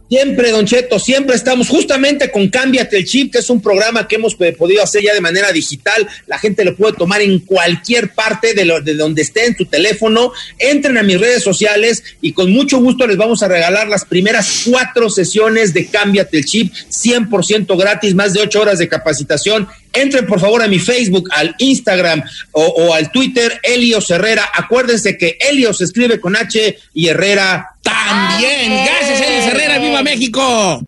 Siempre, 0.10 0.52
Don 0.52 0.66
Cheto, 0.68 1.00
siempre 1.00 1.36
estamos 1.36 1.70
justamente 1.70 2.30
con 2.30 2.48
Cámbiate 2.50 2.98
el 2.98 3.06
Chip, 3.06 3.32
que 3.32 3.40
es 3.40 3.50
un 3.50 3.62
programa 3.62 4.08
que 4.08 4.16
hemos 4.16 4.36
podido 4.36 4.84
hacer 4.84 5.02
ya 5.02 5.14
de 5.14 5.22
manera 5.22 5.52
digital. 5.52 6.08
La 6.28 6.38
gente 6.38 6.64
lo 6.64 6.76
puede 6.76 6.94
tomar 6.96 7.22
en 7.22 7.40
cualquier 7.40 8.14
parte 8.14 8.54
de, 8.54 8.64
lo- 8.66 8.80
de 8.82 8.94
donde 8.94 9.24
esté 9.24 9.46
en 9.48 9.56
tu 9.56 9.66
teléfono. 9.66 10.32
Entren 10.60 11.00
a 11.00 11.04
mis 11.04 11.20
redes 11.20 11.42
sociales 11.42 12.04
y 12.22 12.34
con 12.34 12.52
mucho 12.52 12.78
gusto 12.78 13.08
les 13.08 13.18
vamos 13.18 13.42
a 13.42 13.48
regalar 13.48 13.88
las 13.88 14.06
primeras 14.06 14.64
cuatro 14.70 15.10
sesiones 15.10 15.74
de 15.74 15.88
Cámbiate 15.88 16.38
el 16.38 16.46
Chip, 16.46 16.72
100% 16.74 17.76
gratis, 17.80 18.14
más 18.14 18.34
de 18.34 18.42
ocho 18.42 18.62
horas 18.62 18.78
de 18.78 18.88
capacitación. 18.88 19.68
Entren 19.94 20.26
por 20.26 20.40
favor 20.40 20.64
a 20.64 20.68
mi 20.68 20.80
Facebook, 20.80 21.30
al 21.32 21.56
Instagram 21.60 22.24
o, 22.52 22.94
al 22.94 23.12
Twitter, 23.12 23.60
Helios 23.64 24.10
Herrera. 24.10 24.50
Acuérdense 24.54 25.18
que 25.18 25.38
Helios 25.40 25.82
escribe 25.82 26.20
con 26.20 26.36
H 26.36 26.78
y 26.94 27.08
Herrera 27.08 27.76
también. 27.82 28.86
Gracias, 28.86 29.22
Helios 29.22 29.46
Herrera. 29.46 29.80
¡Viva 29.80 30.02
México! 30.02 30.84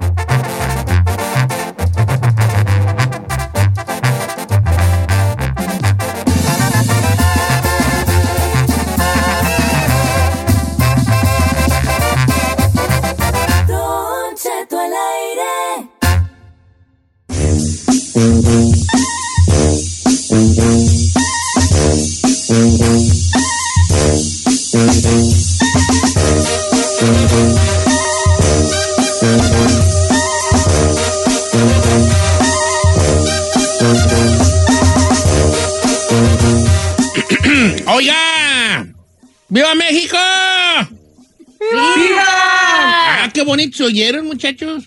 Se 43.75 43.83
oyeron, 43.83 44.25
muchachos. 44.25 44.85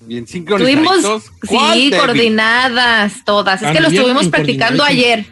Bien 0.00 0.24
Estuvimos, 0.24 0.96
sincronizados. 0.96 1.24
¿Cuál, 1.46 1.78
sí, 1.78 1.90
coordinadas 1.90 3.12
todas. 3.24 3.62
Es 3.62 3.68
Ah, 3.68 3.72
que 3.72 3.80
lo 3.80 3.88
estuvimos 3.88 4.28
practicando 4.28 4.82
ayer. 4.84 5.26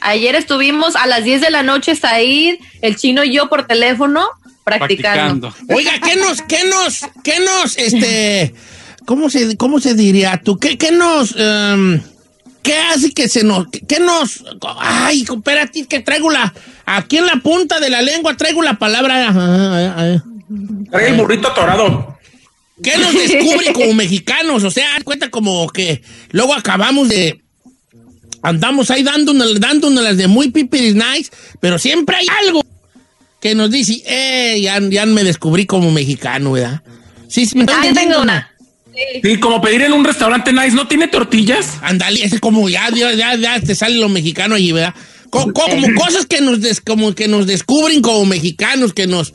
Ayer 0.00 0.34
estuvimos 0.34 0.96
a 0.96 1.06
las 1.06 1.24
10 1.24 1.40
de 1.40 1.50
la 1.50 1.62
noche, 1.62 1.94
Said, 1.96 2.56
el 2.82 2.96
chino 2.96 3.24
y 3.24 3.32
yo 3.32 3.48
por 3.48 3.66
teléfono 3.66 4.28
practicando. 4.64 5.50
Practicando. 5.50 5.74
Oiga, 5.74 5.92
¿qué 6.04 6.16
nos, 6.16 6.42
qué 6.42 6.58
nos, 6.64 7.00
qué 7.22 7.40
nos, 7.40 7.78
este, 7.78 8.54
cómo 9.06 9.30
se, 9.30 9.56
cómo 9.56 9.80
se 9.80 9.94
diría 9.94 10.40
tú? 10.44 10.58
¿Qué, 10.58 10.76
qué 10.76 10.92
nos, 10.92 11.34
em, 11.38 12.02
qué 12.62 12.76
hace 12.76 13.12
que 13.12 13.28
se 13.28 13.44
nos, 13.44 13.66
qué 13.88 14.00
nos, 14.00 14.44
ay, 14.78 15.22
espérate, 15.22 15.86
que 15.86 16.00
traigo 16.00 16.30
la, 16.30 16.52
aquí 16.84 17.16
en 17.16 17.26
la 17.26 17.36
punta 17.36 17.80
de 17.80 17.88
la 17.88 18.02
lengua 18.02 18.36
traigo 18.36 18.62
la 18.62 18.74
palabra, 18.74 19.28
ah, 19.30 19.94
ah. 19.96 20.22
Trae 20.90 21.08
el 21.08 21.16
burrito 21.16 21.48
atorado. 21.48 22.15
¿Qué 22.82 22.96
nos 22.98 23.12
descubre 23.14 23.72
como 23.72 23.94
mexicanos? 23.94 24.62
O 24.64 24.70
sea, 24.70 24.96
haz 24.96 25.04
cuenta 25.04 25.30
como 25.30 25.68
que 25.68 26.02
luego 26.30 26.54
acabamos 26.54 27.08
de. 27.08 27.40
Andamos 28.42 28.90
ahí 28.90 29.02
dándonos, 29.02 29.58
dándonos 29.60 30.04
las 30.04 30.16
de 30.16 30.28
muy 30.28 30.50
pipiris 30.50 30.94
nice, 30.94 31.30
pero 31.60 31.78
siempre 31.78 32.16
hay 32.16 32.26
algo 32.44 32.62
que 33.40 33.54
nos 33.54 33.70
dice, 33.70 34.02
eh, 34.06 34.60
ya, 34.60 34.78
ya 34.80 35.06
me 35.06 35.24
descubrí 35.24 35.66
como 35.66 35.90
mexicano, 35.90 36.52
¿verdad? 36.52 36.82
Sí, 37.28 37.46
sí, 37.46 37.56
me 37.58 37.64
Ah, 37.68 37.80
tengo 37.92 38.20
una. 38.22 38.52
Sí, 39.22 39.38
como 39.40 39.60
pedir 39.60 39.82
en 39.82 39.92
un 39.92 40.04
restaurante 40.04 40.52
nice, 40.52 40.70
¿no 40.70 40.86
tiene 40.86 41.08
tortillas? 41.08 41.74
Ándale, 41.82 42.22
es 42.24 42.38
como 42.40 42.68
ya, 42.68 42.88
ya, 42.94 43.12
ya, 43.14 43.34
ya 43.36 43.60
te 43.60 43.74
sale 43.74 43.96
lo 43.96 44.08
mexicano 44.08 44.54
allí, 44.54 44.72
¿verdad? 44.72 44.94
Co- 45.28 45.52
co- 45.52 45.66
como 45.68 45.86
cosas 45.98 46.24
que 46.26 46.40
nos, 46.40 46.60
des- 46.60 46.80
como 46.80 47.14
que 47.14 47.26
nos 47.28 47.46
descubren 47.46 48.00
como 48.00 48.24
mexicanos, 48.26 48.92
que 48.94 49.06
nos... 49.06 49.34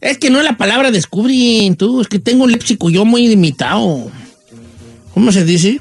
Es 0.00 0.18
que 0.18 0.30
no 0.30 0.38
es 0.38 0.44
la 0.44 0.56
palabra 0.56 0.90
descubren, 0.90 1.76
tú, 1.76 2.00
es 2.00 2.08
que 2.08 2.18
tengo 2.18 2.44
un 2.44 2.52
léxico 2.52 2.90
yo 2.90 3.04
muy 3.04 3.26
limitado. 3.28 4.10
¿Cómo 5.14 5.32
se 5.32 5.44
dice? 5.44 5.80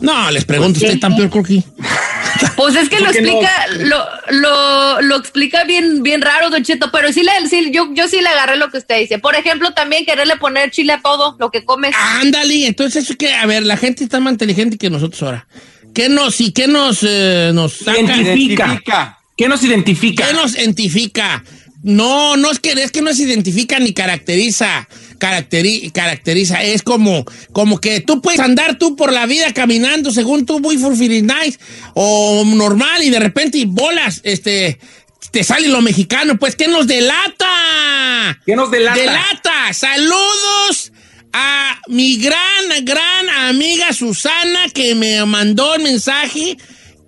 No, 0.00 0.30
les 0.30 0.44
pregunto, 0.44 0.78
usted 0.78 0.98
tan 0.98 1.16
peor 1.16 1.30
que... 1.46 1.62
Pues 2.56 2.74
es 2.76 2.88
que 2.88 3.00
lo 3.00 3.08
explica, 3.08 3.50
lo, 3.80 4.04
lo, 4.30 5.02
lo 5.02 5.16
explica 5.16 5.64
bien, 5.64 6.02
bien 6.02 6.20
raro, 6.20 6.50
Don 6.50 6.62
Cheto, 6.64 6.90
pero 6.90 7.12
sí, 7.12 7.22
le, 7.22 7.48
sí 7.48 7.70
yo, 7.72 7.88
yo 7.94 8.08
sí 8.08 8.20
le 8.20 8.28
agarré 8.28 8.56
lo 8.56 8.70
que 8.70 8.78
usted 8.78 9.00
dice. 9.00 9.18
Por 9.18 9.34
ejemplo, 9.36 9.72
también 9.74 10.04
quererle 10.04 10.36
poner 10.36 10.70
chile 10.70 10.94
a 10.94 11.00
todo 11.00 11.36
lo 11.38 11.50
que 11.50 11.64
comes. 11.64 11.94
Ándale, 12.20 12.66
entonces 12.66 13.04
eso 13.04 13.16
que, 13.16 13.32
a 13.34 13.46
ver, 13.46 13.64
la 13.64 13.76
gente 13.76 14.04
está 14.04 14.18
más 14.18 14.32
inteligente 14.32 14.78
que 14.78 14.90
nosotros 14.90 15.22
ahora. 15.22 15.46
¿Qué 15.94 16.08
nos, 16.08 16.40
y 16.40 16.52
qué 16.52 16.66
nos, 16.66 17.00
eh, 17.02 17.50
nos 17.54 17.74
saca? 17.74 18.00
Identifica. 18.00 19.18
¿Qué 19.36 19.48
nos 19.48 19.62
identifica? 19.62 20.26
¿Qué 20.26 20.32
nos 20.34 20.54
identifica? 20.56 21.44
No, 21.82 22.36
no 22.36 22.50
es 22.50 22.60
que 22.60 22.72
es 22.72 22.92
que 22.92 23.02
no 23.02 23.12
se 23.12 23.24
identifica 23.24 23.78
ni 23.80 23.92
caracteriza, 23.92 24.88
caracteri- 25.18 25.90
caracteriza, 25.92 26.62
es 26.62 26.82
como, 26.82 27.24
como 27.52 27.80
que 27.80 28.00
tú 28.00 28.22
puedes 28.22 28.38
andar 28.40 28.78
tú 28.78 28.94
por 28.94 29.12
la 29.12 29.26
vida 29.26 29.52
caminando 29.52 30.12
según 30.12 30.46
tú 30.46 30.60
muy 30.60 30.78
fulfilling 30.78 31.26
nice 31.26 31.58
o 31.94 32.44
normal 32.46 33.02
y 33.02 33.10
de 33.10 33.18
repente 33.18 33.64
bolas, 33.66 34.20
este, 34.22 34.78
te 35.32 35.42
sale 35.42 35.66
lo 35.68 35.80
mexicano, 35.80 36.38
pues 36.38 36.54
¿qué 36.54 36.68
nos 36.68 36.86
delata? 36.86 38.40
¿Qué 38.46 38.54
nos 38.54 38.70
delata? 38.70 39.00
Delata. 39.00 39.72
Saludos 39.72 40.92
a 41.32 41.80
mi 41.88 42.18
gran, 42.18 42.84
gran 42.84 43.28
amiga 43.48 43.92
Susana 43.92 44.68
que 44.72 44.94
me 44.94 45.24
mandó 45.24 45.74
el 45.74 45.82
mensaje 45.82 46.56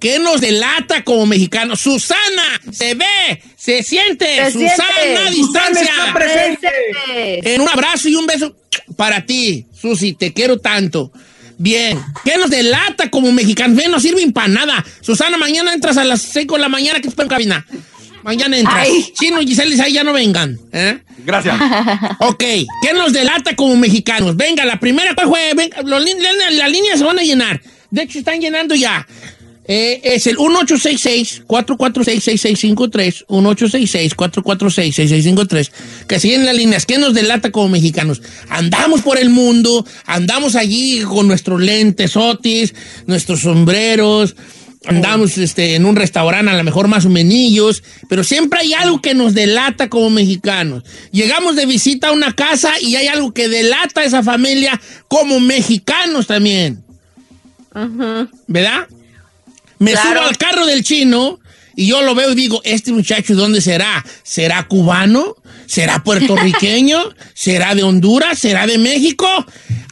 que 0.00 0.18
nos 0.18 0.40
delata 0.40 1.02
como 1.04 1.26
mexicanos. 1.26 1.80
Susana, 1.80 2.60
se 2.70 2.94
ve, 2.94 3.42
se 3.56 3.82
siente. 3.82 4.26
Se 4.46 4.52
Susana 4.52 4.74
siente. 5.02 5.16
a 5.16 5.30
Susana 5.30 5.30
distancia. 5.30 5.82
está 5.98 6.12
presente. 6.14 7.54
En 7.54 7.60
un 7.60 7.68
abrazo 7.68 8.08
y 8.08 8.14
un 8.16 8.26
beso 8.26 8.54
para 8.96 9.24
ti, 9.24 9.66
Susi, 9.80 10.12
te 10.14 10.32
quiero 10.32 10.58
tanto. 10.58 11.12
Bien, 11.56 11.98
¿qué 12.24 12.36
nos 12.36 12.50
delata 12.50 13.10
como 13.10 13.30
mexicanos? 13.32 13.76
Ven, 13.76 13.90
no 13.90 14.00
sirven 14.00 14.32
para 14.32 14.48
nada. 14.48 14.84
Susana, 15.00 15.36
mañana 15.36 15.72
entras 15.72 15.96
a 15.96 16.04
las 16.04 16.20
5 16.20 16.56
de 16.56 16.60
la 16.60 16.68
mañana 16.68 17.00
que 17.00 17.08
te 17.08 17.22
en 17.22 17.28
cabina. 17.28 17.64
Mañana 18.24 18.58
entras. 18.58 18.88
Ay. 18.88 19.12
Chino 19.18 19.40
y 19.40 19.46
Giselle 19.46 19.80
ahí 19.80 19.92
ya 19.92 20.02
no 20.02 20.12
vengan. 20.12 20.58
¿eh? 20.72 20.98
Gracias. 21.18 21.56
Ok, 22.20 22.38
¿qué 22.40 22.92
nos 22.94 23.12
delata 23.12 23.54
como 23.54 23.76
mexicanos? 23.76 24.36
Venga, 24.36 24.64
la 24.64 24.80
primera 24.80 25.14
¿cuál 25.14 25.28
fue? 25.28 25.52
Venga, 25.54 25.82
los 25.82 26.02
lin- 26.04 26.18
la- 26.20 26.50
las 26.50 26.70
líneas 26.70 26.98
se 26.98 27.04
van 27.04 27.18
a 27.18 27.22
llenar. 27.22 27.60
De 27.90 28.02
hecho, 28.02 28.18
están 28.18 28.40
llenando 28.40 28.74
ya. 28.74 29.06
Eh, 29.66 30.02
es 30.04 30.26
el 30.26 30.36
1866-446-6653. 30.36 33.24
1866-446-6653. 33.28 35.70
Que 36.06 36.20
siguen 36.20 36.44
las 36.44 36.54
líneas. 36.54 36.84
¿Qué 36.86 36.98
nos 36.98 37.14
delata 37.14 37.50
como 37.50 37.70
mexicanos? 37.70 38.20
Andamos 38.48 39.00
por 39.02 39.18
el 39.18 39.30
mundo, 39.30 39.84
andamos 40.06 40.54
allí 40.56 41.02
con 41.02 41.28
nuestros 41.28 41.60
lentes 41.60 42.16
otis, 42.16 42.74
nuestros 43.06 43.40
sombreros. 43.40 44.34
Andamos 44.86 45.38
este, 45.38 45.76
en 45.76 45.86
un 45.86 45.96
restaurante, 45.96 46.50
a 46.50 46.56
lo 46.56 46.62
mejor 46.62 46.88
más 46.88 47.06
o 47.06 47.08
menillos, 47.08 47.82
pero 48.06 48.22
siempre 48.22 48.60
hay 48.60 48.74
algo 48.74 49.00
que 49.00 49.14
nos 49.14 49.32
delata 49.32 49.88
como 49.88 50.10
mexicanos. 50.10 50.84
Llegamos 51.10 51.56
de 51.56 51.64
visita 51.64 52.08
a 52.08 52.12
una 52.12 52.34
casa 52.34 52.70
y 52.82 52.96
hay 52.96 53.06
algo 53.06 53.32
que 53.32 53.48
delata 53.48 54.02
a 54.02 54.04
esa 54.04 54.22
familia 54.22 54.78
como 55.08 55.40
mexicanos 55.40 56.26
también. 56.26 56.84
¿Verdad? 58.46 58.86
Me 59.84 59.92
Claro. 59.92 60.20
subo 60.20 60.28
al 60.28 60.36
carro 60.38 60.66
del 60.66 60.82
chino 60.82 61.40
y 61.76 61.86
yo 61.88 62.02
lo 62.02 62.14
veo 62.14 62.32
y 62.32 62.34
digo, 62.34 62.60
este 62.64 62.92
muchacho, 62.92 63.34
¿dónde 63.34 63.60
será? 63.60 64.04
¿Será 64.22 64.66
cubano? 64.66 65.36
¿Será 65.66 66.02
puertorriqueño? 66.04 67.02
¿Será 67.34 67.74
de 67.74 67.82
Honduras? 67.82 68.38
¿Será 68.38 68.66
de 68.66 68.78
México? 68.78 69.26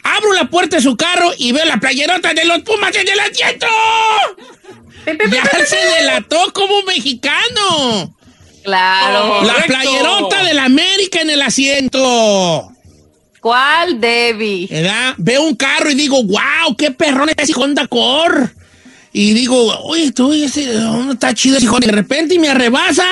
Abro 0.03 0.33
la 0.33 0.49
puerta 0.49 0.77
de 0.77 0.81
su 0.81 0.95
carro 0.97 1.31
y 1.37 1.51
veo 1.51 1.65
la 1.65 1.77
playerota 1.79 2.33
de 2.33 2.45
los 2.45 2.59
Pumas 2.61 2.95
en 2.95 3.07
el 3.07 3.19
asiento. 3.19 3.67
Ya 5.05 5.65
se 5.65 5.77
delató 5.99 6.51
como 6.53 6.81
mexicano. 6.83 8.15
Claro. 8.63 9.43
La 9.43 9.53
Correcto. 9.53 9.67
playerota 9.73 10.43
de 10.43 10.53
la 10.53 10.65
América 10.65 11.21
en 11.21 11.29
el 11.29 11.41
asiento. 11.41 12.69
¿Cuál, 13.41 13.99
Debbie? 13.99 14.67
¿verdad? 14.71 15.15
Veo 15.17 15.43
un 15.43 15.55
carro 15.55 15.89
y 15.91 15.95
digo, 15.95 16.23
wow, 16.23 16.75
qué 16.77 16.91
perrón 16.91 17.27
es 17.29 17.35
ese 17.37 17.53
Honda 17.59 17.87
Core. 17.87 18.49
Y 19.15 19.33
digo, 19.33 19.79
oye, 19.83 20.11
tú, 20.11 20.33
ese, 20.33 20.75
oh, 20.85 21.11
está 21.13 21.33
chido 21.35 21.57
ese. 21.57 21.67
Y 21.67 21.85
de 21.85 21.91
repente 21.91 22.39
me 22.39 22.49
arrebasa 22.49 23.05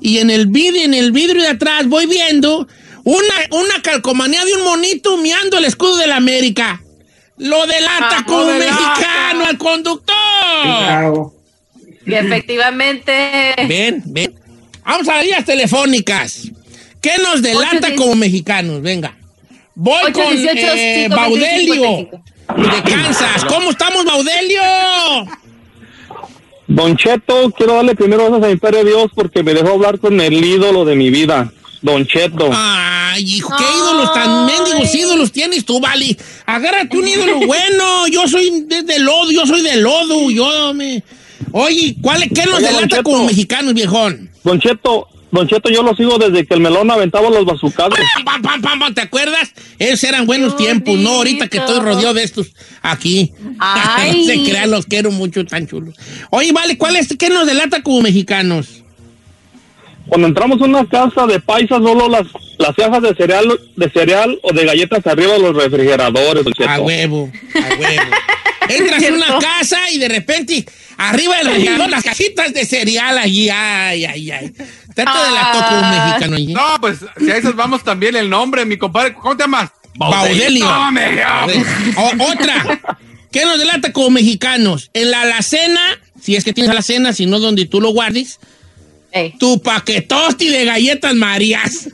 y 0.00 0.18
en 0.18 0.30
el 0.30 0.46
vidrio, 0.46 0.82
en 0.82 0.94
el 0.94 1.12
vidrio 1.12 1.42
de 1.42 1.48
atrás 1.48 1.86
voy 1.86 2.06
viendo 2.06 2.66
una, 3.04 3.34
una 3.50 3.82
calcomanía 3.82 4.44
de 4.46 4.54
un 4.54 4.64
monito 4.64 5.16
miando 5.18 5.58
el 5.58 5.66
escudo 5.66 5.96
de 5.98 6.06
la 6.06 6.16
América. 6.16 6.82
Lo 7.36 7.66
delata 7.66 8.18
Ah, 8.18 8.24
como 8.26 8.44
lo 8.44 8.52
delata. 8.52 8.94
mexicano 8.94 9.44
al 9.44 9.58
conductor. 9.58 10.14
Claro. 10.62 11.34
Que 12.06 12.18
efectivamente. 12.18 13.12
Ven, 13.68 14.02
ven. 14.06 14.34
Vamos 14.84 15.08
a 15.08 15.16
las 15.16 15.24
líneas 15.24 15.44
telefónicas. 15.44 16.48
¿Qué 17.00 17.12
nos 17.22 17.42
delata 17.42 17.94
como 17.94 18.14
mexicanos? 18.14 18.80
Venga. 18.80 19.16
Voy 19.74 20.12
con 20.12 20.36
dieciocho, 20.36 20.74
eh, 20.76 21.02
cinco, 21.04 21.16
Baudelio 21.16 22.08
de 22.48 22.90
Kansas. 22.90 23.44
¿Cómo 23.44 23.70
estamos, 23.70 24.04
Baudelio? 24.04 24.60
Don 26.66 26.96
Cheto, 26.96 27.50
quiero 27.56 27.74
darle 27.74 27.94
primero 27.94 28.24
gracias 28.26 28.44
a 28.44 28.48
mi 28.48 28.56
Padre 28.56 28.84
Dios 28.84 29.10
porque 29.14 29.42
me 29.42 29.52
dejó 29.52 29.70
hablar 29.70 29.98
con 29.98 30.20
el 30.20 30.32
ídolo 30.32 30.84
de 30.84 30.94
mi 30.94 31.10
vida, 31.10 31.52
Don 31.82 32.06
Cheto. 32.06 32.50
Ay, 32.52 33.24
hijo, 33.24 33.52
qué 33.58 33.64
ídolos 33.64 34.14
tan 34.14 34.46
mendigos 34.46 34.94
ídolos 34.94 35.32
tienes 35.32 35.64
tú, 35.64 35.80
Vali. 35.80 36.16
Agárrate 36.46 36.96
un 36.96 37.06
ídolo 37.06 37.40
bueno. 37.46 38.06
Yo 38.08 38.26
soy 38.28 38.62
de, 38.62 38.82
de 38.82 38.98
lodo, 39.00 39.30
yo 39.30 39.46
soy 39.46 39.62
de 39.62 39.76
lodo. 39.76 40.30
Yo 40.30 40.72
me. 40.72 41.02
Oye, 41.50 41.96
¿cuál, 42.00 42.22
¿qué 42.30 42.46
nos 42.46 42.60
Don 42.60 42.62
delata 42.62 42.88
Cheto. 42.88 43.02
como 43.02 43.24
mexicanos, 43.26 43.74
viejón? 43.74 44.30
Don 44.42 44.58
Cheto, 44.58 45.08
Don 45.32 45.48
Cheto, 45.48 45.70
yo 45.70 45.82
lo 45.82 45.96
sigo 45.96 46.18
desde 46.18 46.44
que 46.46 46.52
el 46.52 46.60
melón 46.60 46.90
aventaba 46.90 47.30
los 47.30 47.46
bazucados. 47.46 47.98
Pam, 48.22 48.42
pam, 48.42 48.60
pam, 48.60 48.78
pam, 48.78 48.94
¿Te 48.94 49.00
acuerdas? 49.00 49.54
Esos 49.78 50.04
eran 50.04 50.26
buenos 50.26 50.58
tiempos, 50.58 50.98
¿no? 50.98 51.08
Ahorita 51.14 51.48
que 51.48 51.56
estoy 51.56 51.80
rodeado 51.80 52.12
de 52.12 52.22
estos 52.22 52.52
aquí. 52.82 53.32
Ay. 53.58 54.20
no 54.20 54.26
se 54.26 54.50
crean, 54.50 54.70
los 54.70 54.84
quiero 54.84 55.10
mucho, 55.10 55.46
tan 55.46 55.66
chulos. 55.66 55.96
Oye, 56.30 56.52
vale, 56.52 56.76
¿cuál 56.76 56.96
es? 56.96 57.16
¿Qué 57.16 57.30
nos 57.30 57.46
delata 57.46 57.82
como 57.82 58.02
mexicanos? 58.02 58.82
Cuando 60.06 60.28
entramos 60.28 60.60
a 60.60 60.64
una 60.64 60.86
casa 60.86 61.26
de 61.26 61.40
paisa, 61.40 61.76
solo 61.76 62.10
las, 62.10 62.26
las 62.58 62.76
cajas 62.76 63.02
de 63.02 63.14
cereal, 63.14 63.58
de 63.74 63.90
cereal 63.90 64.38
o 64.42 64.52
de 64.52 64.66
galletas 64.66 65.06
arriba 65.06 65.32
de 65.32 65.38
los 65.38 65.56
refrigeradores, 65.56 66.44
Don 66.44 66.52
Cheto. 66.52 66.68
A 66.68 66.80
huevo, 66.80 67.32
a 67.54 67.74
huevo. 67.80 68.10
Entras 68.68 69.02
a 69.02 69.14
una 69.14 69.38
casa 69.38 69.78
y 69.90 69.98
de 69.98 70.08
repente 70.08 70.66
arriba 70.96 71.36
del 71.38 71.46
refrigerador 71.46 71.90
las 71.90 72.04
cajitas 72.04 72.52
de 72.52 72.64
cereal 72.64 73.18
allí. 73.18 73.48
Ay, 73.50 74.04
ay, 74.04 74.30
ay. 74.30 74.52
Trata 74.94 75.24
de 75.24 75.30
la 75.30 75.52
toco 75.52 75.74
un 75.74 75.90
mexicano 75.90 76.36
allí. 76.36 76.52
No, 76.54 76.80
pues 76.80 76.98
si 77.18 77.30
a 77.30 77.36
esas 77.36 77.54
vamos 77.56 77.82
también 77.84 78.16
el 78.16 78.28
nombre, 78.30 78.64
mi 78.64 78.76
compadre. 78.76 79.14
¿Cómo 79.14 79.36
te 79.36 79.44
llamas? 79.44 79.70
Baudelio. 79.94 80.66
O- 81.96 82.32
otra. 82.32 82.80
¿Qué 83.30 83.44
nos 83.46 83.58
delata 83.58 83.92
como 83.92 84.10
mexicanos? 84.10 84.90
En 84.94 85.10
la 85.10 85.22
alacena 85.22 85.80
si 86.20 86.36
es 86.36 86.44
que 86.44 86.52
tienes 86.52 86.70
a 86.70 86.74
la 86.74 86.82
cena, 86.82 87.12
si 87.12 87.26
no 87.26 87.40
donde 87.40 87.66
tú 87.66 87.80
lo 87.80 87.90
guardes, 87.90 88.38
Ey. 89.10 89.34
tu 89.38 89.60
paquetosti 89.60 90.48
de 90.48 90.64
galletas 90.64 91.14
Marías. 91.14 91.88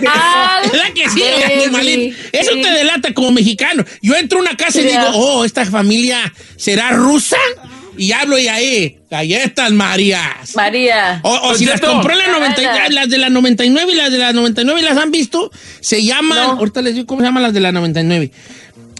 ¿Verdad 0.00 0.92
que 0.94 1.08
sí? 1.10 1.22
animalito? 1.22 2.16
Eso 2.32 2.52
Sí. 2.54 2.62
te 2.62 2.70
delata 2.70 3.12
como 3.14 3.30
mexicano. 3.32 3.84
Yo 4.00 4.14
entro 4.16 4.38
a 4.38 4.42
una 4.42 4.56
casa 4.56 4.80
y 4.80 4.84
digo, 4.84 5.04
oh, 5.14 5.44
esta 5.44 5.64
familia 5.66 6.32
será 6.56 6.90
rusa. 6.92 7.36
Y 7.96 8.12
hablo 8.12 8.38
y 8.38 8.48
ahí, 8.48 8.98
galletas 9.10 9.70
Marías. 9.72 10.54
María. 10.56 11.20
O, 11.22 11.54
si 11.54 11.64
las 11.66 11.80
Cheto. 11.80 11.92
compré 11.92 12.14
en 12.14 12.20
la 12.20 12.28
90, 12.38 12.62
Ah. 12.62 12.88
las 12.90 13.08
de 13.08 13.18
la 13.18 13.28
99 13.30 13.92
y 13.92 13.96
las 13.96 14.10
de 14.10 14.18
la 14.18 14.32
99 14.32 14.80
las 14.82 14.96
han 14.96 15.10
visto, 15.10 15.50
se 15.80 16.02
llaman, 16.02 16.38
No. 16.38 16.44
ahorita 16.58 16.80
les 16.82 16.94
digo 16.94 17.06
cómo 17.06 17.20
se 17.20 17.26
llaman 17.26 17.42
las 17.42 17.52
de 17.52 17.60
la 17.60 17.70
99. 17.72 18.32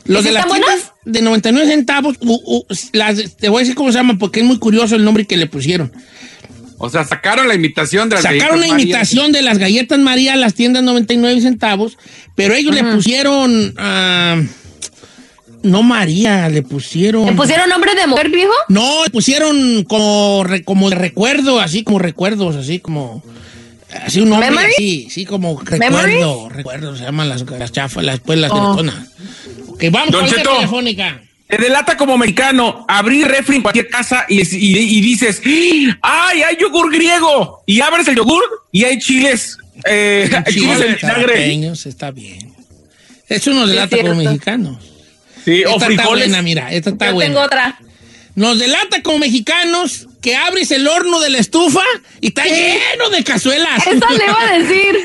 Los 0.04 0.22
¿Y 0.24 0.28
de 0.28 0.32
las 0.32 0.44
están 0.46 0.60
tiendas 0.60 0.92
de 1.04 1.22
99 1.22 1.66
centavos, 1.70 2.16
u- 2.20 2.40
u- 2.44 2.66
las, 2.92 3.36
te 3.36 3.48
voy 3.48 3.58
a 3.58 3.60
decir 3.60 3.74
cómo 3.74 3.92
se 3.92 3.98
llaman 3.98 4.18
porque 4.18 4.40
es 4.40 4.46
muy 4.46 4.58
curioso 4.58 4.96
el 4.96 5.04
nombre 5.04 5.26
que 5.26 5.36
le 5.36 5.46
pusieron. 5.46 5.92
O 6.78 6.90
sea, 6.90 7.04
sacaron 7.04 7.46
la 7.46 7.54
imitación 7.54 8.08
de 8.08 8.16
las 8.16 8.24
Sacaron 8.24 8.58
María. 8.60 8.74
imitación 8.74 9.30
de 9.30 9.40
las 9.42 9.58
galletas 9.58 10.00
María 10.00 10.32
a 10.32 10.36
las 10.36 10.54
tiendas 10.54 10.82
99 10.82 11.40
centavos, 11.40 11.96
pero 12.34 12.54
ellos 12.54 12.74
le 12.74 12.82
pusieron, 12.82 13.72
ah, 13.78 14.40
no 15.62 15.82
María, 15.82 16.48
le 16.48 16.62
pusieron... 16.62 17.26
¿Le 17.26 17.32
pusieron 17.32 17.68
nombre 17.68 17.94
de 17.94 18.06
mujer, 18.06 18.28
viejo? 18.30 18.52
No, 18.68 19.04
le 19.04 19.10
pusieron 19.10 19.84
como, 19.84 20.44
re- 20.44 20.62
como 20.64 20.90
de 20.90 20.96
recuerdo, 20.96 21.60
así 21.60 21.82
como 21.84 21.98
recuerdos, 21.98 22.56
así 22.56 22.78
como... 22.78 23.22
Así 24.04 24.20
un 24.20 24.30
nombre 24.30 24.50
¿Memory? 24.50 24.72
así, 24.72 25.08
sí, 25.10 25.24
como 25.26 25.60
recuerdo, 25.60 25.78
¿Memories? 25.98 26.52
recuerdo, 26.56 26.96
se 26.96 27.04
llaman 27.04 27.28
las, 27.28 27.42
las 27.50 27.72
chafas, 27.72 28.02
las, 28.02 28.20
pues, 28.20 28.38
las 28.38 28.50
Oh. 28.50 28.74
teletonas. 28.74 29.08
Ok, 29.68 29.84
vamos 29.90 30.10
Don 30.12 30.26
con 30.26 30.36
la 30.36 30.42
telefónica. 30.42 31.20
Te 31.46 31.58
delata 31.58 31.98
como 31.98 32.16
mexicano 32.16 32.86
abrir 32.88 33.26
refri 33.28 33.56
en 33.56 33.62
cualquier 33.62 33.88
casa 33.88 34.24
y, 34.30 34.40
y- 34.40 34.98
y 34.98 35.00
dices, 35.02 35.42
¡ay, 36.00 36.42
hay 36.42 36.56
yogur 36.58 36.90
griego! 36.90 37.62
Y 37.66 37.82
abres 37.82 38.08
el 38.08 38.16
yogur 38.16 38.42
y 38.72 38.84
hay 38.84 38.98
chiles, 38.98 39.58
eh, 39.84 40.30
hay 40.46 40.54
chiles 40.54 40.80
en 40.80 40.96
vinagre. 40.96 41.72
está 41.84 42.10
bien. 42.10 42.50
Eso 43.28 43.50
nos 43.52 43.68
delata 43.68 43.98
como 43.98 44.14
mexicanos. 44.14 44.78
Sí, 45.44 45.64
o 45.64 45.70
Esta 45.70 45.72
está 45.72 45.86
frijoles. 45.86 46.28
buena, 46.28 46.42
mira, 46.42 46.72
esta 46.72 46.90
está 46.90 47.06
Yo 47.08 47.14
buena. 47.14 47.28
tengo 47.34 47.44
otra. 47.44 47.78
Nos 48.34 48.58
delata 48.58 49.02
como 49.02 49.18
mexicanos 49.18 50.08
que 50.22 50.36
abres 50.36 50.70
el 50.70 50.86
horno 50.88 51.20
de 51.20 51.28
la 51.30 51.38
estufa 51.38 51.82
y 52.20 52.28
está 52.28 52.44
lleno 52.44 53.10
de 53.10 53.22
cazuelas. 53.24 53.86
Eso 53.86 54.08
le 54.08 54.24
iba 54.24 54.40
a 54.40 54.52
decir. 54.58 54.96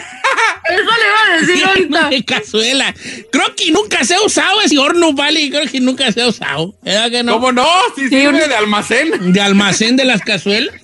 Eso 0.69 0.91
le 0.91 1.07
iba 1.07 1.33
a 1.33 1.41
decir 1.41 1.65
ahorita. 1.65 2.09
de 2.09 2.23
cazuela. 2.23 2.95
Creo 3.31 3.53
que 3.55 3.71
nunca 3.71 4.05
se 4.05 4.15
ha 4.15 4.21
usado 4.21 4.61
ese 4.61 4.77
horno, 4.77 5.11
vale. 5.13 5.49
Creo 5.49 5.65
que 5.69 5.81
nunca 5.81 6.09
se 6.13 6.21
ha 6.21 6.27
usado. 6.27 6.73
¿Verdad 6.83 7.09
que 7.11 7.23
no? 7.23 7.33
¿Cómo 7.33 7.51
no? 7.51 7.67
Sí, 7.97 8.07
sirve 8.07 8.47
de 8.47 8.55
almacén. 8.55 9.33
De 9.33 9.41
almacén 9.41 9.97
de 9.97 10.05
las 10.05 10.21
cazuelas. 10.21 10.75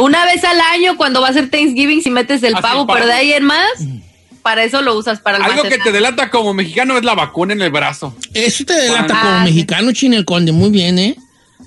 Una 0.00 0.24
vez 0.24 0.42
al 0.44 0.60
año 0.60 0.96
cuando 0.96 1.20
va 1.20 1.28
a 1.28 1.32
ser 1.34 1.50
Thanksgiving 1.50 2.02
si 2.02 2.10
metes 2.10 2.42
el 2.42 2.54
Así, 2.54 2.62
pavo, 2.62 2.86
pavo. 2.86 2.94
pero 2.98 3.06
de 3.06 3.12
ahí 3.12 3.32
en 3.32 3.44
más, 3.44 3.70
para 4.42 4.64
eso 4.64 4.80
lo 4.82 4.96
usas 4.96 5.20
para 5.20 5.38
Algo 5.44 5.62
que 5.64 5.78
te 5.78 5.92
delata 5.92 6.30
como 6.30 6.54
mexicano 6.54 6.96
es 6.98 7.04
la 7.04 7.14
vacuna 7.14 7.52
en 7.52 7.62
el 7.62 7.70
brazo. 7.70 8.14
Eso 8.34 8.64
te 8.64 8.74
delata 8.74 9.14
Ah, 9.16 9.22
como 9.22 9.38
sí. 9.38 9.44
mexicano, 9.52 9.92
Chinel 9.92 10.24
Conde. 10.24 10.52
Muy 10.52 10.70
bien, 10.70 10.98
¿eh? 10.98 11.16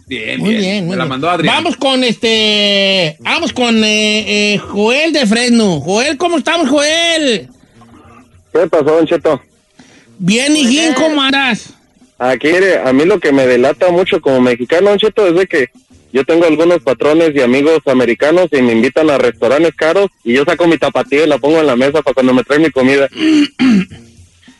Bien, 0.07 0.39
Muy 0.39 0.49
bien. 0.49 0.61
bien, 0.61 0.85
muy 0.87 0.91
Me 0.91 0.97
la 0.97 1.03
bien. 1.03 1.09
mandó 1.09 1.29
Adrián. 1.29 1.55
Vamos 1.55 1.77
con 1.77 2.03
este. 2.03 3.15
Vamos 3.19 3.53
con 3.53 3.83
eh, 3.83 4.53
eh, 4.53 4.57
Joel 4.57 5.13
de 5.13 5.25
Fresno. 5.25 5.79
Joel, 5.79 6.17
¿cómo 6.17 6.37
estamos, 6.37 6.67
Joel? 6.69 7.49
¿Qué 8.51 8.67
pasó, 8.67 8.83
Don 8.83 9.05
Cheto? 9.07 9.41
Bien, 10.17 10.55
hijín, 10.55 10.93
¿cómo 10.93 11.21
andas? 11.21 11.69
Aquí, 12.19 12.47
mire, 12.47 12.79
a 12.85 12.91
mí 12.93 13.05
lo 13.05 13.19
que 13.19 13.31
me 13.31 13.47
delata 13.47 13.89
mucho 13.89 14.19
como 14.21 14.41
mexicano, 14.41 14.89
Don 14.89 14.99
Cheto, 14.99 15.27
es 15.27 15.33
de 15.35 15.47
que 15.47 15.69
yo 16.13 16.23
tengo 16.25 16.45
algunos 16.45 16.81
patrones 16.81 17.31
y 17.35 17.41
amigos 17.41 17.79
americanos 17.85 18.47
y 18.51 18.61
me 18.61 18.73
invitan 18.73 19.09
a 19.09 19.17
restaurantes 19.17 19.73
caros 19.75 20.07
y 20.23 20.33
yo 20.33 20.43
saco 20.45 20.67
mi 20.67 20.77
tapatío 20.77 21.23
y 21.23 21.27
la 21.27 21.37
pongo 21.37 21.59
en 21.59 21.67
la 21.67 21.75
mesa 21.75 22.01
para 22.01 22.13
cuando 22.13 22.33
me 22.33 22.43
traen 22.43 22.61
mi 22.63 22.71
comida. 22.71 23.07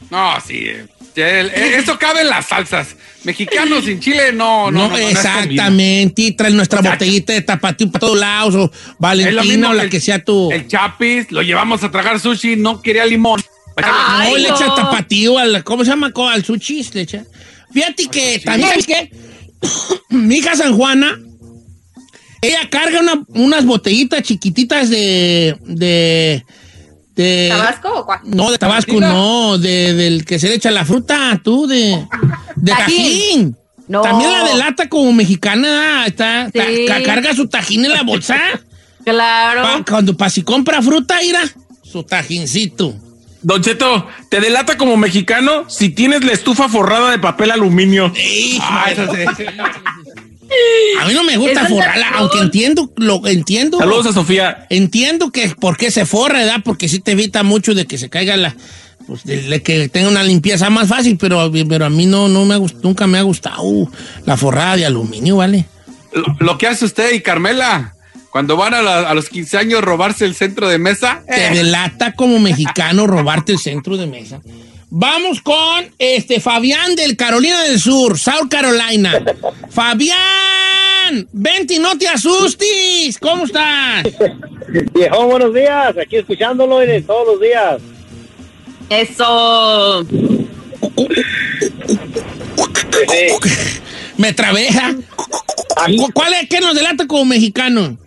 No, 0.10 0.34
sí. 0.46 0.66
eh, 0.66 0.86
el- 1.16 1.48
eh, 1.50 1.76
eso 1.78 1.98
cabe 1.98 2.20
en 2.22 2.28
las 2.30 2.48
salsas. 2.48 2.98
Mexicanos 3.24 3.86
sin 3.86 4.00
chile, 4.02 4.34
no, 4.34 4.70
no. 4.70 4.72
No, 4.72 4.88
no, 4.90 4.90
no, 4.90 4.90
no 4.90 4.98
es 4.98 5.12
exactamente. 5.12 6.22
Y 6.24 6.32
trae 6.34 6.52
nuestra 6.52 6.82
botellita 6.82 7.32
de 7.32 7.42
tapatío 7.42 7.90
para 7.90 8.00
todos 8.02 8.20
lados. 8.20 8.56
O 8.56 8.72
Valentina 9.00 9.42
mismo 9.44 9.70
o 9.70 9.74
la 9.74 9.84
el- 9.84 9.90
que 9.90 10.02
sea 10.02 10.22
tu. 10.24 10.52
El 10.52 10.68
chapis, 10.68 11.32
lo 11.32 11.42
llevamos 11.42 11.82
a 11.84 11.92
tragar 11.92 12.20
sushi, 12.20 12.58
no 12.58 12.82
quería 12.82 13.06
limón. 13.06 13.42
no, 13.78 14.38
le 14.38 14.50
no. 14.50 14.56
echa 14.56 14.76
tapatío 14.76 15.38
al. 15.38 15.64
¿Cómo 15.64 15.86
se 15.86 15.92
llama? 15.92 16.12
Al 16.30 16.44
sushi. 16.44 16.84
Le 16.94 17.02
echa. 17.02 17.24
Fíjate 17.74 18.08
que 18.08 18.42
también, 18.44 18.70
¿sabes 18.70 18.86
qué? 18.86 19.12
Mi 20.10 20.40
hija 20.40 20.56
San 20.58 20.76
Juana. 20.76 21.18
Ella 22.42 22.70
carga 22.70 23.00
una- 23.02 23.24
unas 23.30 23.66
botellitas 23.66 24.24
chiquititas 24.24 24.90
de. 24.90 25.56
de. 25.66 26.44
de. 27.16 27.48
¿Tabasco 27.50 27.90
o 28.00 28.06
cuál? 28.06 28.20
No, 28.26 28.50
de 28.52 28.58
Tabasco, 28.58 29.00
no, 29.00 29.58
de, 29.58 29.94
del 29.94 30.26
que 30.26 30.40
se 30.40 30.48
le 30.50 30.56
echa 30.56 30.72
la 30.72 30.84
fruta, 30.86 31.40
tú, 31.44 31.68
de, 31.68 32.04
de 32.56 32.72
Tajín. 32.72 32.96
tajín. 32.98 33.58
No. 33.88 34.02
También 34.02 34.32
la 34.32 34.44
delata 34.46 34.88
como 34.90 35.12
mexicana, 35.12 36.06
está, 36.08 36.46
está- 36.48 36.66
Sí. 36.66 36.86
carga 37.06 37.34
su 37.36 37.48
tajín 37.48 37.86
en 37.86 37.92
la 37.94 38.04
bolsa. 38.04 38.38
Claro. 39.04 39.64
Pa- 39.64 39.84
cuando 39.90 40.16
pa, 40.16 40.30
si 40.30 40.44
compra 40.44 40.80
fruta, 40.80 41.18
mira, 41.24 41.40
su 41.84 42.04
tajincito. 42.04 42.96
Don 43.42 43.60
Cheto, 43.64 44.08
te 44.30 44.40
delata 44.40 44.78
como 44.78 44.96
mexicano 44.96 45.68
si 45.68 45.90
tienes 45.90 46.24
la 46.24 46.34
estufa 46.34 46.70
forrada 46.70 47.10
de 47.10 47.18
papel 47.18 47.50
aluminio. 47.50 48.14
Ah, 48.62 48.92
eso 48.92 49.08
sí. 49.12 49.44
A 51.00 51.06
mí 51.06 51.14
no 51.14 51.24
me 51.24 51.38
gusta 51.38 51.66
forrarla, 51.68 52.12
la- 52.12 52.18
aunque 52.18 52.40
entiendo, 52.40 52.92
lo 52.98 53.26
entiendo. 53.28 53.78
Saludos 53.80 54.08
a 54.08 54.14
Sofía. 54.14 54.66
Entiendo 54.70 55.32
que 55.32 55.50
por 55.60 55.78
qué 55.78 55.92
se 55.92 56.06
forra, 56.06 56.40
¿verdad? 56.40 56.62
Porque 56.64 56.90
sí 56.90 57.00
te 57.00 57.12
evita 57.12 57.44
mucho 57.44 57.74
de 57.74 57.86
que 57.86 57.98
se 57.98 58.10
caiga 58.10 58.36
la. 58.38 58.56
Pues 59.08 59.24
de, 59.24 59.42
de 59.42 59.64
que 59.64 59.90
tenga 59.90 60.10
una 60.10 60.24
limpieza 60.24 60.70
más 60.70 60.88
fácil, 60.88 61.18
pero, 61.18 61.52
pero 61.68 61.86
a 61.86 61.90
mí 61.90 62.06
no, 62.06 62.28
no 62.28 62.46
me 62.46 62.56
gust- 62.58 62.80
nunca 62.84 63.08
me 63.08 63.18
ha 63.18 63.24
gustado 63.24 63.64
la 64.26 64.38
forrada 64.38 64.76
de 64.78 64.86
aluminio, 64.86 65.38
¿vale? 65.38 65.66
Lo, 66.14 66.24
lo 66.40 66.58
que 66.58 66.68
hace 66.68 66.86
usted 66.86 67.12
y 67.14 67.22
Carmela, 67.22 67.96
cuando 68.30 68.56
van 68.58 68.76
a, 68.76 68.82
la- 68.84 69.10
a 69.10 69.14
los 69.16 69.28
15 69.30 69.58
años 69.58 69.82
robarse 69.82 70.24
el 70.26 70.36
centro 70.36 70.70
de 70.70 70.78
mesa, 70.78 71.24
Te 71.28 71.48
eh, 71.48 71.50
delata 71.50 72.14
como 72.14 72.40
mexicano 72.40 73.08
robarte 73.08 73.54
el 73.54 73.60
centro 73.60 73.98
de 73.98 74.06
mesa. 74.06 74.40
Vamos 74.94 75.42
con 75.42 75.90
este 75.98 76.42
Fabián 76.42 76.96
del 76.96 77.16
Carolina 77.16 77.64
del 77.64 77.80
Sur, 77.80 78.20
South 78.20 78.50
Carolina. 78.50 79.24
Fabián, 79.70 81.28
vente 81.32 81.76
y 81.76 81.80
no 81.80 81.98
te 81.98 82.10
asustes. 82.10 83.18
¿Cómo 83.20 83.46
estás? 83.46 84.04
Viejo, 84.94 85.26
buenos 85.28 85.54
días, 85.54 85.96
aquí 85.98 86.18
escuchándolo 86.18 86.80
de 86.80 87.02
todos 87.04 87.26
los 87.26 87.42
días. 87.42 87.82
Eso. 88.90 90.06
Me 94.18 94.34
trabeja. 94.34 94.94
¿Cu- 95.98 96.12
¿Cuál 96.14 96.34
es? 96.34 96.50
¿Qué 96.50 96.60
nos 96.60 96.76
delata 96.76 97.08
como 97.08 97.24
mexicano? 97.26 97.98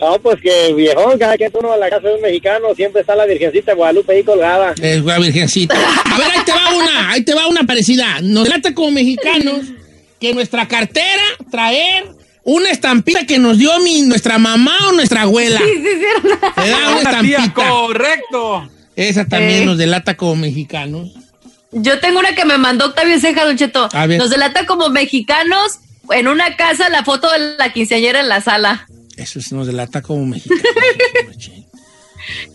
No, 0.00 0.18
pues 0.20 0.40
que 0.40 0.72
viejón, 0.74 1.18
cada 1.18 1.36
que 1.36 1.50
uno 1.52 1.72
a 1.72 1.76
la 1.76 1.90
casa 1.90 2.08
de 2.08 2.14
un 2.14 2.22
mexicano 2.22 2.68
siempre 2.74 3.02
está 3.02 3.14
la 3.14 3.26
Virgencita 3.26 3.72
de 3.72 3.76
Guadalupe 3.76 4.12
ahí 4.14 4.22
colgada. 4.24 4.74
Es 4.80 5.04
la 5.04 5.18
virgencita. 5.18 5.74
A 5.76 6.18
ver, 6.18 6.28
ahí 6.30 6.44
te 6.44 6.52
va 6.52 6.74
una, 6.74 7.10
ahí 7.10 7.22
te 7.22 7.34
va 7.34 7.46
una 7.48 7.64
parecida. 7.64 8.20
Nos 8.22 8.44
delata 8.44 8.72
como 8.74 8.92
mexicanos 8.92 9.66
que 10.18 10.32
nuestra 10.32 10.66
cartera 10.68 11.22
traer 11.50 12.06
una 12.44 12.70
estampita 12.70 13.26
que 13.26 13.38
nos 13.38 13.58
dio 13.58 13.78
mi, 13.80 14.02
nuestra 14.02 14.38
mamá 14.38 14.74
o 14.88 14.92
nuestra 14.92 15.22
abuela. 15.22 15.58
Sí, 15.58 15.74
sí, 15.76 15.82
sí. 15.82 16.28
Te 16.56 16.68
da 16.70 16.88
una 16.98 17.20
tía, 17.20 17.36
estampita. 17.38 17.68
correcto. 17.68 18.70
Esa 18.96 19.26
también 19.26 19.62
Eh. 19.62 19.66
nos 19.66 19.76
delata 19.78 20.16
como 20.16 20.34
mexicanos. 20.36 21.10
Yo 21.72 22.00
tengo 22.00 22.18
una 22.20 22.34
que 22.34 22.44
me 22.46 22.56
mandó 22.58 22.86
Octavio 22.86 23.20
Ceja, 23.20 23.44
Don 23.44 23.56
Cheto. 23.58 23.88
A 23.92 24.06
ver. 24.06 24.18
Nos 24.18 24.30
delata 24.30 24.64
como 24.66 24.88
mexicanos 24.88 25.78
en 26.10 26.26
una 26.26 26.56
casa 26.56 26.88
la 26.88 27.04
foto 27.04 27.30
de 27.30 27.56
la 27.58 27.72
quinceañera 27.72 28.20
en 28.20 28.28
la 28.28 28.40
sala. 28.40 28.86
Eso 29.22 29.40
nos 29.54 29.66
delata 29.66 30.02
como 30.02 30.26
mexicanos. 30.26 30.64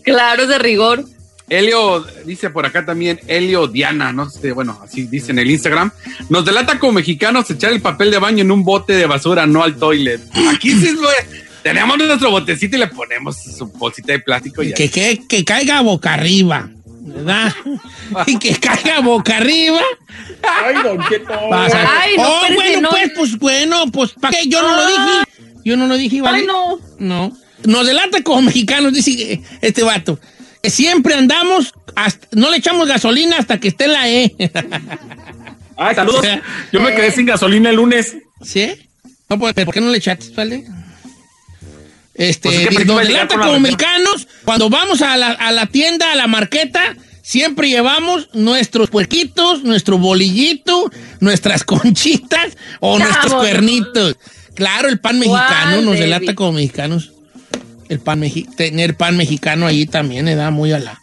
Claro, 0.02 0.44
es 0.44 0.48
de 0.48 0.58
rigor. 0.58 1.04
Helio, 1.48 2.04
dice 2.24 2.50
por 2.50 2.66
acá 2.66 2.84
también, 2.84 3.20
Helio 3.28 3.66
Diana, 3.68 4.12
no 4.12 4.28
sé, 4.30 4.52
bueno, 4.52 4.80
así 4.82 5.02
dice 5.06 5.32
en 5.32 5.38
el 5.38 5.50
Instagram. 5.50 5.90
Nos 6.28 6.44
delata 6.44 6.78
como 6.78 6.94
mexicanos 6.94 7.48
echar 7.50 7.72
el 7.72 7.80
papel 7.80 8.10
de 8.10 8.18
baño 8.18 8.42
en 8.42 8.50
un 8.50 8.64
bote 8.64 8.94
de 8.94 9.06
basura, 9.06 9.46
no 9.46 9.62
al 9.62 9.76
toilet. 9.76 10.20
Aquí 10.52 10.70
sí 10.72 10.86
es 10.86 10.94
lo- 10.94 11.08
tenemos 11.62 11.98
nuestro 11.98 12.30
botecito 12.30 12.76
y 12.76 12.80
le 12.80 12.86
ponemos 12.88 13.36
su 13.42 13.66
bolsita 13.66 14.12
de 14.12 14.20
plástico 14.20 14.62
y 14.62 14.72
que, 14.72 14.88
que, 14.90 15.22
que 15.28 15.44
caiga 15.44 15.80
boca 15.82 16.14
arriba, 16.14 16.68
¿verdad? 16.86 17.52
y 18.26 18.38
que 18.38 18.56
caiga 18.56 19.00
boca 19.00 19.36
arriba. 19.36 19.80
Ay, 20.42 20.74
Don 20.82 20.98
Cheto. 21.08 21.32
Pasa. 21.50 21.88
Ay, 22.00 22.16
no, 22.16 22.22
oh, 22.24 22.40
bueno, 22.54 22.80
no- 22.82 22.90
pues, 22.90 23.10
pues, 23.16 23.38
bueno, 23.38 23.84
pues, 23.92 24.12
¿para 24.12 24.36
qué? 24.36 24.48
Yo 24.48 24.62
no 24.62 24.74
lo 24.76 24.86
dije. 24.86 25.22
Yo 25.66 25.76
no 25.76 25.88
lo 25.88 25.96
dije, 25.96 26.20
¿vale? 26.22 26.38
Ay, 26.38 26.46
no. 26.46 26.78
No. 27.00 27.36
Nos 27.64 27.86
delata 27.86 28.22
como 28.22 28.42
mexicanos, 28.42 28.92
dice 28.92 29.40
este 29.60 29.82
vato. 29.82 30.20
Que 30.62 30.70
siempre 30.70 31.14
andamos, 31.14 31.72
hasta- 31.96 32.28
no 32.32 32.50
le 32.52 32.58
echamos 32.58 32.86
gasolina 32.86 33.36
hasta 33.38 33.58
que 33.58 33.68
esté 33.68 33.88
la 33.88 34.08
E. 34.08 34.32
Ay, 35.76 35.94
saludos. 35.96 36.24
Yo 36.72 36.80
me 36.80 36.94
quedé 36.94 37.10
sin 37.10 37.26
gasolina 37.26 37.70
el 37.70 37.76
lunes. 37.76 38.16
¿Sí? 38.42 38.74
No, 39.28 39.40
pues, 39.40 39.54
¿por 39.54 39.74
qué 39.74 39.80
no 39.80 39.90
le 39.90 39.98
echaste, 39.98 40.30
vale? 40.36 40.64
Este, 42.14 42.48
Pues 42.48 42.60
es 42.68 42.68
que 42.78 42.84
nos 42.84 43.02
delata 43.06 43.36
como 43.38 43.58
mexicanos, 43.60 44.28
cuando 44.44 44.70
vamos 44.70 45.02
a 45.02 45.16
la, 45.16 45.32
a 45.32 45.50
la 45.52 45.66
tienda, 45.66 46.12
a 46.12 46.14
la 46.14 46.26
marqueta, 46.28 46.96
siempre 47.22 47.68
llevamos 47.68 48.28
nuestros 48.32 48.88
puerquitos, 48.88 49.64
nuestro 49.64 49.98
bolillito, 49.98 50.90
nuestras 51.20 51.64
conchitas 51.72 52.56
o 52.80 52.98
nuestros 53.00 53.34
cuernitos. 53.34 54.16
Claro, 54.56 54.88
el 54.88 54.98
pan 54.98 55.18
mexicano 55.20 55.72
¿Cuál, 55.74 55.84
nos 55.84 55.98
delata 55.98 56.34
como 56.34 56.52
mexicanos. 56.52 57.12
El 57.88 58.00
pan 58.00 58.20
mexi- 58.20 58.52
tener 58.56 58.96
pan 58.96 59.16
mexicano 59.16 59.66
ahí 59.66 59.86
también 59.86 60.24
le 60.24 60.34
da 60.34 60.50
muy 60.50 60.72
a 60.72 60.80
la 60.80 61.00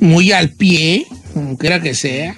muy 0.00 0.32
al 0.32 0.48
pie, 0.50 1.06
como 1.34 1.58
quiera 1.58 1.82
que 1.82 1.94
sea. 1.94 2.34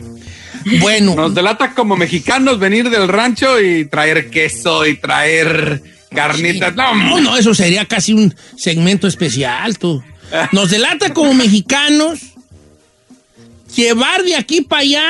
Bueno, 0.81 1.15
Nos 1.15 1.35
delata 1.35 1.75
como 1.75 1.95
mexicanos 1.97 2.59
venir 2.59 2.89
del 2.91 3.07
rancho 3.07 3.61
y 3.61 3.85
traer 3.85 4.31
queso 4.31 4.87
y 4.87 4.97
traer 4.97 5.83
carnitas. 6.11 6.75
No, 6.75 6.95
No, 6.95 7.21
no, 7.21 7.37
eso 7.37 7.55
sería 7.55 7.85
casi 7.85 8.15
un 8.15 8.35
segmento 8.57 9.07
especial, 9.07 9.79
tú. 9.79 10.03
Nos 10.53 10.71
delata 10.71 11.13
como 11.13 11.35
mexicanos 11.35 12.21
llevar 13.77 14.23
de 14.23 14.37
aquí 14.37 14.63
para 14.63 14.83
allá 14.83 15.05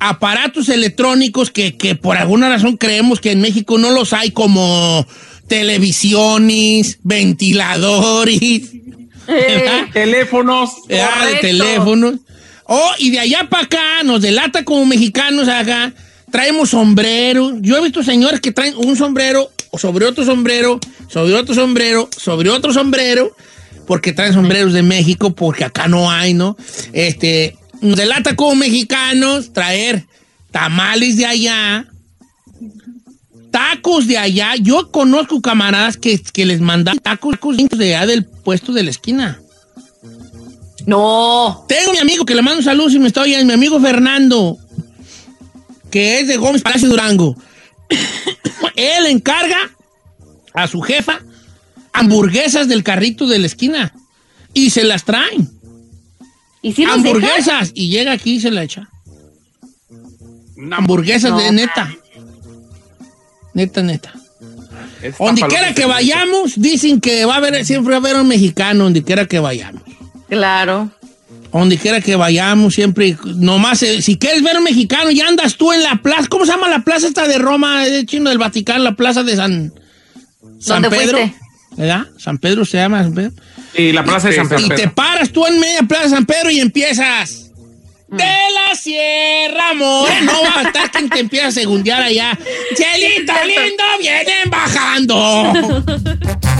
aparatos 0.00 0.68
electrónicos 0.70 1.50
que, 1.50 1.76
que 1.76 1.94
por 1.94 2.16
alguna 2.16 2.48
razón 2.48 2.76
creemos 2.76 3.20
que 3.20 3.32
en 3.32 3.40
México 3.40 3.78
no 3.78 3.90
los 3.90 4.12
hay, 4.12 4.30
como 4.30 5.06
televisiones, 5.46 6.98
ventiladores, 7.02 8.72
¿verdad? 9.26 9.88
Teléfonos. 9.92 10.70
Ah, 10.90 11.26
de 11.26 11.34
teléfonos. 11.36 12.14
Oh, 12.64 12.92
y 12.98 13.10
de 13.10 13.20
allá 13.20 13.48
para 13.50 13.64
acá 13.64 14.02
nos 14.04 14.22
delata 14.22 14.64
como 14.64 14.86
mexicanos 14.86 15.48
acá. 15.48 15.92
Traemos 16.30 16.70
sombreros. 16.70 17.54
Yo 17.60 17.76
he 17.76 17.82
visto 17.82 18.02
señores 18.02 18.40
que 18.40 18.52
traen 18.52 18.74
un 18.76 18.96
sombrero 18.96 19.50
sobre 19.76 20.06
otro 20.06 20.24
sombrero, 20.24 20.78
sobre 21.08 21.34
otro 21.34 21.54
sombrero, 21.54 22.08
sobre 22.16 22.48
otro 22.50 22.72
sombrero, 22.72 23.34
porque 23.86 24.12
traen 24.12 24.32
sombreros 24.32 24.72
de 24.72 24.82
México, 24.82 25.34
porque 25.34 25.64
acá 25.64 25.88
no 25.88 26.10
hay, 26.10 26.32
¿no? 26.32 26.56
Este, 26.92 27.56
nos 27.80 27.96
delata 27.96 28.36
como 28.36 28.54
mexicanos 28.54 29.52
traer 29.52 30.06
tamales 30.50 31.16
de 31.16 31.26
allá, 31.26 31.86
tacos 33.50 34.06
de 34.06 34.18
allá. 34.18 34.56
Yo 34.56 34.90
conozco 34.90 35.40
camaradas 35.40 35.96
que, 35.96 36.18
que 36.18 36.46
les 36.46 36.60
mandan 36.60 36.98
tacos 36.98 37.36
de 37.70 37.94
allá 37.94 38.06
del 38.06 38.24
puesto 38.24 38.72
de 38.72 38.82
la 38.82 38.90
esquina. 38.90 39.40
No. 40.86 41.64
Tengo 41.68 41.92
mi 41.92 41.98
amigo 41.98 42.24
que 42.24 42.34
le 42.34 42.42
mando 42.42 42.58
un 42.58 42.64
saludo 42.64 42.90
si 42.90 42.98
me 42.98 43.08
está 43.08 43.22
oyendo, 43.22 43.46
mi 43.46 43.52
amigo 43.52 43.80
Fernando, 43.80 44.58
que 45.90 46.20
es 46.20 46.28
de 46.28 46.36
Gómez 46.36 46.62
Palacio 46.62 46.88
Durango. 46.88 47.36
Él 48.76 49.06
encarga 49.06 49.58
a 50.54 50.66
su 50.66 50.80
jefa 50.80 51.20
hamburguesas 51.92 52.68
del 52.68 52.82
carrito 52.82 53.26
de 53.26 53.38
la 53.38 53.46
esquina 53.46 53.94
y 54.54 54.70
se 54.70 54.84
las 54.84 55.04
traen. 55.04 55.59
Hamburguesas 56.88 57.72
y 57.74 57.88
llega 57.90 58.12
aquí 58.12 58.34
y 58.34 58.40
se 58.40 58.50
la 58.50 58.62
echa. 58.64 58.88
Hamburguesas 60.72 61.36
de 61.36 61.46
No. 61.46 61.52
neta. 61.52 61.94
Neta, 63.54 63.82
neta. 63.82 64.12
Esta 65.02 65.24
Donde 65.24 65.42
quiera 65.42 65.72
que 65.74 65.86
vayamos, 65.86 66.60
dicen 66.60 67.00
que 67.00 67.24
va 67.24 67.34
a 67.34 67.36
haber, 67.38 67.64
siempre 67.64 67.92
va 67.92 67.96
a 67.96 68.00
haber 68.10 68.20
un 68.20 68.28
mexicano, 68.28 68.84
donde 68.84 69.02
quiera 69.02 69.24
que 69.26 69.38
vayamos. 69.38 69.82
Claro. 70.28 70.90
Donde 71.50 71.78
quiera 71.78 72.00
que 72.00 72.14
vayamos, 72.16 72.74
siempre, 72.74 73.16
nomás, 73.24 73.82
eh, 73.82 74.02
si 74.02 74.18
quieres 74.18 74.42
ver 74.42 74.58
un 74.58 74.64
mexicano, 74.64 75.10
ya 75.10 75.26
andas 75.26 75.56
tú 75.56 75.72
en 75.72 75.82
la 75.82 75.96
plaza, 76.02 76.28
¿cómo 76.28 76.44
se 76.44 76.52
llama 76.52 76.68
la 76.68 76.84
plaza 76.84 77.08
esta 77.08 77.26
de 77.26 77.38
Roma, 77.38 77.84
de 77.86 78.04
chino 78.06 78.28
del 78.28 78.38
Vaticano, 78.38 78.84
la 78.84 78.94
plaza 78.94 79.22
de 79.24 79.34
San, 79.36 79.72
San 80.60 80.82
¿Dónde 80.82 80.96
Pedro? 80.96 81.18
fuiste? 81.18 81.38
¿Verdad? 81.76 82.06
San 82.18 82.38
Pedro 82.38 82.64
se 82.64 82.76
llama 82.76 83.02
San 83.02 83.14
Pedro. 83.14 83.32
Y 83.74 83.92
la 83.92 84.02
plaza 84.04 84.28
de 84.28 84.34
San 84.36 84.46
Y 84.46 84.48
Pedro. 84.68 84.76
te 84.76 84.88
paras 84.88 85.30
tú 85.30 85.46
en 85.46 85.58
media 85.60 85.82
plaza 85.82 86.04
de 86.04 86.10
San 86.10 86.26
Pedro 86.26 86.50
y 86.50 86.60
empiezas. 86.60 87.46
De 88.08 88.24
la 88.24 88.74
Sierra 88.74 89.72
More. 89.74 90.22
No 90.22 90.42
va 90.42 90.60
a 90.60 90.62
estar 90.62 90.90
quien 90.90 91.08
te 91.08 91.20
empieza 91.20 91.46
a 91.46 91.52
segundear 91.52 92.02
allá. 92.02 92.36
Cielito 92.74 93.32
lindo, 93.46 93.84
vienen 94.00 94.50
bajando. 94.50 95.52